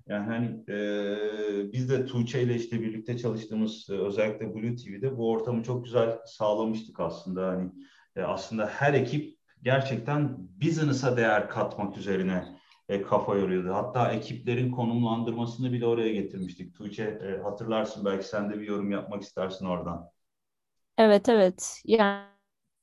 Yani 0.07 0.25
hani 0.25 0.47
e, 0.69 1.73
biz 1.73 1.89
de 1.89 2.05
Tuğçe 2.05 2.41
ile 2.41 2.55
işte 2.55 2.81
birlikte 2.81 3.17
çalıştığımız 3.17 3.87
e, 3.89 3.93
özellikle 3.93 4.55
Blue 4.55 4.75
TV'de 4.75 5.17
bu 5.17 5.31
ortamı 5.31 5.63
çok 5.63 5.83
güzel 5.83 6.17
sağlamıştık 6.25 6.99
aslında. 6.99 7.47
Hani 7.47 7.71
e, 8.15 8.21
aslında 8.21 8.65
her 8.65 8.93
ekip 8.93 9.35
gerçekten 9.61 10.37
business'a 10.61 11.17
değer 11.17 11.49
katmak 11.49 11.97
üzerine 11.97 12.58
e, 12.89 13.01
kafa 13.01 13.35
yoruyordu. 13.35 13.73
Hatta 13.73 14.11
ekiplerin 14.11 14.71
konumlandırmasını 14.71 15.73
bile 15.73 15.85
oraya 15.85 16.13
getirmiştik. 16.13 16.75
Tuğçe 16.75 17.03
e, 17.03 17.41
hatırlarsın 17.43 18.05
belki 18.05 18.27
sen 18.27 18.49
de 18.49 18.59
bir 18.59 18.67
yorum 18.67 18.91
yapmak 18.91 19.21
istersin 19.21 19.65
oradan. 19.65 20.09
Evet 20.97 21.29
evet. 21.29 21.81
Yani 21.85 22.29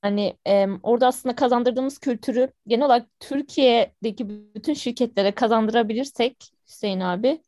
Hani 0.02 0.36
e, 0.46 0.66
orada 0.82 1.06
aslında 1.06 1.36
kazandırdığımız 1.36 1.98
kültürü 1.98 2.52
genel 2.66 2.86
olarak 2.86 3.08
Türkiye'deki 3.20 4.28
bütün 4.54 4.74
şirketlere 4.74 5.32
kazandırabilirsek 5.32 6.52
Hüseyin 6.68 7.00
abi 7.00 7.42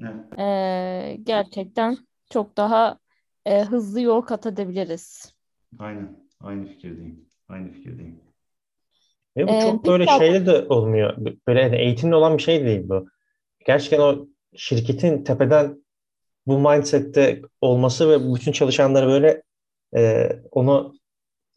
evet. 0.00 0.38
e, 0.38 1.18
gerçekten 1.22 1.96
çok 2.30 2.56
daha 2.56 2.98
e, 3.46 3.62
hızlı 3.62 4.00
yol 4.00 4.20
kat 4.20 4.46
edebiliriz. 4.46 5.34
Aynen. 5.78 6.16
Aynı 6.40 6.66
fikirdeyim. 6.66 7.28
Aynı 7.48 7.72
fikirdeyim. 7.72 8.31
Ve 9.36 9.48
bu 9.48 9.52
ee, 9.52 9.60
çok 9.60 9.86
böyle 9.86 10.06
şeyle 10.06 10.46
de 10.46 10.66
olmuyor. 10.68 11.16
Böyle 11.46 11.60
yani 11.60 11.76
eğitimli 11.76 12.14
olan 12.14 12.38
bir 12.38 12.42
şey 12.42 12.64
değil 12.64 12.88
bu. 12.88 13.06
Gerçekten 13.66 13.98
o 13.98 14.26
şirketin 14.56 15.24
tepeden 15.24 15.82
bu 16.46 16.58
mindsette 16.58 17.42
olması 17.60 18.10
ve 18.10 18.34
bütün 18.34 18.52
çalışanları 18.52 19.06
böyle 19.06 19.42
e, 19.96 20.28
onu 20.50 20.94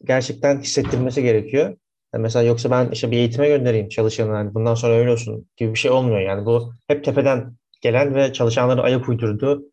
gerçekten 0.04 0.60
hissettirmesi 0.60 1.22
gerekiyor. 1.22 1.76
Yani 2.14 2.22
mesela 2.22 2.42
yoksa 2.42 2.70
ben 2.70 2.90
işte 2.90 3.10
bir 3.10 3.16
eğitime 3.16 3.48
göndereyim 3.48 3.88
çalışanı 3.88 4.32
hani 4.32 4.54
bundan 4.54 4.74
sonra 4.74 4.94
öyle 4.94 5.10
olsun 5.10 5.48
gibi 5.56 5.74
bir 5.74 5.78
şey 5.78 5.90
olmuyor. 5.90 6.20
Yani 6.20 6.46
bu 6.46 6.72
hep 6.88 7.04
tepeden 7.04 7.56
gelen 7.80 8.14
ve 8.14 8.32
çalışanların 8.32 8.82
ayak 8.82 9.08
uydurduğu 9.08 9.64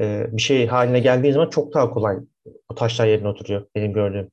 e, 0.00 0.26
bir 0.32 0.42
şey 0.42 0.66
haline 0.66 1.00
geldiği 1.00 1.32
zaman 1.32 1.50
çok 1.50 1.74
daha 1.74 1.90
kolay 1.90 2.16
o 2.68 2.74
taşlar 2.74 3.06
yerine 3.06 3.28
oturuyor 3.28 3.66
benim 3.74 3.92
gördüğüm. 3.92 4.30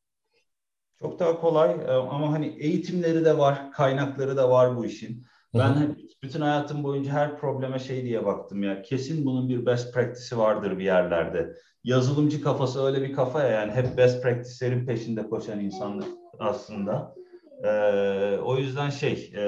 Çok 1.00 1.20
daha 1.20 1.40
kolay 1.40 1.72
e, 1.72 1.92
ama 1.92 2.32
hani 2.32 2.48
eğitimleri 2.48 3.26
de 3.26 3.38
var, 3.38 3.72
kaynakları 3.72 4.38
da 4.38 4.50
var 4.50 4.78
bu 4.78 4.86
işin. 4.86 5.26
Ben 5.54 5.96
bütün 6.24 6.42
hayatım 6.42 6.84
boyunca 6.84 7.12
her 7.12 7.38
probleme 7.38 7.80
şey 7.80 8.04
diye 8.04 8.26
baktım 8.26 8.64
ya. 8.64 8.82
Kesin 8.82 9.26
bunun 9.26 9.50
bir 9.50 9.66
best 9.66 9.94
practice'i 9.94 10.40
vardır 10.40 10.78
bir 10.78 10.84
yerlerde 10.84 11.56
yazılımcı 11.84 12.42
kafası 12.42 12.86
öyle 12.86 13.02
bir 13.02 13.14
kafa 13.14 13.44
ya 13.44 13.50
yani 13.50 13.72
hep 13.72 13.98
best 13.98 14.24
practice'lerin 14.24 14.86
peşinde 14.86 15.30
koşan 15.30 15.60
insanlar 15.60 16.08
aslında. 16.40 17.16
Ee, 17.64 18.38
o 18.44 18.58
yüzden 18.58 18.90
şey 18.90 19.34
e, 19.36 19.44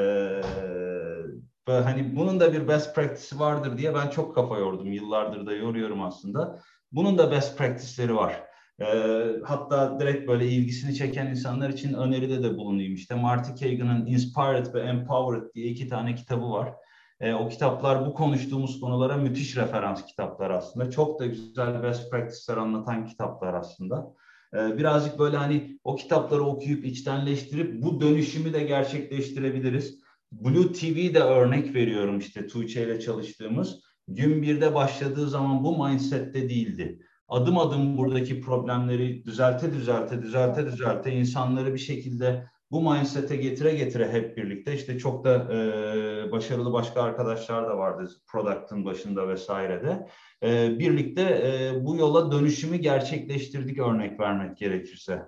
hani 1.68 2.16
bunun 2.16 2.40
da 2.40 2.54
bir 2.54 2.68
best 2.68 2.96
practice'i 2.96 3.40
vardır 3.40 3.78
diye 3.78 3.96
ben 3.96 4.08
çok 4.08 4.36
kafa 4.36 4.58
yordum. 4.58 4.94
Yıllardır 4.94 5.46
da 5.46 5.54
yoruyorum 5.54 6.04
aslında. 6.04 6.60
Bunun 6.92 7.18
da 7.18 7.32
best 7.32 7.58
practice'leri 7.58 8.16
var. 8.16 8.44
Ee, 8.82 9.36
hatta 9.44 10.00
direkt 10.00 10.28
böyle 10.28 10.48
ilgisini 10.48 10.96
çeken 10.96 11.28
insanlar 11.28 11.70
için 11.70 11.94
öneride 11.94 12.44
de 12.44 12.58
bulunayım. 12.58 12.94
İşte 12.94 13.16
Marty 13.16 13.66
Kagan'ın 13.66 14.06
Inspired 14.06 14.74
ve 14.74 14.82
Empowered 14.82 15.54
diye 15.56 15.68
iki 15.68 15.88
tane 15.88 16.16
kitabı 16.16 16.52
var. 16.52 16.74
E, 17.20 17.34
o 17.34 17.50
kitaplar 17.50 18.06
bu 18.06 18.14
konuştuğumuz 18.14 18.80
konulara 18.80 19.18
müthiş 19.18 19.58
referans 19.58 20.06
kitaplar 20.06 20.50
aslında. 20.50 20.92
Çok 20.92 21.20
da 21.20 21.26
güzel 21.26 21.84
best 21.84 22.12
practice'ler 22.12 22.58
anlatan 22.58 23.06
kitaplar 23.06 23.54
aslında. 23.54 24.14
E, 24.54 24.78
birazcık 24.78 25.20
böyle 25.20 25.38
hani 25.38 25.80
o 25.84 25.96
kitapları 25.96 26.44
okuyup 26.44 26.86
içtenleştirip 26.86 27.84
bu 27.84 28.02
dönüşümü 28.02 28.54
de 28.54 28.64
gerçekleştirebiliriz. 28.64 30.00
Blue 30.32 30.72
TV'de 30.72 31.20
örnek 31.20 31.76
veriyorum 31.76 32.20
işte 32.20 32.48
Tuğçe 32.48 32.84
ile 32.84 33.00
çalıştığımız. 33.00 33.80
Gün 34.08 34.42
birde 34.42 34.76
başladığı 34.76 35.30
zaman 35.30 35.64
bu 35.64 35.86
mindsette 35.86 36.50
değildi. 36.50 37.00
Adım 37.30 37.58
adım 37.58 37.98
buradaki 37.98 38.42
problemleri 38.42 39.26
düzelte 39.26 39.74
düzelte 39.74 40.22
düzelte 40.22 40.66
düzelte 40.66 41.12
insanları 41.12 41.74
bir 41.74 41.80
şekilde 41.80 42.46
bu 42.72 42.82
mindset'e 42.82 43.36
getire 43.36 43.76
getire 43.76 44.12
hep 44.12 44.38
birlikte 44.38 44.74
işte 44.74 44.98
çok 44.98 45.24
da 45.24 45.54
e, 45.54 46.32
başarılı 46.32 46.74
başka 46.74 47.02
arkadaşlar 47.02 47.70
da 47.70 47.78
vardı 47.78 48.10
product'ın 48.28 48.86
başında 48.86 49.28
vesairede. 49.28 50.08
E, 50.44 50.80
birlikte 50.80 51.22
e, 51.22 51.86
bu 51.86 51.96
yola 51.96 52.32
dönüşümü 52.32 52.78
gerçekleştirdik 52.78 53.80
örnek 53.80 54.20
vermek 54.20 54.58
gerekirse. 54.58 55.22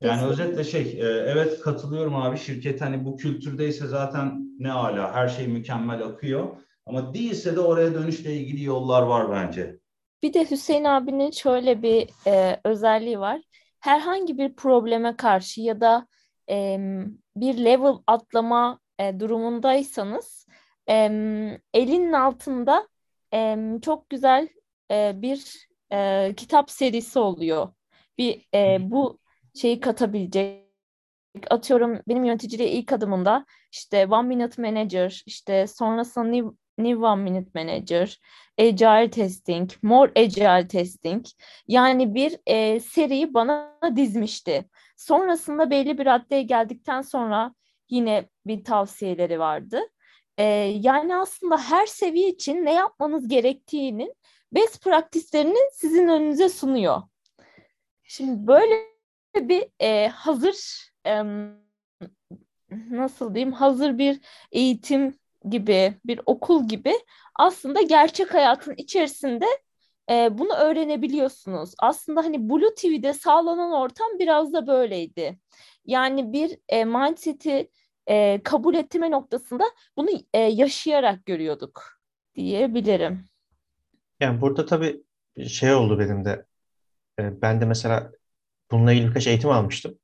Yani 0.00 0.20
Kesinlikle. 0.20 0.44
özetle 0.44 0.64
şey, 0.64 0.82
e, 0.82 1.06
evet 1.06 1.60
katılıyorum 1.60 2.16
abi 2.16 2.38
şirket 2.38 2.80
hani 2.80 3.04
bu 3.04 3.16
kültürdeyse 3.16 3.86
zaten 3.86 4.56
ne 4.58 4.72
ala 4.72 5.14
her 5.14 5.28
şey 5.28 5.48
mükemmel 5.48 6.02
akıyor. 6.02 6.48
Ama 6.86 7.14
değilse 7.14 7.56
de 7.56 7.60
oraya 7.60 7.94
dönüşle 7.94 8.34
ilgili 8.34 8.64
yollar 8.64 9.02
var 9.02 9.30
bence. 9.30 9.79
Bir 10.22 10.34
de 10.34 10.50
Hüseyin 10.50 10.84
abinin 10.84 11.30
şöyle 11.30 11.82
bir 11.82 12.10
e, 12.26 12.60
özelliği 12.64 13.20
var. 13.20 13.42
Herhangi 13.80 14.38
bir 14.38 14.54
probleme 14.56 15.16
karşı 15.16 15.60
ya 15.60 15.80
da 15.80 16.06
e, 16.50 16.78
bir 17.36 17.64
level 17.64 17.94
atlama 18.06 18.80
e, 18.98 19.20
durumundaysanız 19.20 20.46
e, 20.88 20.94
elinin 21.74 22.12
altında 22.12 22.88
e, 23.34 23.56
çok 23.82 24.10
güzel 24.10 24.48
e, 24.90 25.12
bir 25.22 25.68
e, 25.92 26.32
kitap 26.36 26.70
serisi 26.70 27.18
oluyor. 27.18 27.68
Bir 28.18 28.46
e, 28.54 28.78
bu 28.90 29.18
şeyi 29.54 29.80
katabilecek 29.80 30.70
atıyorum 31.50 32.00
benim 32.08 32.24
yöneticiliğe 32.24 32.70
ilk 32.70 32.92
adımında 32.92 33.44
işte 33.72 34.06
One 34.06 34.28
Minute 34.28 34.62
Manager, 34.62 35.22
işte 35.26 35.66
sonrasında 35.66 36.24
New, 36.24 36.50
New 36.84 37.06
One 37.06 37.22
Minute 37.22 37.50
Manager, 37.54 38.18
Agile 38.58 39.10
Testing, 39.10 39.70
More 39.82 40.12
Agile 40.16 40.68
Testing 40.68 41.26
yani 41.68 42.14
bir 42.14 42.38
e, 42.46 42.80
seriyi 42.80 43.34
bana 43.34 43.78
dizmişti. 43.96 44.68
Sonrasında 44.96 45.70
belli 45.70 45.98
bir 45.98 46.06
raddeye 46.06 46.42
geldikten 46.42 47.00
sonra 47.02 47.54
yine 47.90 48.28
bir 48.46 48.64
tavsiyeleri 48.64 49.38
vardı. 49.38 49.80
Ee, 50.38 50.44
yani 50.80 51.16
aslında 51.16 51.58
her 51.58 51.86
seviye 51.86 52.28
için 52.28 52.64
ne 52.64 52.72
yapmanız 52.72 53.28
gerektiğinin 53.28 54.14
best 54.52 54.84
practice'lerini 54.84 55.58
sizin 55.72 56.08
önünüze 56.08 56.48
sunuyor. 56.48 57.02
Şimdi 58.02 58.46
böyle 58.46 58.74
bir 59.36 59.68
e, 59.80 60.08
hazır 60.08 60.56
e, 61.06 61.22
nasıl 62.90 63.34
diyeyim 63.34 63.52
hazır 63.52 63.98
bir 63.98 64.20
eğitim 64.52 65.18
gibi 65.50 65.94
bir 66.04 66.20
okul 66.26 66.68
gibi 66.68 66.92
aslında 67.38 67.82
gerçek 67.82 68.34
hayatın 68.34 68.74
içerisinde 68.76 69.46
e, 70.10 70.38
bunu 70.38 70.52
öğrenebiliyorsunuz. 70.54 71.74
Aslında 71.78 72.24
hani 72.24 72.50
Blue 72.50 72.74
TV'de 72.74 73.12
sağlanan 73.12 73.72
ortam 73.72 74.08
biraz 74.18 74.52
da 74.52 74.66
böyleydi. 74.66 75.38
Yani 75.84 76.32
bir 76.32 76.58
e, 76.68 76.84
mindset'i 76.84 77.70
e, 78.06 78.40
kabul 78.44 78.74
etme 78.74 79.10
noktasında 79.10 79.64
bunu 79.96 80.08
e, 80.34 80.38
yaşayarak 80.38 81.26
görüyorduk 81.26 82.00
diyebilirim. 82.34 83.24
Yani 84.20 84.40
burada 84.40 84.66
tabii 84.66 85.02
şey 85.48 85.74
oldu 85.74 85.98
benim 85.98 86.24
de. 86.24 86.46
E, 87.18 87.42
ben 87.42 87.60
de 87.60 87.64
mesela 87.64 88.10
bununla 88.70 88.92
ilgili 88.92 89.08
birkaç 89.08 89.26
eğitim 89.26 89.50
almıştım. 89.50 89.98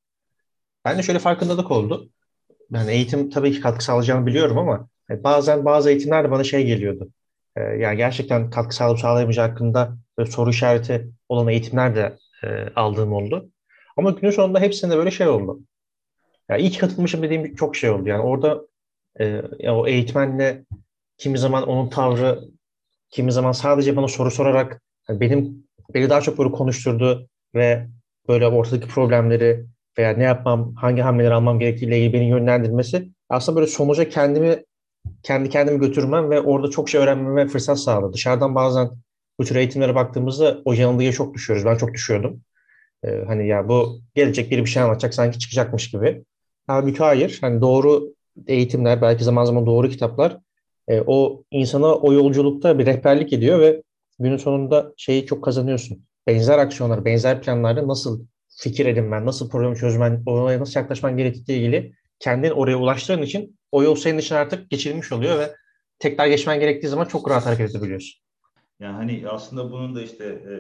Ben 0.85 0.99
de 0.99 1.03
şöyle 1.03 1.19
farkındalık 1.19 1.71
oldu. 1.71 2.11
Yani 2.71 2.93
eğitim 2.93 3.31
tabii 3.31 3.53
ki 3.53 3.61
katkı 3.61 3.85
sağlayacağını 3.85 4.27
biliyorum 4.27 4.59
ama 4.59 4.89
bazen 5.11 5.65
bazı 5.65 5.91
eğitimler 5.91 6.25
de 6.25 6.31
bana 6.31 6.45
şey 6.45 6.67
geliyordu. 6.67 7.09
E, 7.57 7.61
yani 7.63 7.97
gerçekten 7.97 8.51
katkı 8.51 8.77
sağlayıp 8.77 9.01
sağlayamayacağı 9.01 9.49
hakkında 9.49 9.97
böyle 10.19 10.31
soru 10.31 10.51
işareti 10.51 11.11
olan 11.29 11.49
eğitimler 11.49 11.97
de 11.97 12.17
e, 12.45 12.49
aldığım 12.77 13.13
oldu. 13.13 13.51
Ama 13.97 14.11
günün 14.11 14.31
sonunda 14.31 14.61
hepsinde 14.61 14.97
böyle 14.97 15.11
şey 15.11 15.29
oldu. 15.29 15.61
Yani 16.49 16.71
ki 16.71 16.79
katılmışım 16.79 17.23
dediğim 17.23 17.55
çok 17.55 17.77
şey 17.77 17.91
oldu. 17.91 18.09
Yani 18.09 18.23
orada 18.23 18.63
e, 19.21 19.43
o 19.71 19.87
eğitmenle 19.87 20.65
kimi 21.19 21.39
zaman 21.39 21.69
onun 21.69 21.89
tavrı, 21.91 22.41
kimi 23.11 23.33
zaman 23.33 23.53
sadece 23.53 23.97
bana 23.97 24.09
soru 24.09 24.31
sorarak 24.31 24.83
yani 25.09 25.21
benim 25.21 25.67
beni 25.95 26.11
daha 26.11 26.21
çok 26.21 26.39
böyle 26.39 26.51
konuşturdu 26.51 27.29
ve 27.55 27.87
böyle 28.29 28.47
ortadaki 28.47 28.89
problemleri 28.89 29.67
veya 29.99 30.11
ne 30.11 30.25
yapmam, 30.25 30.75
hangi 30.75 31.03
hamleleri 31.03 31.35
almam 31.35 31.59
gerektiğiyle 31.59 31.99
ilgili 31.99 32.13
beni 32.13 32.29
yönlendirmesi 32.29 33.09
aslında 33.29 33.57
böyle 33.57 33.71
sonuca 33.71 34.09
kendimi 34.09 34.65
kendi 35.23 35.49
kendimi 35.49 35.81
götürmem 35.81 36.31
ve 36.31 36.41
orada 36.41 36.71
çok 36.71 36.89
şey 36.89 37.01
öğrenmeme 37.01 37.49
fırsat 37.49 37.79
sağladı. 37.81 38.13
Dışarıdan 38.13 38.55
bazen 38.55 38.91
bu 39.39 39.45
tür 39.45 39.57
eğitimlere 39.57 39.95
baktığımızda 39.95 40.59
o 40.65 40.73
yanılgıya 40.73 41.13
çok 41.13 41.35
düşüyoruz. 41.35 41.67
Ben 41.67 41.77
çok 41.77 41.95
düşüyordum. 41.95 42.41
Ee, 43.05 43.25
hani 43.27 43.49
ya 43.49 43.69
bu 43.69 44.01
gelecek 44.15 44.51
biri 44.51 44.65
bir 44.65 44.71
şey 44.71 44.83
anlatacak 44.83 45.15
sanki 45.15 45.39
çıkacakmış 45.39 45.91
gibi. 45.91 46.25
Halbuki 46.67 46.99
hayır. 46.99 47.39
Hani 47.41 47.61
doğru 47.61 48.15
eğitimler, 48.47 49.03
belki 49.03 49.25
zaman 49.25 49.45
zaman 49.45 49.67
doğru 49.67 49.89
kitaplar 49.89 50.39
e, 50.89 51.03
o 51.07 51.43
insana 51.51 51.95
o 51.95 52.13
yolculukta 52.13 52.79
bir 52.79 52.87
rehberlik 52.87 53.33
ediyor 53.33 53.61
ve 53.61 53.83
günün 54.19 54.37
sonunda 54.37 54.93
şeyi 54.97 55.27
çok 55.27 55.45
kazanıyorsun. 55.45 56.05
Benzer 56.27 56.59
aksiyonlar, 56.59 57.05
benzer 57.05 57.43
planlarda 57.43 57.89
nasıl 57.89 58.27
fikir 58.49 58.87
edinmen, 58.87 59.27
nasıl 59.27 59.51
problemi 59.51 59.77
çözmen, 59.77 60.23
olaya 60.27 60.61
nasıl 60.61 60.81
yaklaşman 60.81 61.17
gerektiği 61.17 61.59
ilgili 61.59 61.93
kendin 62.19 62.51
oraya 62.51 62.77
ulaştığın 62.77 63.23
için 63.23 63.56
o 63.73 63.83
yol 63.83 63.95
senin 63.95 64.19
için 64.19 64.35
artık 64.35 64.71
geçirilmiş 64.71 65.13
oluyor 65.13 65.39
ve 65.39 65.57
tekrar 65.99 66.27
geçmen 66.27 66.61
gerektiği 66.61 66.89
zaman 66.89 67.05
çok 67.05 67.31
rahat 67.31 67.47
hareket 67.47 67.71
edebiliyorsun. 67.71 68.27
Yani 68.81 68.95
hani 68.95 69.29
aslında 69.29 69.73
bunun 69.73 69.95
da 69.95 70.03
işte 70.03 70.25
e, 70.25 70.51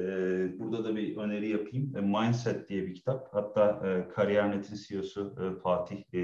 burada 0.60 0.84
da 0.84 0.96
bir 0.96 1.16
öneri 1.16 1.48
yapayım. 1.48 1.96
E, 1.96 2.00
Mindset 2.00 2.68
diye 2.68 2.86
bir 2.86 2.94
kitap. 2.94 3.28
Hatta 3.34 3.88
e, 3.88 4.08
Kariyer.net'in 4.08 4.76
CEO'su 4.88 5.34
e, 5.40 5.60
Fatih 5.60 5.96
e, 6.12 6.20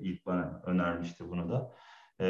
ilk 0.00 0.26
bana 0.26 0.62
önermişti 0.66 1.30
bunu 1.30 1.50
da. 1.50 1.72
E, 2.20 2.26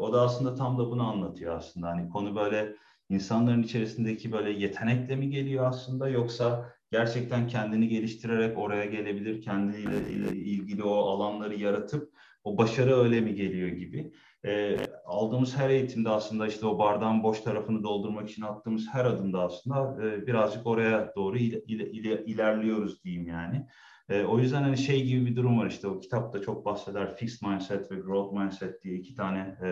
o 0.00 0.12
da 0.12 0.20
aslında 0.20 0.54
tam 0.54 0.78
da 0.78 0.90
bunu 0.90 1.08
anlatıyor 1.08 1.56
aslında. 1.56 1.88
Hani 1.88 2.08
konu 2.08 2.36
böyle 2.36 2.76
insanların 3.08 3.62
içerisindeki 3.62 4.32
böyle 4.32 4.50
yetenekle 4.50 5.16
mi 5.16 5.30
geliyor 5.30 5.66
aslında 5.66 6.08
yoksa 6.08 6.72
gerçekten 6.92 7.48
kendini 7.48 7.88
geliştirerek 7.88 8.58
oraya 8.58 8.84
gelebilir, 8.84 9.42
kendiyle 9.42 9.98
ilgili 10.36 10.84
o 10.84 10.94
alanları 10.94 11.54
yaratıp 11.54 12.12
o 12.44 12.58
başarı 12.58 12.96
öyle 12.96 13.20
mi 13.20 13.34
geliyor 13.34 13.68
gibi. 13.68 14.12
E, 14.44 14.76
aldığımız 15.04 15.56
her 15.56 15.70
eğitimde 15.70 16.08
aslında 16.08 16.46
işte 16.46 16.66
o 16.66 16.78
bardağın 16.78 17.22
boş 17.22 17.40
tarafını 17.40 17.82
doldurmak 17.82 18.30
için 18.30 18.42
attığımız 18.42 18.86
her 18.92 19.04
adımda 19.04 19.42
aslında 19.42 20.06
e, 20.06 20.26
birazcık 20.26 20.66
oraya 20.66 21.12
doğru 21.16 21.38
il, 21.38 21.52
il, 21.52 21.80
il, 21.80 22.04
ilerliyoruz 22.04 23.04
diyeyim 23.04 23.26
yani. 23.26 23.66
E, 24.08 24.24
o 24.24 24.38
yüzden 24.38 24.62
hani 24.62 24.78
şey 24.78 25.04
gibi 25.04 25.26
bir 25.26 25.36
durum 25.36 25.58
var 25.58 25.66
işte 25.66 25.88
o 25.88 26.00
kitapta 26.00 26.40
çok 26.40 26.64
bahseder 26.64 27.16
fixed 27.16 27.48
mindset 27.48 27.90
ve 27.90 27.96
growth 27.96 28.32
mindset 28.40 28.82
diye 28.82 28.94
iki 28.94 29.14
tane 29.14 29.56
e, 29.62 29.68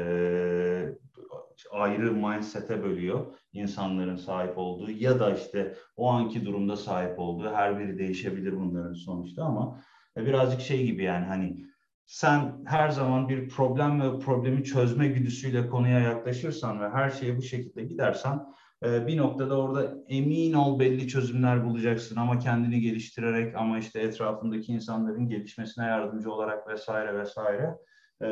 ayrı 1.71 2.13
mindset'e 2.13 2.83
bölüyor 2.83 3.27
insanların 3.53 4.17
sahip 4.17 4.59
olduğu 4.59 4.91
ya 4.91 5.21
da 5.21 5.35
işte 5.35 5.75
o 5.97 6.09
anki 6.09 6.47
durumda 6.47 6.77
sahip 6.77 7.19
olduğu 7.19 7.51
her 7.51 7.79
biri 7.79 7.99
değişebilir 7.99 8.61
bunların 8.61 8.95
sonuçta 8.95 9.45
ama 9.45 9.81
e, 10.17 10.27
birazcık 10.27 10.61
şey 10.61 10.87
gibi 10.87 11.03
yani 11.03 11.27
hani 11.27 11.70
sen 12.11 12.65
her 12.67 12.89
zaman 12.89 13.29
bir 13.29 13.49
problem 13.49 14.01
ve 14.01 14.19
problemi 14.19 14.65
çözme 14.65 15.09
güdüsüyle 15.09 15.67
konuya 15.67 16.01
yaklaşırsan 16.01 16.81
ve 16.81 16.89
her 16.89 17.11
şeye 17.11 17.37
bu 17.37 17.43
şekilde 17.43 17.85
gidersen 17.85 18.41
e, 18.85 19.07
bir 19.07 19.17
noktada 19.17 19.61
orada 19.61 19.95
emin 20.09 20.53
ol 20.53 20.79
belli 20.79 21.09
çözümler 21.09 21.65
bulacaksın 21.65 22.17
ama 22.17 22.39
kendini 22.39 22.81
geliştirerek 22.81 23.57
ama 23.57 23.79
işte 23.79 24.01
etrafındaki 24.01 24.73
insanların 24.73 25.29
gelişmesine 25.29 25.85
yardımcı 25.85 26.33
olarak 26.33 26.69
vesaire 26.69 27.19
vesaire. 27.19 27.75
E, 28.23 28.27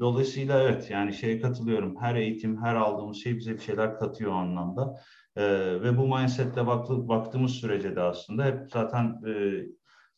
dolayısıyla 0.00 0.62
evet 0.62 0.90
yani 0.90 1.12
şeye 1.12 1.40
katılıyorum. 1.40 1.96
Her 2.00 2.14
eğitim, 2.14 2.62
her 2.62 2.74
aldığımız 2.74 3.16
şey 3.16 3.36
bize 3.36 3.54
bir 3.54 3.60
şeyler 3.60 3.98
katıyor 3.98 4.32
o 4.32 4.34
anlamda. 4.34 5.00
E, 5.36 5.44
ve 5.82 5.98
bu 5.98 6.16
mindsetle 6.16 6.66
baktığımız 7.08 7.50
sürece 7.50 7.96
de 7.96 8.00
aslında 8.00 8.44
hep 8.44 8.58
zaten 8.72 9.22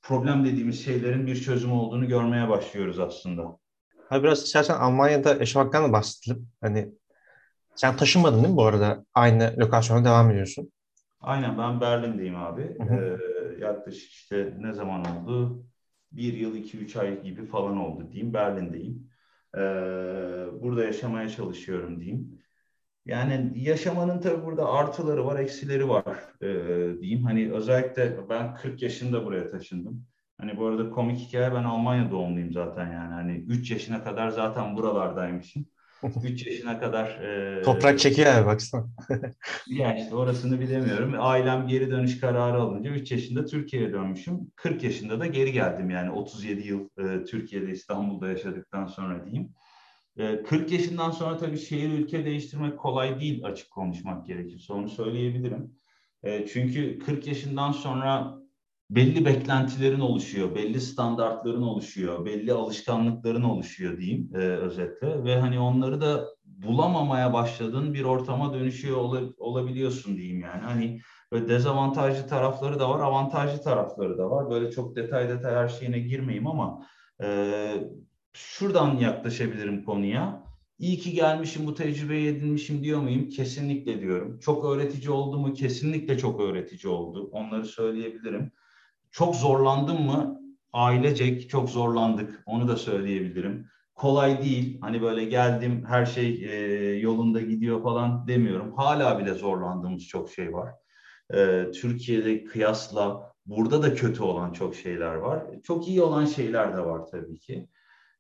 problem 0.03 0.45
dediğimiz 0.45 0.85
şeylerin 0.85 1.27
bir 1.27 1.41
çözüm 1.41 1.73
olduğunu 1.73 2.09
görmeye 2.09 2.49
başlıyoruz 2.49 2.99
aslında. 2.99 3.59
Ha 4.09 4.23
biraz 4.23 4.43
istersen 4.43 4.75
Almanya'da 4.75 5.35
yaşamaktan 5.35 5.85
da 5.89 5.93
bahsedelim. 5.93 6.49
Hani 6.61 6.89
sen 7.75 7.97
taşınmadın 7.97 8.37
değil 8.37 8.49
mi 8.49 8.57
bu 8.57 8.65
arada? 8.65 9.05
Aynı 9.15 9.55
lokasyona 9.59 10.05
devam 10.05 10.31
ediyorsun. 10.31 10.73
Aynen 11.21 11.59
ben 11.59 11.81
Berlin'deyim 11.81 12.37
abi. 12.37 12.77
Hı 12.79 12.95
hı. 12.95 13.19
Ee, 13.59 13.65
yaklaşık 13.65 14.11
işte 14.11 14.55
ne 14.59 14.73
zaman 14.73 15.05
oldu? 15.05 15.65
Bir 16.13 16.33
yıl, 16.33 16.55
iki, 16.55 16.79
üç 16.79 16.97
ay 16.97 17.23
gibi 17.23 17.47
falan 17.47 17.77
oldu 17.77 18.09
diyeyim. 18.13 18.35
Berlin'deyim. 18.35 19.11
Ee, 19.57 19.61
burada 20.61 20.85
yaşamaya 20.85 21.29
çalışıyorum 21.29 22.01
diyeyim. 22.01 22.39
Yani 23.07 23.53
yaşamanın 23.55 24.21
tabii 24.21 24.45
burada 24.45 24.69
artıları 24.69 25.27
var, 25.27 25.39
eksileri 25.41 25.89
var 25.89 26.07
e, 26.43 26.47
diyeyim. 27.01 27.25
Hani 27.25 27.53
özellikle 27.53 28.29
ben 28.29 28.55
40 28.55 28.83
yaşında 28.83 29.25
buraya 29.25 29.51
taşındım. 29.51 30.07
Hani 30.41 30.57
bu 30.57 30.67
arada 30.67 30.91
komik 30.91 31.19
hikaye 31.19 31.55
ben 31.55 31.65
Almanya 31.65 32.11
doğumluyum 32.11 32.53
zaten 32.53 32.93
yani. 32.93 33.13
Hani 33.13 33.33
3 33.33 33.71
yaşına 33.71 34.05
kadar 34.05 34.29
zaten 34.29 34.77
buralardaymışım. 34.77 35.67
3 36.25 36.47
yaşına 36.47 36.81
kadar... 36.81 37.07
E, 37.09 37.63
Toprak 37.63 37.99
çekiyor 37.99 38.35
abi 38.35 38.47
baksana. 38.47 38.87
ya 39.67 39.97
işte 39.97 40.15
orasını 40.15 40.61
bilemiyorum. 40.61 41.15
Ailem 41.19 41.67
geri 41.67 41.91
dönüş 41.91 42.21
kararı 42.21 42.57
alınca 42.57 42.91
3 42.91 43.13
yaşında 43.13 43.45
Türkiye'ye 43.45 43.93
dönmüşüm. 43.93 44.39
40 44.57 44.83
yaşında 44.83 45.21
da 45.21 45.27
geri 45.27 45.53
geldim 45.53 45.91
yani 45.91 46.11
37 46.11 46.69
yıl 46.69 46.89
e, 46.99 47.25
Türkiye'de 47.25 47.71
İstanbul'da 47.71 48.29
yaşadıktan 48.29 48.87
sonra 48.87 49.25
diyeyim. 49.25 49.55
40 50.17 50.73
ee, 50.73 50.75
yaşından 50.75 51.11
sonra 51.11 51.37
tabii 51.37 51.59
şehir 51.59 51.91
ülke 51.91 52.25
değiştirmek 52.25 52.79
kolay 52.79 53.21
değil 53.21 53.45
açık 53.45 53.71
konuşmak 53.71 54.27
gerekirse 54.27 54.73
onu 54.73 54.89
söyleyebilirim. 54.89 55.75
Ee, 56.23 56.47
çünkü 56.53 56.99
40 56.99 57.27
yaşından 57.27 57.73
sonra 57.73 58.41
belli 58.91 59.25
beklentilerin 59.25 60.01
oluşuyor, 60.01 60.55
belli 60.55 60.81
standartların 60.81 61.63
oluşuyor, 61.63 62.25
belli 62.25 62.53
alışkanlıkların 62.53 63.43
oluşuyor 63.43 63.99
diyeyim 63.99 64.31
e, 64.35 64.39
özetle 64.39 65.25
ve 65.25 65.41
hani 65.41 65.61
onları 65.61 66.01
da 66.01 66.29
bulamamaya 66.45 67.33
başladığın 67.33 67.95
bir 67.95 68.05
ortama 68.05 68.55
dönüşüyor 68.55 68.97
olabiliyorsun 69.39 70.17
diyeyim 70.17 70.41
yani. 70.41 70.63
Hani 70.63 71.01
böyle 71.33 71.49
dezavantajlı 71.49 72.29
tarafları 72.29 72.81
da 72.81 72.91
var, 72.91 73.01
avantajlı 73.01 73.63
tarafları 73.63 74.19
da 74.19 74.31
var. 74.31 74.51
Böyle 74.51 74.71
çok 74.71 74.97
detay 74.97 75.29
detay 75.29 75.55
her 75.55 75.69
şeyine 75.69 75.99
girmeyeyim 75.99 76.47
ama 76.47 76.87
e, 77.23 77.29
şuradan 78.33 78.97
yaklaşabilirim 78.97 79.85
konuya. 79.85 80.45
İyi 80.79 80.99
ki 80.99 81.13
gelmişim, 81.13 81.67
bu 81.67 81.75
tecrübeyi 81.75 82.29
edinmişim 82.29 82.85
diyor 82.85 83.01
muyum? 83.01 83.29
Kesinlikle 83.29 84.01
diyorum. 84.01 84.39
Çok 84.39 84.65
öğretici 84.65 85.11
oldu 85.11 85.39
mu? 85.39 85.55
Kesinlikle 85.55 86.19
çok 86.19 86.41
öğretici 86.41 86.93
oldu. 86.93 87.29
Onları 87.33 87.65
söyleyebilirim. 87.65 88.53
Çok 89.11 89.37
zorlandım 89.37 90.03
mı? 90.03 90.41
Ailecek 90.73 91.51
çok 91.51 91.71
zorlandık. 91.71 92.43
Onu 92.47 92.69
da 92.69 92.77
söyleyebilirim. 92.77 93.67
Kolay 93.95 94.43
değil. 94.43 94.79
Hani 94.81 95.03
böyle 95.03 95.25
geldim 95.25 95.85
her 95.89 96.07
şey 96.07 96.45
e, 96.45 96.55
yolunda 96.99 97.41
gidiyor 97.41 97.83
falan 97.83 98.29
demiyorum. 98.29 98.73
Hala 98.77 99.19
bile 99.19 99.35
zorlandığımız 99.35 100.07
çok 100.07 100.31
şey 100.31 100.53
var. 100.53 100.75
E, 101.35 101.71
Türkiye'de 101.71 102.45
kıyasla 102.45 103.33
burada 103.47 103.83
da 103.83 103.95
kötü 103.95 104.23
olan 104.23 104.53
çok 104.53 104.75
şeyler 104.75 105.15
var. 105.15 105.45
Çok 105.63 105.89
iyi 105.89 106.03
olan 106.03 106.25
şeyler 106.25 106.77
de 106.77 106.85
var 106.85 107.07
tabii 107.07 107.39
ki. 107.39 107.69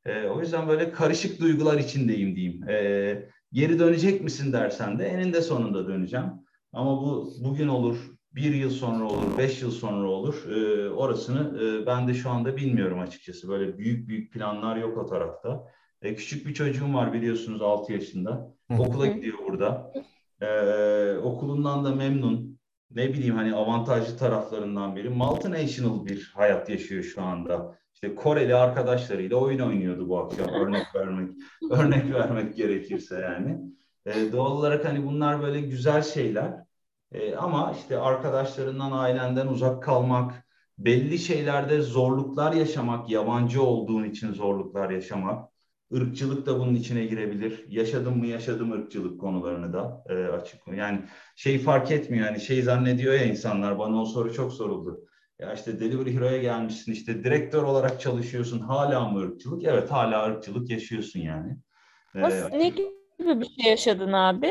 E, 0.06 0.26
o 0.26 0.40
yüzden 0.40 0.68
böyle 0.68 0.92
karışık 0.92 1.40
duygular 1.40 1.78
içindeyim 1.78 2.36
diyeyim. 2.36 2.68
E, 2.68 3.28
geri 3.52 3.78
dönecek 3.78 4.20
misin 4.22 4.52
dersen 4.52 4.98
de 4.98 5.06
eninde 5.06 5.42
sonunda 5.42 5.88
döneceğim. 5.88 6.26
Ama 6.72 7.02
bu 7.02 7.32
bugün 7.44 7.68
olur, 7.68 7.96
bir 8.32 8.54
yıl 8.54 8.70
sonra 8.70 9.04
olur, 9.04 9.38
beş 9.38 9.62
yıl 9.62 9.70
sonra 9.70 10.08
olur. 10.08 10.50
E, 10.50 10.90
orasını 10.90 11.62
e, 11.62 11.86
ben 11.86 12.08
de 12.08 12.14
şu 12.14 12.30
anda 12.30 12.56
bilmiyorum 12.56 13.00
açıkçası. 13.00 13.48
Böyle 13.48 13.78
büyük 13.78 14.08
büyük 14.08 14.32
planlar 14.32 14.76
yok 14.76 14.98
o 14.98 15.06
tarafta. 15.06 15.64
E, 16.02 16.14
küçük 16.14 16.46
bir 16.46 16.54
çocuğum 16.54 16.94
var 16.94 17.12
biliyorsunuz 17.12 17.62
6 17.62 17.92
yaşında. 17.92 18.54
Okula 18.78 19.06
gidiyor 19.06 19.38
burada. 19.48 19.92
E, 20.40 20.48
okulundan 21.18 21.84
da 21.84 21.94
memnun. 21.94 22.60
Ne 22.90 23.12
bileyim 23.12 23.34
hani 23.34 23.54
avantajlı 23.54 24.16
taraflarından 24.16 24.96
biri. 24.96 25.08
Multinational 25.08 26.06
bir 26.06 26.32
hayat 26.34 26.68
yaşıyor 26.68 27.02
şu 27.02 27.22
anda 27.22 27.78
işte 28.02 28.14
Koreli 28.14 28.54
arkadaşlarıyla 28.54 29.36
oyun 29.36 29.58
oynuyordu 29.58 30.08
bu 30.08 30.18
akşam 30.18 30.48
örnek 30.54 30.94
vermek 30.94 31.30
örnek 31.70 32.12
vermek 32.14 32.56
gerekirse 32.56 33.20
yani. 33.20 33.60
E, 34.06 34.32
doğal 34.32 34.50
olarak 34.50 34.84
hani 34.84 35.06
bunlar 35.06 35.42
böyle 35.42 35.60
güzel 35.60 36.02
şeyler. 36.02 36.64
E, 37.12 37.34
ama 37.36 37.74
işte 37.80 37.98
arkadaşlarından, 37.98 38.92
ailenden 38.92 39.46
uzak 39.46 39.82
kalmak, 39.82 40.46
belli 40.78 41.18
şeylerde 41.18 41.80
zorluklar 41.80 42.52
yaşamak, 42.52 43.10
yabancı 43.10 43.62
olduğun 43.62 44.04
için 44.04 44.32
zorluklar 44.32 44.90
yaşamak, 44.90 45.50
ırkçılık 45.94 46.46
da 46.46 46.60
bunun 46.60 46.74
içine 46.74 47.04
girebilir. 47.04 47.64
Yaşadım 47.68 48.18
mı 48.18 48.26
yaşadım 48.26 48.72
ırkçılık 48.72 49.20
konularını 49.20 49.72
da 49.72 50.04
e, 50.08 50.14
açık. 50.14 50.60
Yani 50.76 51.02
şey 51.36 51.58
fark 51.58 51.90
etmiyor 51.90 52.26
yani 52.26 52.40
şey 52.40 52.62
zannediyor 52.62 53.14
ya 53.14 53.24
insanlar 53.24 53.78
bana 53.78 54.02
o 54.02 54.04
soru 54.04 54.34
çok 54.34 54.52
soruldu. 54.52 55.09
Ya 55.40 55.52
işte 55.52 55.80
Delivery 55.80 56.14
Hero'ya 56.14 56.38
gelmişsin 56.38 56.92
işte 56.92 57.24
direktör 57.24 57.62
olarak 57.62 58.00
çalışıyorsun 58.00 58.60
hala 58.60 59.08
mı 59.08 59.20
ırkçılık? 59.20 59.64
Evet 59.64 59.90
hala 59.90 60.26
ırkçılık 60.26 60.70
yaşıyorsun 60.70 61.20
yani. 61.20 61.56
Nasıl, 62.14 62.52
ee, 62.52 62.58
ne 62.58 62.68
gibi 62.68 63.40
bir 63.40 63.46
şey 63.46 63.70
yaşadın 63.70 64.12
abi? 64.12 64.50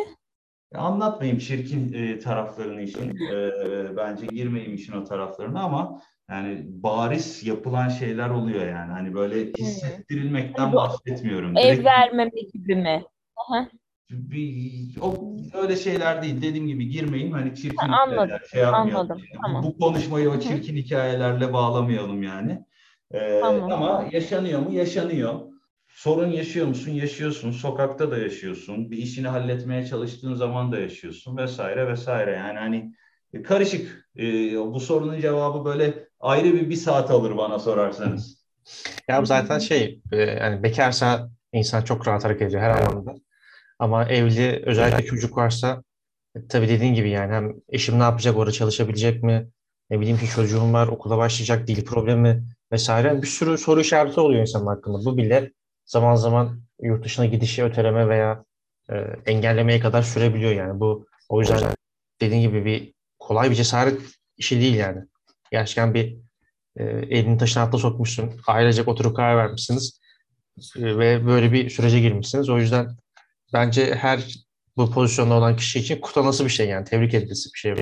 Anlatmayayım 0.76 1.40
çirkin 1.40 1.94
e, 1.94 2.20
taraflarını 2.20 2.82
işin. 2.82 3.10
E, 3.10 3.98
bence 3.98 4.26
girmeyeyim 4.26 4.76
işin 4.76 4.94
o 4.94 5.04
taraflarına 5.04 5.62
ama 5.62 6.02
yani 6.30 6.66
bariz 6.68 7.44
yapılan 7.44 7.90
şeyler 7.90 8.30
oluyor 8.30 8.68
yani. 8.68 8.92
Hani 8.92 9.14
böyle 9.14 9.46
hissettirilmekten 9.46 10.74
bahsetmiyorum. 10.74 11.58
Ev 11.58 11.64
Direkt... 11.64 11.86
vermeme 11.86 12.42
gibi 12.54 12.76
mi? 12.76 13.04
Aha. 13.36 13.70
Bir, 14.12 15.02
o 15.02 15.36
öyle 15.54 15.76
şeyler 15.76 16.22
değil. 16.22 16.42
Dediğim 16.42 16.68
gibi 16.68 16.90
girmeyin 16.90 17.32
hani 17.32 17.56
çirkin 17.56 17.78
Ha, 17.78 18.02
anladım, 18.02 18.24
hikayeler, 18.24 18.46
şey 18.52 18.62
yapmayalım. 18.62 18.96
anladım, 18.96 19.18
Yani 19.18 19.42
tamam. 19.44 19.64
Bu 19.64 19.78
konuşmayı 19.78 20.30
o 20.30 20.34
Hı. 20.34 20.40
çirkin 20.40 20.76
hikayelerle 20.76 21.54
bağlamayalım 21.54 22.24
yani. 22.24 22.66
Ee, 23.12 23.40
Tamam. 23.42 23.72
Ama 23.72 24.06
yaşanıyor 24.12 24.60
mu? 24.60 24.74
Yaşanıyor. 24.74 25.40
Sorun 25.88 26.28
yaşıyor 26.32 26.68
musun? 26.68 26.92
Yaşıyorsun. 26.92 27.52
Sokakta 27.52 28.12
da 28.12 28.18
yaşıyorsun. 28.18 28.92
Bir 28.92 28.98
işini 28.98 29.28
halletmeye 29.28 29.86
çalıştığın 29.86 30.34
zaman 30.34 30.72
da 30.72 30.80
yaşıyorsun 30.80 31.38
vesaire 31.38 31.88
vesaire. 31.88 32.32
Yani 32.32 32.60
hani 32.60 32.94
e, 33.34 33.42
karışık. 33.42 34.10
Ee, 34.18 34.56
bu 34.58 34.80
sorunun 34.80 35.20
cevabı 35.22 35.66
böyle 35.66 36.08
ayrı 36.20 36.54
bir 36.54 36.70
bir 36.70 36.76
saat 36.76 37.12
alır 37.12 37.38
bana 37.38 37.60
sorarsanız. 37.60 38.40
Ya 39.08 39.22
bu 39.22 39.26
zaten 39.26 39.60
şey 39.60 40.02
e, 40.12 40.18
yani 40.18 40.64
bekarsa 40.64 41.30
insan 41.54 41.82
çok 41.82 42.08
rahat 42.08 42.26
hareket 42.26 42.48
ediyor 42.48 42.62
her 42.62 42.70
anlamda. 42.70 43.16
Ama 43.80 44.06
evli 44.06 44.64
özellikle 44.66 45.06
çocuk 45.06 45.38
varsa 45.38 45.84
e, 46.36 46.48
tabii 46.48 46.68
dediğin 46.68 46.94
gibi 46.94 47.10
yani 47.10 47.34
hem 47.34 47.54
eşim 47.70 48.00
ne 48.00 48.04
yapacak 48.04 48.38
orada 48.38 48.52
çalışabilecek 48.52 49.24
mi? 49.24 49.50
Ne 49.90 50.00
bileyim 50.00 50.18
ki 50.18 50.28
çocuğum 50.28 50.74
var 50.74 50.88
okula 50.88 51.18
başlayacak 51.18 51.68
dil 51.68 51.86
problemi 51.86 52.44
vesaire 52.72 53.22
bir 53.22 53.28
sürü 53.28 53.58
soru 53.58 53.82
işareti 53.82 54.20
oluyor 54.20 54.42
insanın 54.42 54.68
hakkında. 54.68 55.06
Bu 55.06 55.18
bile 55.18 55.52
zaman 55.86 56.16
zaman 56.16 56.62
yurt 56.82 57.06
dışına 57.06 57.26
gidişi 57.26 57.64
öteleme 57.64 58.10
veya 58.10 58.44
e, 58.92 58.96
engellemeye 59.26 59.80
kadar 59.80 60.02
sürebiliyor 60.02 60.52
yani. 60.52 60.80
Bu 60.80 61.08
o 61.30 61.42
yüzden 61.42 61.74
dediğin 62.22 62.42
gibi 62.42 62.66
bir 62.66 62.94
kolay 63.20 63.50
bir 63.50 63.56
cesaret 63.56 64.02
işi 64.38 64.62
değil 64.62 64.76
yani. 64.76 65.02
Gerçekten 65.52 65.94
bir 65.94 66.18
e, 66.78 66.84
elini 66.84 67.38
taşın 67.38 67.60
altına 67.60 67.82
sokmuşsun. 67.82 68.32
Ailecek 68.48 68.88
oturup 68.88 69.16
karar 69.16 69.38
vermişsiniz. 69.38 70.00
E, 70.78 70.98
ve 70.98 71.26
böyle 71.26 71.52
bir 71.52 71.70
sürece 71.70 72.00
girmişsiniz. 72.00 72.50
O 72.50 72.58
yüzden 72.58 72.98
bence 73.54 73.96
her 73.96 74.36
bu 74.78 74.92
pozisyonda 74.92 75.34
olan 75.34 75.56
kişi 75.56 75.80
için 75.80 76.02
kutlanası 76.02 76.46
bir 76.46 76.50
şey 76.50 76.68
yani. 76.68 76.86
Tebrik 76.86 77.14
edilisi 77.14 77.50
bir 77.54 77.60
şey. 77.60 77.74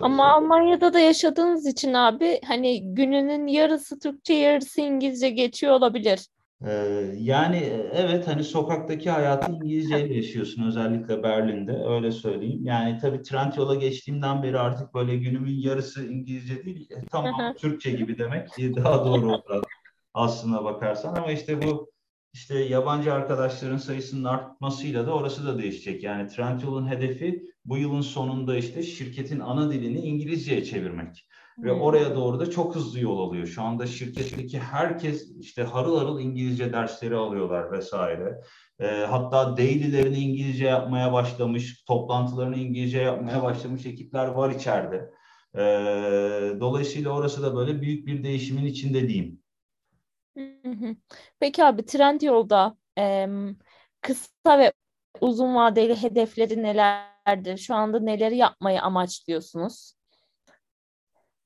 Ama 0.00 0.32
Almanya'da 0.32 0.92
da 0.92 1.00
yaşadığınız 1.00 1.66
için 1.66 1.94
abi 1.94 2.40
hani 2.48 2.94
gününün 2.94 3.46
yarısı 3.46 3.98
Türkçe 3.98 4.34
yarısı 4.34 4.80
İngilizce 4.80 5.30
geçiyor 5.30 5.72
olabilir. 5.72 6.26
Ee, 6.66 6.70
yani 7.18 7.56
evet 7.92 8.28
hani 8.28 8.44
sokaktaki 8.44 9.10
hayatı 9.10 9.52
İngilizceyle 9.52 10.14
yaşıyorsun 10.14 10.66
özellikle 10.66 11.22
Berlin'de 11.22 11.84
öyle 11.88 12.12
söyleyeyim. 12.12 12.60
Yani 12.64 12.98
tabii 12.98 13.22
Trendyol'a 13.22 13.74
geçtiğimden 13.74 14.42
beri 14.42 14.58
artık 14.58 14.94
böyle 14.94 15.16
günümün 15.16 15.54
yarısı 15.60 16.06
İngilizce 16.06 16.64
değil 16.64 16.90
e, 16.90 17.06
tamam 17.10 17.54
Türkçe 17.54 17.90
gibi 17.90 18.18
demek 18.18 18.58
e, 18.58 18.76
daha 18.76 19.04
doğru 19.04 19.32
olur 19.32 19.62
aslına 20.14 20.64
bakarsan 20.64 21.14
ama 21.14 21.32
işte 21.32 21.62
bu 21.62 21.90
işte 22.32 22.58
yabancı 22.58 23.12
arkadaşların 23.12 23.76
sayısının 23.76 24.24
artmasıyla 24.24 25.06
da 25.06 25.14
orası 25.14 25.46
da 25.46 25.58
değişecek. 25.58 26.02
Yani 26.02 26.28
Trendyol'un 26.28 26.88
hedefi 26.88 27.42
bu 27.64 27.76
yılın 27.76 28.00
sonunda 28.00 28.56
işte 28.56 28.82
şirketin 28.82 29.40
ana 29.40 29.72
dilini 29.72 29.98
İngilizceye 29.98 30.64
çevirmek. 30.64 31.28
Ve 31.58 31.72
Hmm. 31.72 31.80
oraya 31.80 32.16
doğru 32.16 32.40
da 32.40 32.50
çok 32.50 32.74
hızlı 32.74 33.00
yol 33.00 33.18
alıyor. 33.28 33.46
Şu 33.46 33.62
anda 33.62 33.86
şirketteki 33.86 34.58
herkes 34.58 35.30
işte 35.40 35.62
harıl 35.62 35.98
harıl 35.98 36.20
İngilizce 36.20 36.72
dersleri 36.72 37.16
alıyorlar 37.16 37.72
vesaire. 37.72 38.40
Ee, 38.80 38.86
hatta 38.86 39.56
daily'lerini 39.56 40.18
İngilizce 40.18 40.64
yapmaya 40.64 41.12
başlamış, 41.12 41.84
toplantılarını 41.84 42.56
İngilizce 42.56 42.98
yapmaya 42.98 43.42
başlamış 43.42 43.86
ekipler 43.86 44.26
var 44.26 44.50
içeride. 44.50 45.10
Ee, 45.54 45.60
dolayısıyla 46.60 47.10
orası 47.10 47.42
da 47.42 47.56
böyle 47.56 47.80
büyük 47.82 48.06
bir 48.06 48.22
değişimin 48.24 48.64
içinde 48.64 49.08
diyeyim. 49.08 49.40
Peki 51.40 51.64
abi 51.64 51.84
Trendyol'da 51.84 52.76
em, 52.96 53.56
kısa 54.00 54.58
ve 54.58 54.72
uzun 55.20 55.54
vadeli 55.54 56.02
hedefleri 56.02 56.62
nelerdir? 56.62 57.56
Şu 57.56 57.74
anda 57.74 58.00
neleri 58.00 58.36
yapmayı 58.36 58.82
amaçlıyorsunuz? 58.82 59.98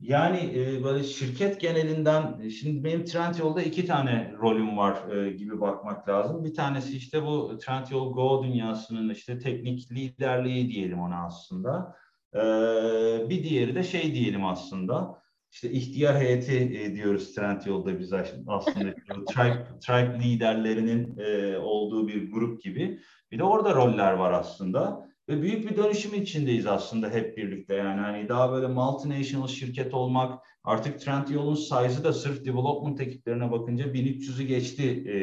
Yani 0.01 0.38
e, 0.38 0.84
böyle 0.84 1.05
şirket 1.05 1.61
genelinden 1.61 2.49
şimdi 2.49 2.84
benim 2.84 3.05
Trendyol'da 3.05 3.62
iki 3.62 3.86
tane 3.86 4.32
rolüm 4.40 4.76
var 4.76 5.11
e, 5.11 5.32
gibi 5.32 5.61
bakmak 5.61 6.09
lazım. 6.09 6.45
Bir 6.45 6.55
tanesi 6.55 6.97
işte 6.97 7.26
bu 7.26 7.59
Trendyol 7.59 8.12
Go 8.12 8.45
dünyasının 8.45 9.11
işte 9.11 9.38
teknik 9.38 9.90
liderliği 9.90 10.68
diyelim 10.68 11.01
ona 11.01 11.26
aslında. 11.26 11.97
E, 12.34 12.40
bir 13.30 13.45
diğeri 13.45 13.74
de 13.74 13.82
şey 13.82 14.14
diyelim 14.14 14.45
aslında. 14.45 15.22
İşte 15.53 15.70
ihtiyar 15.70 16.20
heyeti 16.20 16.57
e, 16.57 16.94
diyoruz 16.94 17.34
Trendyol'da 17.34 17.98
biz 17.98 18.12
aslında 18.12 18.94
tribe, 19.28 19.66
tribe 19.86 20.24
liderlerinin 20.24 21.18
e, 21.18 21.59
olduğu 21.59 22.09
bir 22.09 22.32
grup 22.32 22.62
gibi. 22.62 22.98
Bir 23.30 23.38
de 23.38 23.44
orada 23.44 23.74
roller 23.74 24.12
var 24.12 24.32
aslında. 24.32 25.09
Ve 25.28 25.42
büyük 25.42 25.70
bir 25.70 25.76
dönüşüm 25.76 26.14
içindeyiz 26.14 26.66
aslında 26.66 27.11
hep 27.11 27.36
birlikte. 27.36 27.74
Yani 27.74 28.00
hani 28.00 28.28
daha 28.28 28.53
böyle 28.53 28.66
multinational 28.66 29.48
şirket 29.48 29.94
olmak, 29.94 30.44
artık 30.64 31.00
Trendyol'un 31.00 31.55
size'ı 31.55 32.05
da 32.05 32.12
sırf 32.12 32.44
development 32.44 33.00
ekiplerine 33.00 33.50
bakınca 33.50 33.84
1300'ü 33.84 34.42
geçti 34.42 35.05
e, 35.07 35.18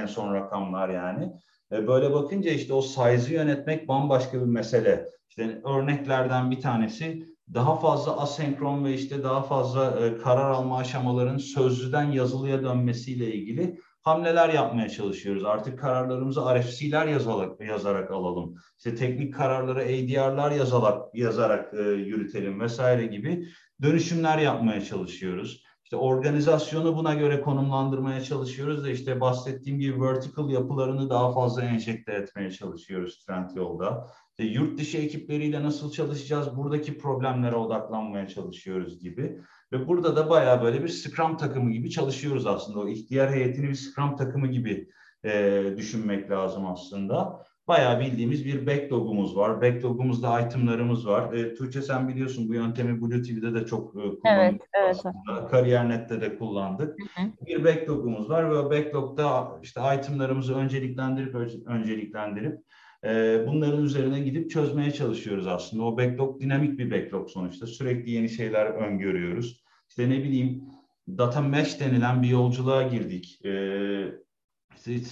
en 0.00 0.06
son 0.06 0.34
rakamlar 0.34 0.88
yani. 0.88 1.32
E, 1.72 1.86
böyle 1.86 2.12
bakınca 2.12 2.50
işte 2.50 2.72
o 2.72 2.82
size'ı 2.82 3.34
yönetmek 3.34 3.88
bambaşka 3.88 4.40
bir 4.40 4.46
mesele. 4.46 5.08
İşte 5.28 5.62
örneklerden 5.64 6.50
bir 6.50 6.60
tanesi 6.60 7.33
daha 7.54 7.76
fazla 7.76 8.20
asenkron 8.20 8.84
ve 8.84 8.94
işte 8.94 9.22
daha 9.22 9.42
fazla 9.42 10.06
e, 10.06 10.18
karar 10.18 10.50
alma 10.50 10.78
aşamalarının 10.78 11.38
sözlüden 11.38 12.04
yazılıya 12.04 12.62
dönmesiyle 12.62 13.34
ilgili 13.34 13.78
hamleler 14.02 14.48
yapmaya 14.48 14.88
çalışıyoruz. 14.88 15.44
Artık 15.44 15.78
kararlarımızı 15.78 16.40
RFC'ler 16.40 17.06
yazarak, 17.06 17.60
yazarak 17.60 18.10
alalım. 18.10 18.54
İşte 18.76 18.94
teknik 18.94 19.34
kararları 19.34 19.80
ADR'lar 19.80 20.50
yazarak, 20.50 21.14
yazarak 21.14 21.74
e, 21.74 21.82
yürütelim 21.82 22.60
vesaire 22.60 23.06
gibi 23.06 23.48
dönüşümler 23.82 24.38
yapmaya 24.38 24.84
çalışıyoruz. 24.84 25.63
İşte 25.94 26.04
organizasyonu 26.04 26.96
buna 26.96 27.14
göre 27.14 27.40
konumlandırmaya 27.40 28.20
çalışıyoruz 28.20 28.84
da 28.84 28.90
işte 28.90 29.20
bahsettiğim 29.20 29.78
gibi 29.78 30.02
vertical 30.02 30.50
yapılarını 30.50 31.10
daha 31.10 31.32
fazla 31.32 31.62
enjekte 31.62 32.12
etmeye 32.12 32.50
çalışıyoruz 32.50 33.24
Trendyol'da. 33.24 34.06
İşte 34.30 34.44
yurt 34.44 34.78
dışı 34.78 34.98
ekipleriyle 34.98 35.62
nasıl 35.62 35.92
çalışacağız, 35.92 36.56
buradaki 36.56 36.98
problemlere 36.98 37.56
odaklanmaya 37.56 38.28
çalışıyoruz 38.28 39.00
gibi. 39.00 39.40
Ve 39.72 39.88
burada 39.88 40.16
da 40.16 40.30
bayağı 40.30 40.62
böyle 40.62 40.82
bir 40.82 40.88
Scrum 40.88 41.36
takımı 41.36 41.70
gibi 41.72 41.90
çalışıyoruz 41.90 42.46
aslında. 42.46 42.80
O 42.80 42.88
ihtiyar 42.88 43.30
heyetini 43.30 43.68
bir 43.68 43.74
Scrum 43.74 44.16
takımı 44.16 44.46
gibi 44.46 44.88
e, 45.24 45.64
düşünmek 45.76 46.30
lazım 46.30 46.66
aslında. 46.66 47.44
Bayağı 47.68 48.00
bildiğimiz 48.00 48.44
bir 48.44 48.66
backlogumuz 48.66 49.36
var. 49.36 49.62
Backlogumuzda 49.62 50.40
itemlarımız 50.40 51.06
var. 51.06 51.32
E, 51.32 51.54
Tuğçe 51.54 51.82
sen 51.82 52.08
biliyorsun 52.08 52.48
bu 52.48 52.54
yöntemi 52.54 53.00
Blue 53.00 53.22
TV'de 53.22 53.54
de 53.54 53.66
çok 53.66 53.88
e, 53.88 53.92
kullandık 53.92 54.22
Evet, 54.24 54.60
evet. 54.72 54.90
aslında. 54.90 55.46
Kariyer.net'te 55.46 56.20
de 56.20 56.38
kullandık. 56.38 56.98
Hı 57.00 57.22
hı. 57.22 57.26
Bir 57.46 57.64
backlogumuz 57.64 58.30
var 58.30 58.50
ve 58.50 58.54
o 58.54 58.70
backlogda 58.70 59.58
işte 59.62 59.80
itemlarımızı 59.98 60.54
önceliklendirip 60.54 61.34
önceliklendirip 61.66 62.58
e, 63.04 63.44
bunların 63.46 63.84
üzerine 63.84 64.20
gidip 64.20 64.50
çözmeye 64.50 64.90
çalışıyoruz 64.90 65.46
aslında. 65.46 65.84
O 65.84 65.98
backlog 65.98 66.40
dinamik 66.40 66.78
bir 66.78 66.90
backlog 66.90 67.28
sonuçta. 67.28 67.66
Sürekli 67.66 68.10
yeni 68.10 68.28
şeyler 68.28 68.66
öngörüyoruz. 68.66 69.64
İşte 69.88 70.10
ne 70.10 70.24
bileyim 70.24 70.64
data 71.08 71.40
mesh 71.40 71.80
denilen 71.80 72.22
bir 72.22 72.28
yolculuğa 72.28 72.82
girdik. 72.82 73.40
Ee, 73.44 74.23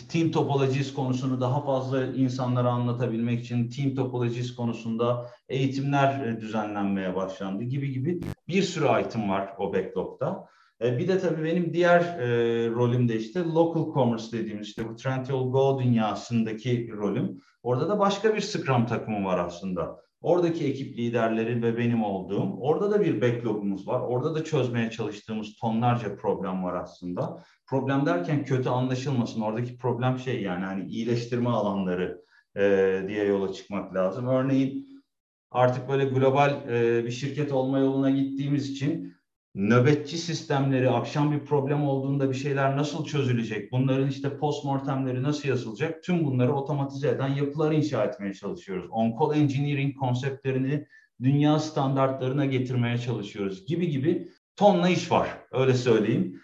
team 0.08 0.30
topologies 0.30 0.94
konusunu 0.94 1.40
daha 1.40 1.64
fazla 1.64 2.04
insanlara 2.06 2.70
anlatabilmek 2.70 3.40
için 3.40 3.70
team 3.70 3.94
topologies 3.94 4.54
konusunda 4.54 5.26
eğitimler 5.48 6.26
e, 6.26 6.40
düzenlenmeye 6.40 7.16
başlandı 7.16 7.62
gibi 7.62 7.92
gibi 7.92 8.20
bir 8.48 8.62
sürü 8.62 9.00
item 9.06 9.28
var 9.28 9.54
o 9.58 9.72
backlog'da. 9.72 10.48
E, 10.82 10.98
bir 10.98 11.08
de 11.08 11.18
tabii 11.18 11.44
benim 11.44 11.74
diğer 11.74 12.00
e, 12.00 12.26
rolüm 12.70 13.08
de 13.08 13.16
işte 13.16 13.40
local 13.40 13.94
commerce 13.94 14.32
dediğimiz 14.32 14.68
işte 14.68 14.88
bu 14.88 14.96
Trendyol 14.96 15.52
Go 15.52 15.80
dünyasındaki 15.82 16.92
rolüm. 16.92 17.40
Orada 17.62 17.88
da 17.88 17.98
başka 17.98 18.34
bir 18.34 18.40
Scrum 18.40 18.86
takımı 18.86 19.24
var 19.24 19.38
aslında. 19.38 20.02
Oradaki 20.22 20.66
ekip 20.66 20.98
liderleri 20.98 21.62
ve 21.62 21.78
benim 21.78 22.04
olduğum, 22.04 22.56
orada 22.60 22.90
da 22.90 23.00
bir 23.00 23.20
backlogumuz 23.20 23.88
var. 23.88 24.00
Orada 24.00 24.34
da 24.34 24.44
çözmeye 24.44 24.90
çalıştığımız 24.90 25.56
tonlarca 25.56 26.16
problem 26.16 26.64
var 26.64 26.74
aslında. 26.74 27.44
Problem 27.66 28.06
derken 28.06 28.44
kötü 28.44 28.68
anlaşılmasın. 28.68 29.40
Oradaki 29.40 29.78
problem 29.78 30.18
şey 30.18 30.42
yani 30.42 30.64
hani 30.64 30.84
iyileştirme 30.84 31.50
alanları 31.50 32.22
e, 32.56 32.62
diye 33.08 33.24
yola 33.24 33.52
çıkmak 33.52 33.94
lazım. 33.94 34.26
Örneğin 34.26 35.02
artık 35.50 35.88
böyle 35.88 36.04
global 36.04 36.68
e, 36.68 37.04
bir 37.04 37.10
şirket 37.10 37.52
olma 37.52 37.78
yoluna 37.78 38.10
gittiğimiz 38.10 38.70
için 38.70 39.14
nöbetçi 39.54 40.18
sistemleri, 40.18 40.90
akşam 40.90 41.32
bir 41.32 41.40
problem 41.40 41.84
olduğunda 41.84 42.30
bir 42.30 42.34
şeyler 42.34 42.76
nasıl 42.76 43.04
çözülecek, 43.04 43.72
bunların 43.72 44.08
işte 44.08 44.36
postmortemleri 44.36 45.22
nasıl 45.22 45.48
yazılacak, 45.48 46.02
tüm 46.02 46.24
bunları 46.24 46.54
otomatize 46.54 47.08
eden 47.08 47.28
yapılar 47.28 47.72
inşa 47.72 48.04
etmeye 48.04 48.34
çalışıyoruz. 48.34 48.90
On-call 48.90 49.36
engineering 49.36 49.96
konseptlerini 49.96 50.86
dünya 51.22 51.58
standartlarına 51.58 52.46
getirmeye 52.46 52.98
çalışıyoruz 52.98 53.66
gibi 53.66 53.88
gibi 53.88 54.28
tonla 54.56 54.88
iş 54.88 55.10
var, 55.10 55.28
öyle 55.52 55.74
söyleyeyim. 55.74 56.40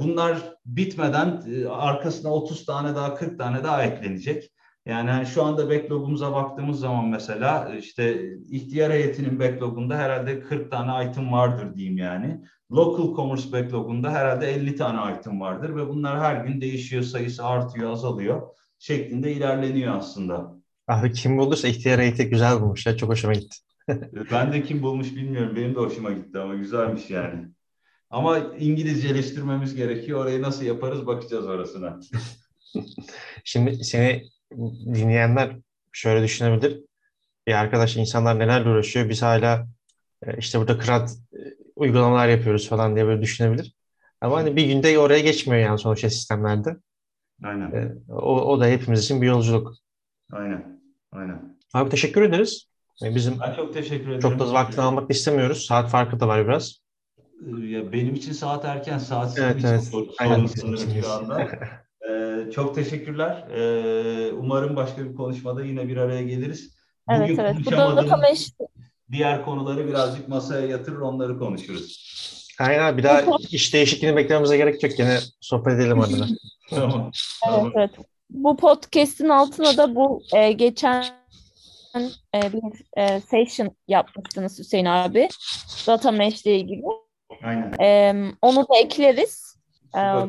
Bunlar 0.00 0.38
bitmeden 0.66 1.42
arkasına 1.70 2.30
30 2.30 2.64
tane 2.64 2.94
daha 2.94 3.14
40 3.14 3.38
tane 3.38 3.64
daha 3.64 3.84
eklenecek. 3.84 4.52
Yani 4.86 5.10
hani 5.10 5.26
şu 5.26 5.42
anda 5.42 5.70
backlog'umuza 5.70 6.32
baktığımız 6.32 6.80
zaman 6.80 7.08
mesela 7.08 7.74
işte 7.78 8.32
ihtiyar 8.50 8.92
heyetinin 8.92 9.40
backlog'unda 9.40 9.96
herhalde 9.96 10.40
40 10.40 10.70
tane 10.70 11.10
item 11.10 11.32
vardır 11.32 11.76
diyeyim 11.76 11.98
yani. 11.98 12.40
Local 12.72 13.16
commerce 13.16 13.52
backlog'unda 13.52 14.10
herhalde 14.10 14.54
50 14.54 14.76
tane 14.76 15.18
item 15.18 15.40
vardır 15.40 15.76
ve 15.76 15.88
bunlar 15.88 16.20
her 16.20 16.44
gün 16.44 16.60
değişiyor, 16.60 17.02
sayısı 17.02 17.44
artıyor, 17.44 17.90
azalıyor 17.90 18.42
şeklinde 18.82 19.32
ilerleniyor 19.32 19.96
aslında. 19.96 20.54
Abi 20.88 21.12
kim 21.12 21.38
bulduysa 21.38 21.68
ihtiyar 21.68 22.00
heyeti 22.00 22.28
güzel 22.28 22.60
bulmuş 22.60 22.86
ya. 22.86 22.96
Çok 22.96 23.10
hoşuma 23.10 23.32
gitti. 23.32 23.56
Ben 24.32 24.52
de 24.52 24.62
kim 24.62 24.82
bulmuş 24.82 25.16
bilmiyorum. 25.16 25.56
Benim 25.56 25.74
de 25.74 25.78
hoşuma 25.78 26.12
gitti 26.12 26.38
ama 26.38 26.54
güzelmiş 26.54 27.10
yani. 27.10 27.48
Ama 28.10 28.38
İngilizceleştirmemiz 28.38 29.74
gerekiyor. 29.74 30.20
Orayı 30.20 30.42
nasıl 30.42 30.64
yaparız 30.64 31.06
bakacağız 31.06 31.46
orasına. 31.46 32.00
Şimdi 33.44 33.84
seni 33.84 34.22
dinleyenler 34.94 35.56
şöyle 35.92 36.22
düşünebilir. 36.24 36.80
Ya 37.46 37.58
arkadaş 37.60 37.96
insanlar 37.96 38.38
nelerle 38.38 38.68
uğraşıyor? 38.68 39.08
Biz 39.08 39.22
hala 39.22 39.66
e, 40.26 40.38
işte 40.38 40.58
burada 40.60 40.80
CRUD 40.80 41.08
e, 41.08 41.54
uygulamalar 41.76 42.28
yapıyoruz 42.28 42.68
falan 42.68 42.94
diye 42.94 43.06
böyle 43.06 43.22
düşünebilir. 43.22 43.74
Ama 44.20 44.36
hani 44.36 44.56
bir 44.56 44.66
günde 44.66 44.98
oraya 44.98 45.20
geçmiyor 45.20 45.62
yani 45.62 45.78
sonuçta 45.78 46.10
sistemlerde. 46.10 46.76
Aynen. 47.44 47.70
E, 47.72 47.92
O, 48.12 48.40
o 48.40 48.60
da 48.60 48.66
hepimiz 48.66 49.04
için 49.04 49.22
bir 49.22 49.26
yolculuk. 49.26 49.74
Aynen. 50.32 50.80
Aynen. 51.12 51.56
Abi 51.74 51.90
teşekkür 51.90 52.22
ederiz. 52.22 52.68
Bizim 53.02 53.40
Ben 53.40 53.54
çok 53.54 53.74
teşekkür 53.74 54.06
ederim. 54.06 54.20
çok 54.20 54.38
da 54.38 54.52
vaktini 54.52 54.80
almak 54.84 55.10
istemiyoruz. 55.10 55.66
Saat 55.66 55.90
farkı 55.90 56.20
da 56.20 56.28
var 56.28 56.46
biraz. 56.46 56.82
Ya 57.58 57.92
benim 57.92 58.14
için 58.14 58.32
saat 58.32 58.64
erken. 58.64 58.98
Saat 58.98 59.30
sizin 59.30 59.42
Evet, 59.42 59.58
için 59.58 59.68
evet. 59.68 59.82
sorun 59.84 60.10
Aynen. 60.18 60.46
sanırım 60.46 61.02
şu 61.02 61.10
anda. 61.12 61.48
Ee, 62.12 62.50
çok 62.50 62.74
teşekkürler. 62.74 63.44
Ee, 63.50 64.32
umarım 64.32 64.76
başka 64.76 65.04
bir 65.04 65.14
konuşmada 65.14 65.64
yine 65.64 65.88
bir 65.88 65.96
araya 65.96 66.22
geliriz. 66.22 66.74
Evet 67.10 67.30
Bugün 67.30 67.42
evet. 67.42 67.56
Bu 67.66 67.70
da 67.70 68.18
diğer 69.12 69.44
konuları 69.44 69.88
birazcık 69.88 70.28
masaya 70.28 70.66
yatırır 70.66 71.00
onları 71.00 71.38
konuşuruz. 71.38 72.12
Aynen 72.60 72.98
bir 72.98 73.02
daha 73.02 73.22
iş 73.50 73.74
değişikliğini 73.74 74.16
beklememize 74.16 74.56
gerek 74.56 74.82
yok. 74.82 74.98
Yine 74.98 75.18
sohbet 75.40 75.74
edelim 75.74 76.00
arada. 76.00 76.26
Tamam. 76.70 77.10
Evet 77.48 77.72
evet. 77.76 77.90
Bu 78.30 78.56
podcast'in 78.56 79.28
altına 79.28 79.76
da 79.76 79.94
bu 79.94 80.22
e, 80.34 80.52
geçen 80.52 81.04
e, 82.34 82.52
bir 82.52 82.84
e, 82.96 83.20
session 83.20 83.76
yapmıştınız 83.88 84.58
Hüseyin 84.58 84.84
abi. 84.84 85.28
Data 85.86 86.10
mesh 86.10 86.46
ile 86.46 86.56
ilgili. 86.56 86.82
Aynen. 87.42 87.72
E, 87.82 88.14
onu 88.42 88.60
da 88.60 88.78
ekleriz. 88.84 89.56
E, 89.84 89.98
Süper. 89.98 90.28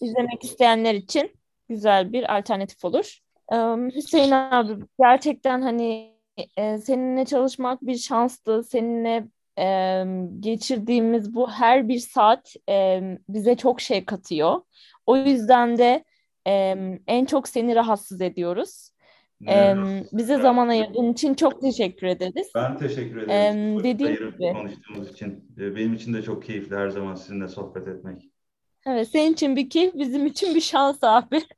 İzlemek 0.00 0.44
isteyenler 0.44 0.94
için 0.94 1.32
güzel 1.68 2.12
bir 2.12 2.36
alternatif 2.36 2.84
olur. 2.84 3.18
E, 3.52 3.56
Hüseyin 3.96 4.30
abi 4.30 4.84
gerçekten 5.00 5.62
hani 5.62 6.14
e, 6.56 6.78
seninle 6.78 7.24
çalışmak 7.24 7.82
bir 7.82 7.96
şanstı. 7.96 8.62
Seninle 8.64 9.24
e, 9.58 10.04
geçirdiğimiz 10.40 11.34
bu 11.34 11.50
her 11.50 11.88
bir 11.88 11.98
saat 11.98 12.54
e, 12.68 13.00
bize 13.28 13.56
çok 13.56 13.80
şey 13.80 14.04
katıyor. 14.04 14.60
O 15.06 15.16
yüzden 15.16 15.78
de 15.78 16.04
e, 16.46 16.76
en 17.06 17.24
çok 17.24 17.48
seni 17.48 17.74
rahatsız 17.74 18.20
ediyoruz. 18.20 18.90
E, 19.46 19.54
Evet. 19.54 20.06
bize 20.12 20.38
zaman 20.38 20.68
ayırdığın 20.68 21.12
için 21.12 21.34
çok 21.34 21.60
teşekkür 21.60 22.06
ederiz. 22.06 22.52
Ben 22.54 22.78
teşekkür 22.78 23.16
ederim. 23.16 23.74
Vakit 23.74 23.84
dediğim 23.84 24.14
gibi. 24.16 24.52
konuştuğumuz 24.52 25.10
için. 25.10 25.44
Ee, 25.58 25.76
Benim 25.76 25.94
için 25.94 26.14
de 26.14 26.22
çok 26.22 26.44
keyifli 26.44 26.76
her 26.76 26.88
zaman 26.88 27.14
sizinle 27.14 27.48
sohbet 27.48 27.88
etmek. 27.88 28.30
Evet, 28.86 29.08
senin 29.08 29.32
için 29.32 29.56
bir 29.56 29.70
keyif, 29.70 29.94
bizim 29.94 30.26
için 30.26 30.54
bir 30.54 30.60
şans 30.60 30.98
abi. 31.02 31.42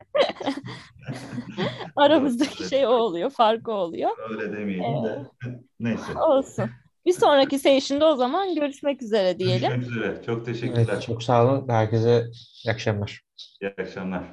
Aramızdaki 1.97 2.69
şey 2.69 2.87
o 2.87 2.91
oluyor, 2.91 3.31
farkı 3.31 3.73
oluyor. 3.73 4.11
Öyle 4.31 4.53
demeyelim 4.53 5.05
de. 5.05 5.19
Neyse. 5.81 6.15
Olsun. 6.15 6.71
Bir 7.07 7.13
sonraki 7.13 7.59
session'da 7.59 8.13
o 8.13 8.17
zaman 8.17 8.55
görüşmek 8.55 9.03
üzere 9.03 9.39
diyelim. 9.39 9.71
Görüşmek 9.71 9.91
üzere. 9.91 10.23
Çok 10.27 10.47
teşekkürler. 10.47 10.87
Evet, 10.91 11.03
çok 11.03 11.23
sağ 11.23 11.45
olun. 11.47 11.69
Herkese 11.69 12.27
iyi 12.65 12.73
akşamlar. 12.73 13.23
İyi 13.63 13.75
akşamlar. 13.79 14.25